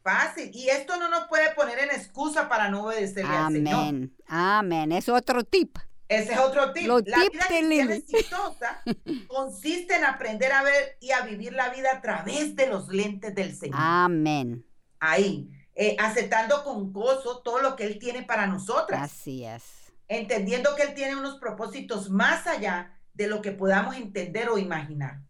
Fácil, 0.04 0.52
y 0.54 0.68
esto 0.68 0.98
no 0.98 1.08
nos 1.08 1.28
puede 1.28 1.56
poner 1.56 1.80
en 1.80 1.92
excusa 1.92 2.50
para 2.50 2.70
no 2.70 2.84
obedecerle 2.84 3.36
al 3.36 3.54
Señor. 3.54 3.74
Amén, 3.74 4.14
amén, 4.28 4.92
es 4.92 5.08
otro 5.08 5.46
tip. 5.46 5.78
Ese 6.10 6.34
es 6.34 6.40
otro 6.40 6.74
tip. 6.74 6.88
la 6.88 7.30
vida 7.62 7.96
exitosa 7.96 8.84
consiste 9.28 9.96
en 9.96 10.04
aprender 10.04 10.52
a 10.52 10.62
ver 10.62 10.98
y 11.00 11.12
a 11.12 11.22
vivir 11.22 11.54
la 11.54 11.70
vida 11.70 11.90
a 11.94 12.02
través 12.02 12.54
de 12.56 12.68
los 12.68 12.90
lentes 12.90 13.34
del 13.34 13.56
Señor. 13.56 13.80
Amén. 13.80 14.66
Ahí, 15.00 15.50
eh, 15.74 15.96
aceptando 16.00 16.64
con 16.66 16.92
gozo 16.92 17.42
todo 17.42 17.62
lo 17.62 17.78
que 17.78 17.86
Él 17.86 17.98
tiene 17.98 18.24
para 18.24 18.46
nosotras. 18.46 19.02
Así 19.02 19.46
es. 19.46 19.64
Entendiendo 20.10 20.76
que 20.76 20.84
Él 20.84 20.94
tiene 20.94 21.16
unos 21.16 21.40
propósitos 21.40 22.10
más 22.10 22.46
allá 22.46 23.00
de 23.14 23.28
lo 23.28 23.42
que 23.42 23.52
podamos 23.52 23.96
entender 23.96 24.50
o 24.50 24.58
imaginar. 24.58 25.22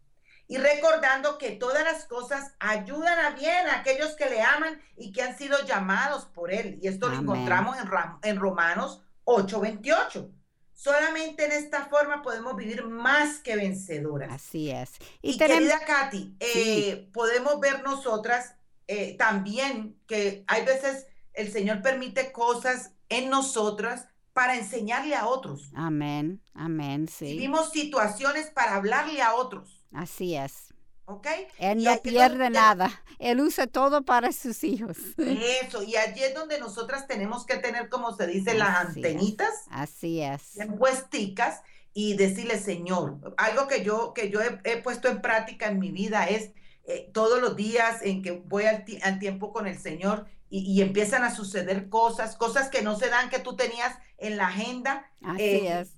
Y 0.53 0.57
recordando 0.57 1.39
que 1.39 1.49
todas 1.49 1.83
las 1.83 2.05
cosas 2.05 2.53
ayudan 2.59 3.17
a 3.17 3.31
bien 3.31 3.65
a 3.65 3.79
aquellos 3.79 4.15
que 4.15 4.29
le 4.29 4.39
aman 4.39 4.79
y 4.95 5.11
que 5.11 5.23
han 5.23 5.35
sido 5.35 5.57
llamados 5.65 6.25
por 6.25 6.53
Él. 6.53 6.77
Y 6.79 6.87
esto 6.87 7.09
lo 7.09 7.17
encontramos 7.17 7.75
en, 7.79 7.89
en 8.21 8.39
Romanos 8.39 9.01
8:28. 9.25 10.29
Solamente 10.75 11.45
en 11.45 11.53
esta 11.53 11.85
forma 11.85 12.21
podemos 12.21 12.55
vivir 12.55 12.85
más 12.85 13.39
que 13.39 13.55
vencedoras. 13.55 14.31
Así 14.31 14.69
es. 14.69 14.91
Y, 15.23 15.39
querida 15.39 15.79
Katy, 15.87 16.35
eh, 16.39 17.09
podemos 17.11 17.59
ver 17.59 17.81
nosotras 17.81 18.53
eh, 18.85 19.17
también 19.17 19.97
que 20.05 20.43
hay 20.45 20.63
veces 20.65 21.07
el 21.33 21.51
Señor 21.51 21.81
permite 21.81 22.31
cosas 22.31 22.91
en 23.09 23.31
nosotras 23.31 24.07
para 24.33 24.55
enseñarle 24.55 25.15
a 25.15 25.25
otros. 25.25 25.71
Amén, 25.73 26.43
amén, 26.53 27.07
sí. 27.07 27.25
Vivimos 27.25 27.71
situaciones 27.71 28.51
para 28.51 28.75
hablarle 28.75 29.19
a 29.23 29.33
otros. 29.33 29.82
Así 29.93 30.35
es. 30.35 30.73
¿Ok? 31.05 31.27
Él 31.59 31.83
no 31.83 31.97
pierde 32.01 32.49
nada. 32.49 33.03
Él 33.19 33.41
usa 33.41 33.67
todo 33.67 34.03
para 34.03 34.31
sus 34.31 34.63
hijos. 34.63 34.97
Eso, 35.17 35.83
y 35.83 35.95
allí 35.97 36.23
es 36.23 36.33
donde 36.33 36.59
nosotras 36.59 37.07
tenemos 37.07 37.45
que 37.45 37.57
tener, 37.57 37.89
como 37.89 38.15
se 38.15 38.27
dice, 38.27 38.53
las 38.53 38.87
antenitas. 38.87 39.53
Así 39.69 40.21
es. 40.21 40.57
Puesticas 40.77 41.61
y 41.93 42.15
decirle, 42.15 42.57
Señor, 42.57 43.19
algo 43.37 43.67
que 43.67 43.83
yo, 43.83 44.13
que 44.13 44.29
yo 44.29 44.39
he, 44.41 44.77
puesto 44.77 45.09
en 45.09 45.21
práctica 45.21 45.67
en 45.67 45.79
mi 45.79 45.91
vida 45.91 46.25
es 46.25 46.51
eh, 46.85 47.09
todos 47.13 47.41
los 47.41 47.55
días 47.55 48.01
en 48.01 48.21
que 48.23 48.31
voy 48.31 48.65
al, 48.65 49.19
tiempo 49.19 49.53
con 49.53 49.67
el 49.67 49.77
Señor 49.77 50.25
y, 50.49 50.81
empiezan 50.83 51.23
a 51.23 51.33
suceder 51.33 51.89
cosas, 51.89 52.35
cosas 52.35 52.69
que 52.69 52.83
no 52.83 52.95
se 52.95 53.09
dan 53.09 53.31
que 53.31 53.39
tú 53.39 53.55
tenías 53.55 53.97
en 54.19 54.37
la 54.37 54.47
agenda. 54.47 55.11
Así 55.23 55.41
eh, 55.41 55.79
es. 55.79 55.89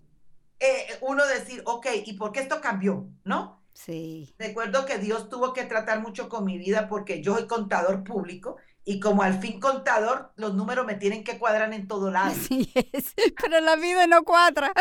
Eh, 0.62 0.98
uno 1.02 1.26
decir, 1.28 1.62
ok, 1.66 1.88
¿y 2.06 2.14
por 2.14 2.32
qué 2.32 2.40
esto 2.40 2.62
cambió? 2.62 3.10
¿No? 3.26 3.62
Sí. 3.76 4.34
Recuerdo 4.40 4.86
que 4.86 4.98
Dios 4.98 5.30
tuvo 5.30 5.54
que 5.54 5.66
tratar 5.66 6.02
mucho 6.02 6.30
con 6.30 6.46
mi 6.46 6.58
vida 6.58 6.88
porque 6.88 7.22
yo 7.22 7.36
soy 7.36 7.46
contador 7.46 8.04
público 8.04 8.56
y 8.88 9.00
como 9.00 9.24
al 9.24 9.40
fin 9.40 9.60
contador, 9.60 10.32
los 10.36 10.54
números 10.54 10.86
me 10.86 10.94
tienen 10.94 11.24
que 11.24 11.40
cuadrar 11.40 11.74
en 11.74 11.88
todo 11.88 12.12
lado. 12.12 12.28
Así 12.28 12.72
es, 12.76 13.16
pero 13.42 13.60
la 13.60 13.76
vida 13.76 14.06
no 14.06 14.24
cuadra. 14.24 14.72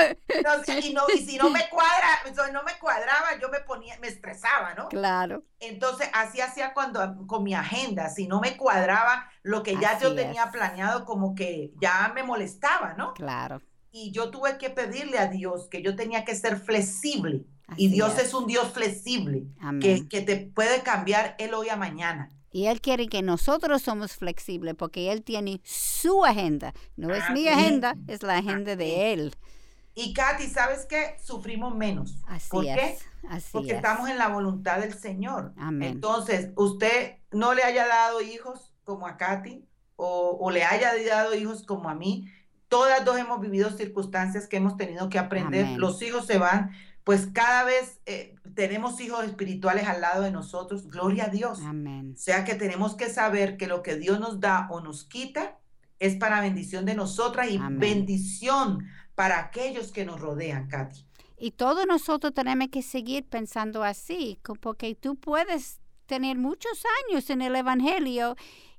y, 0.83 0.93
no, 0.93 1.05
y 1.13 1.19
si 1.19 1.39
no 1.39 1.49
me 1.49 1.69
cuadra, 1.71 2.53
no 2.53 2.63
me 2.63 2.79
cuadraba, 2.79 3.39
yo 3.41 3.49
me 3.49 3.61
ponía, 3.61 3.99
me 4.01 4.09
estresaba, 4.09 4.75
¿no? 4.75 4.89
Claro. 4.89 5.43
Entonces, 5.59 6.09
así 6.13 6.43
hacía 6.43 6.75
cuando 6.75 7.27
con 7.27 7.43
mi 7.43 7.55
agenda, 7.55 8.11
si 8.11 8.29
no 8.29 8.41
me 8.41 8.59
cuadraba 8.59 9.31
lo 9.43 9.63
que 9.63 9.77
ya 9.81 9.99
yo 9.99 10.15
tenía 10.15 10.51
planeado, 10.53 11.07
como 11.07 11.35
que 11.35 11.73
ya 11.81 12.13
me 12.15 12.23
molestaba, 12.23 12.93
¿no? 12.95 13.15
Claro. 13.15 13.63
Y 13.91 14.13
yo 14.13 14.31
tuve 14.31 14.59
que 14.59 14.69
pedirle 14.69 15.19
a 15.19 15.29
Dios 15.29 15.69
que 15.71 15.81
yo 15.81 15.97
tenía 15.97 16.27
que 16.27 16.35
ser 16.35 16.59
flexible 16.59 17.47
y 17.77 17.89
Dios 17.89 18.19
es. 18.19 18.35
un 18.35 18.47
Dios 18.47 18.71
flexible 18.73 19.47
que, 19.81 20.07
que, 20.09 20.21
te 20.21 20.37
puede 20.37 20.83
cambiar 20.83 21.35
el 21.39 21.55
hoy 21.55 21.69
a 21.69 21.77
mañana. 21.77 22.31
Y 22.51 22.67
Él 22.67 22.81
quiere 22.81 23.09
que 23.09 23.23
nosotros 23.23 23.83
somos 23.83 24.13
flexibles 24.13 24.75
porque 24.75 25.11
Él 25.11 25.23
tiene 25.23 25.61
su 25.65 26.25
agenda. 26.25 26.73
No 26.97 27.13
es 27.13 27.29
mi 27.31 27.49
agenda, 27.49 27.97
es 28.07 28.23
la 28.23 28.39
agenda 28.39 28.77
de 28.77 29.13
Él. 29.13 29.35
Y 29.95 30.13
Katy, 30.13 30.47
¿sabes 30.49 30.87
qué? 30.87 31.17
Sufrimos 31.23 31.75
menos. 31.75 32.19
Así 32.27 32.49
¿Por 32.51 32.65
es, 32.65 32.77
qué? 32.77 32.99
Así 33.29 33.49
porque 33.53 33.73
estamos 33.73 34.09
en 34.09 34.19
la 34.19 34.29
voluntad 34.29 34.81
del 34.81 34.95
Señor. 34.95 35.53
Amén. 35.57 35.95
Entonces, 35.95 36.51
usted 36.57 37.17
no 37.31 37.55
le 37.55 37.63
haya 37.63 37.87
dado 37.87 38.21
hijos 38.21 38.73
como 38.85 39.07
a 39.07 39.17
Katy 39.17 39.65
o, 39.97 40.37
o, 40.41 40.51
le 40.51 40.65
haya 40.65 40.93
dado 41.09 41.35
hijos 41.35 41.63
como 41.63 41.89
a 41.89 41.95
mí. 41.95 42.29
Todas 42.69 43.05
dos 43.05 43.19
hemos 43.19 43.41
vivido 43.41 43.71
circunstancias 43.71 44.49
que 44.49 44.57
hemos 44.57 44.77
tenido 44.77 45.09
que 45.09 45.19
aprender. 45.19 45.79
Los 45.79 46.03
hijos 46.03 46.27
se 46.27 46.39
van, 46.39 46.73
pues 47.05 47.29
cada 47.33 47.65
vez 47.65 48.01
eh, 48.07 48.35
tenemos 48.55 48.99
hijos 49.01 49.25
espirituales 49.25 49.87
al 49.87 50.01
lado 50.01 50.23
de 50.23 50.31
nosotros, 50.31 50.89
gloria 50.89 51.27
a 51.27 51.29
Dios. 51.29 51.61
Amén. 51.63 52.15
O 52.15 52.19
sea 52.19 52.45
que 52.45 52.55
tenemos 52.55 52.95
que 52.97 53.11
saber 53.11 53.59
que 53.59 53.67
lo 53.67 53.83
que 53.83 53.97
Dios 53.97 54.19
nos 54.19 54.41
da 54.41 54.67
o 54.71 54.81
nos 54.81 55.05
quita 55.05 55.59
es 55.99 56.17
para 56.17 56.41
bendición 56.41 56.87
de 56.87 56.95
nosotras 56.95 57.51
y 57.51 57.59
bendición 57.59 58.87
para 59.15 59.39
aquellos 59.39 59.93
que 59.93 60.05
nos 60.05 60.19
rodean, 60.21 60.69
Katy. 60.69 61.07
Y 61.37 61.53
todos 61.53 61.87
nosotros 61.87 62.33
tenemos 62.33 62.69
que 62.69 62.83
seguir 62.83 63.25
pensando 63.25 63.85
así, 63.85 64.41
porque 64.61 64.95
tú 64.95 65.17
puedes 65.17 65.81
tener 66.07 66.39
muchos 66.39 66.83
años 67.07 67.29
en 67.29 67.43
el 67.43 67.55
Evangelio 67.55 68.37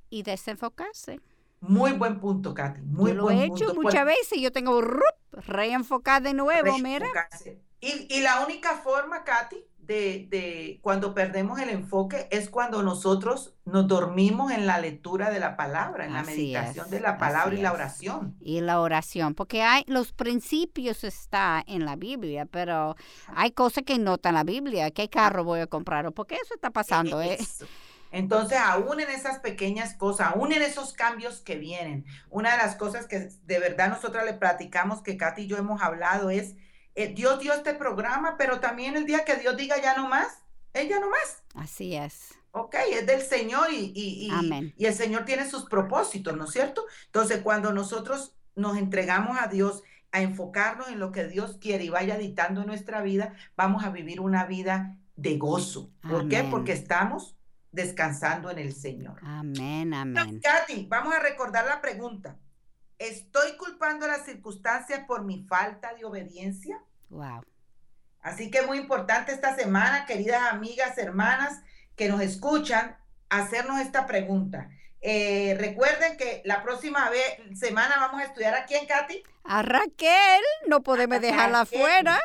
y 0.09 0.23
desenfocarse. 0.23 1.19
Muy 1.61 1.93
buen 1.93 2.19
punto, 2.19 2.53
Katy. 2.53 2.81
Muy 2.81 3.11
yo 3.11 3.17
lo 3.17 3.29
he 3.29 3.45
hecho 3.45 3.73
muchas 3.75 4.05
veces. 4.05 4.39
Yo 4.39 4.51
tengo 4.51 4.81
reenfocar 5.31 6.21
de 6.21 6.33
nuevo, 6.33 6.77
mira. 6.79 7.07
Y, 7.81 8.21
la 8.21 8.43
única 8.43 8.77
forma, 8.77 9.23
Katy, 9.23 9.57
de, 9.77 10.79
cuando 10.81 11.13
perdemos 11.13 11.59
el 11.59 11.69
enfoque 11.69 12.27
es 12.31 12.49
cuando 12.49 12.81
nosotros 12.81 13.53
nos 13.65 13.87
dormimos 13.87 14.51
en 14.51 14.65
la 14.65 14.79
lectura 14.79 15.29
de 15.29 15.39
la 15.39 15.55
palabra, 15.55 16.05
en 16.05 16.13
la 16.13 16.23
meditación 16.23 16.89
de 16.89 16.99
la 16.99 17.17
palabra 17.17 17.53
y 17.53 17.61
la 17.61 17.71
oración. 17.71 18.35
Y 18.41 18.61
la 18.61 18.81
oración, 18.81 19.35
porque 19.35 19.61
hay 19.61 19.83
los 19.87 20.11
principios 20.11 21.03
está 21.03 21.63
en 21.67 21.85
la 21.85 21.95
Biblia, 21.95 22.47
pero 22.47 22.95
hay 23.35 23.51
cosas 23.51 23.83
que 23.85 23.99
no 23.99 24.15
están 24.15 24.31
en 24.31 24.35
la 24.35 24.43
Biblia. 24.43 24.89
¿Qué 24.89 25.09
carro 25.09 25.43
voy 25.43 25.59
a 25.59 25.67
comprar? 25.67 26.07
¿O 26.07 26.11
por 26.11 26.25
qué 26.25 26.35
eso 26.35 26.55
está 26.55 26.71
pasando? 26.71 27.21
Eh? 27.21 27.37
Entonces, 28.11 28.57
aún 28.57 29.01
en 29.01 29.09
esas 29.09 29.39
pequeñas 29.39 29.93
cosas, 29.93 30.31
aún 30.33 30.53
en 30.53 30.61
esos 30.61 30.93
cambios 30.93 31.41
que 31.41 31.57
vienen, 31.57 32.05
una 32.29 32.53
de 32.53 32.57
las 32.57 32.75
cosas 32.75 33.07
que 33.07 33.29
de 33.43 33.59
verdad 33.59 33.89
nosotros 33.89 34.23
le 34.25 34.33
platicamos, 34.33 35.01
que 35.01 35.17
Katy 35.17 35.43
y 35.43 35.47
yo 35.47 35.57
hemos 35.57 35.81
hablado, 35.81 36.29
es 36.29 36.55
eh, 36.95 37.13
Dios 37.13 37.39
dio 37.39 37.53
este 37.53 37.73
programa, 37.73 38.35
pero 38.37 38.59
también 38.59 38.95
el 38.95 39.05
día 39.05 39.25
que 39.25 39.35
Dios 39.35 39.55
diga 39.57 39.81
ya 39.81 39.95
no 39.95 40.07
más, 40.07 40.39
ella 40.73 40.99
no 40.99 41.09
más. 41.09 41.43
Así 41.53 41.95
es. 41.95 42.33
Ok, 42.51 42.75
es 42.89 43.05
del 43.05 43.21
Señor 43.21 43.67
y, 43.71 43.91
y, 43.93 44.31
y, 44.77 44.85
el 44.85 44.93
Señor 44.93 45.25
tiene 45.25 45.49
sus 45.49 45.65
propósitos, 45.65 46.37
¿no 46.37 46.45
es 46.45 46.51
cierto? 46.51 46.85
Entonces, 47.07 47.41
cuando 47.41 47.73
nosotros 47.73 48.33
nos 48.55 48.77
entregamos 48.77 49.37
a 49.37 49.47
Dios, 49.47 49.83
a 50.13 50.21
enfocarnos 50.21 50.87
en 50.87 50.99
lo 50.99 51.11
que 51.11 51.27
Dios 51.27 51.57
quiere 51.59 51.83
y 51.83 51.89
vaya 51.89 52.17
dictando 52.17 52.63
nuestra 52.63 53.01
vida, 53.01 53.33
vamos 53.57 53.83
a 53.83 53.89
vivir 53.89 54.21
una 54.21 54.45
vida 54.45 54.97
de 55.17 55.37
gozo. 55.37 55.91
¿Por 56.09 56.29
qué? 56.29 56.45
Porque 56.49 56.71
estamos 56.71 57.35
descansando 57.73 58.49
en 58.49 58.59
el 58.59 58.73
Señor. 58.73 59.19
Amén, 59.21 59.93
amén. 59.93 60.39
Katy, 60.41 60.87
vamos 60.89 61.13
a 61.13 61.19
recordar 61.19 61.65
la 61.65 61.81
pregunta. 61.81 62.37
¿Estoy 62.99 63.57
culpando 63.57 64.07
las 64.07 64.25
circunstancias 64.25 65.01
por 65.05 65.23
mi 65.23 65.43
falta 65.43 65.93
de 65.93 66.05
obediencia? 66.05 66.79
Wow. 67.09 67.43
Así 68.21 68.49
que 68.49 68.59
es 68.59 68.67
muy 68.67 68.77
importante 68.77 69.33
esta 69.33 69.55
semana, 69.55 70.05
queridas 70.05 70.51
amigas, 70.51 70.97
hermanas 70.97 71.61
que 71.95 72.09
nos 72.09 72.21
escuchan, 72.21 72.97
hacernos 73.29 73.79
esta 73.79 74.07
pregunta. 74.07 74.69
Eh, 75.01 75.55
recuerden 75.59 76.17
que 76.17 76.41
la 76.45 76.63
próxima 76.63 77.09
vez, 77.09 77.37
semana 77.59 77.97
vamos 77.99 78.21
a 78.21 78.25
estudiar 78.25 78.55
a 78.55 78.65
quién, 78.65 78.87
Katy? 78.87 79.21
A 79.43 79.61
Raquel, 79.61 80.41
no 80.67 80.81
podemos 80.81 81.21
dejarla 81.21 81.61
afuera. 81.61 82.19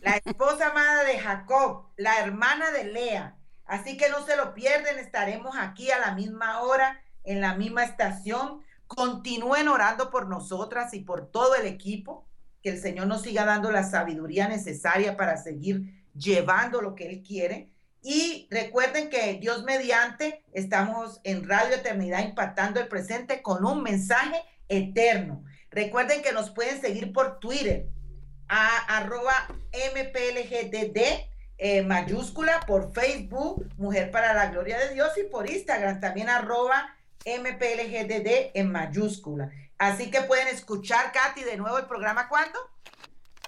La 0.00 0.16
esposa 0.16 0.68
amada 0.68 1.04
de 1.04 1.18
Jacob, 1.18 1.86
la 1.96 2.18
hermana 2.18 2.70
de 2.70 2.84
Lea. 2.84 3.36
Así 3.64 3.96
que 3.96 4.10
no 4.10 4.26
se 4.26 4.36
lo 4.36 4.52
pierden, 4.52 4.98
estaremos 4.98 5.56
aquí 5.56 5.90
a 5.90 5.98
la 5.98 6.12
misma 6.12 6.60
hora, 6.60 7.02
en 7.22 7.40
la 7.40 7.54
misma 7.54 7.84
estación 7.84 8.62
Continúen 8.86 9.68
orando 9.68 10.10
por 10.10 10.28
nosotras 10.28 10.94
y 10.94 11.00
por 11.00 11.30
todo 11.30 11.54
el 11.54 11.66
equipo, 11.66 12.26
que 12.62 12.70
el 12.70 12.80
Señor 12.80 13.06
nos 13.06 13.22
siga 13.22 13.44
dando 13.44 13.70
la 13.70 13.84
sabiduría 13.84 14.48
necesaria 14.48 15.16
para 15.16 15.36
seguir 15.36 16.04
llevando 16.14 16.80
lo 16.80 16.94
que 16.94 17.08
Él 17.08 17.22
quiere. 17.22 17.70
Y 18.02 18.48
recuerden 18.50 19.08
que 19.08 19.34
Dios 19.34 19.64
mediante 19.64 20.44
estamos 20.52 21.20
en 21.24 21.48
Radio 21.48 21.76
Eternidad 21.76 22.22
impactando 22.24 22.80
el 22.80 22.88
presente 22.88 23.42
con 23.42 23.64
un 23.64 23.82
mensaje 23.82 24.42
eterno. 24.68 25.42
Recuerden 25.70 26.22
que 26.22 26.32
nos 26.32 26.50
pueden 26.50 26.80
seguir 26.80 27.12
por 27.12 27.40
Twitter 27.40 27.88
a 28.48 28.98
arroba 28.98 29.32
mplgdd 29.72 30.98
eh, 31.56 31.82
mayúscula, 31.82 32.60
por 32.66 32.92
Facebook 32.92 33.68
Mujer 33.78 34.10
para 34.10 34.34
la 34.34 34.50
Gloria 34.50 34.78
de 34.78 34.92
Dios 34.92 35.10
y 35.16 35.24
por 35.30 35.48
Instagram 35.48 36.00
también 36.00 36.28
arroba 36.28 36.94
MPLGDD 37.24 38.52
en 38.54 38.70
mayúscula. 38.70 39.50
Así 39.78 40.10
que 40.10 40.22
pueden 40.22 40.48
escuchar, 40.48 41.12
Katy, 41.12 41.44
de 41.44 41.56
nuevo 41.56 41.78
el 41.78 41.86
programa 41.86 42.28
¿cuándo? 42.28 42.58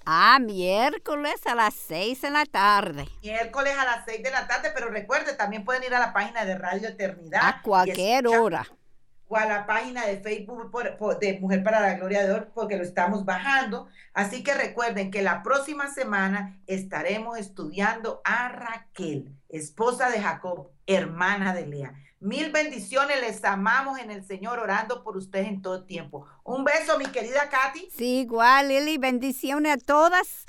Ah, 0.08 0.38
miércoles 0.40 1.44
a 1.46 1.56
las 1.56 1.74
seis 1.74 2.22
de 2.22 2.30
la 2.30 2.46
tarde. 2.46 3.08
Miércoles 3.22 3.74
a 3.76 3.84
las 3.84 4.04
seis 4.04 4.22
de 4.22 4.30
la 4.30 4.46
tarde, 4.46 4.70
pero 4.72 4.88
recuerde, 4.88 5.34
también 5.34 5.64
pueden 5.64 5.82
ir 5.82 5.92
a 5.94 5.98
la 5.98 6.12
página 6.12 6.44
de 6.44 6.56
Radio 6.56 6.88
Eternidad. 6.88 7.40
A 7.42 7.60
cualquier 7.60 8.28
hora. 8.28 8.64
O 9.26 9.36
a 9.36 9.46
la 9.46 9.66
página 9.66 10.06
de 10.06 10.18
Facebook 10.18 10.70
de 11.18 11.40
Mujer 11.40 11.64
para 11.64 11.80
la 11.80 11.94
Gloria 11.94 12.22
de 12.22 12.28
Dios, 12.28 12.46
porque 12.54 12.76
lo 12.76 12.84
estamos 12.84 13.24
bajando. 13.24 13.88
Así 14.14 14.44
que 14.44 14.54
recuerden 14.54 15.10
que 15.10 15.22
la 15.22 15.42
próxima 15.42 15.92
semana 15.92 16.60
estaremos 16.68 17.36
estudiando 17.36 18.20
a 18.24 18.48
Raquel, 18.48 19.32
esposa 19.48 20.08
de 20.08 20.20
Jacob, 20.20 20.70
hermana 20.86 21.52
de 21.52 21.66
Lea. 21.66 21.94
Mil 22.20 22.50
bendiciones, 22.50 23.20
les 23.20 23.44
amamos 23.44 23.98
en 23.98 24.10
el 24.10 24.24
Señor, 24.24 24.58
orando 24.58 25.04
por 25.04 25.18
ustedes 25.18 25.48
en 25.48 25.60
todo 25.60 25.84
tiempo. 25.84 26.26
Un 26.44 26.64
beso, 26.64 26.98
mi 26.98 27.04
querida 27.04 27.50
Katy. 27.50 27.90
Sí, 27.94 28.20
igual, 28.20 28.68
Lili, 28.68 28.96
bendiciones 28.96 29.74
a 29.74 29.76
todas. 29.76 30.46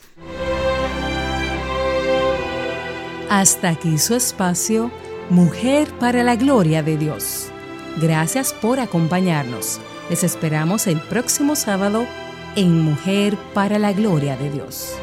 Hasta 3.30 3.70
aquí 3.70 3.98
su 3.98 4.16
espacio, 4.16 4.90
Mujer 5.30 5.92
para 6.00 6.24
la 6.24 6.38
Gloria 6.38 6.84
de 6.84 6.96
Dios. 6.96 7.52
Gracias 7.98 8.54
por 8.54 8.80
acompañarnos. 8.80 9.82
Les 10.10 10.24
esperamos 10.24 10.88
el 10.88 11.02
próximo 11.02 11.58
sábado 11.58 12.08
en 12.56 12.82
Mujer 12.82 13.36
para 13.54 13.78
la 13.78 13.92
Gloria 13.92 14.38
de 14.38 14.50
Dios. 14.52 14.96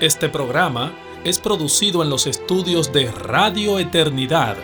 Este 0.00 0.30
programa 0.30 0.94
es 1.26 1.40
producido 1.40 2.04
en 2.04 2.08
los 2.08 2.28
estudios 2.28 2.92
de 2.92 3.10
Radio 3.10 3.80
Eternidad 3.80 4.56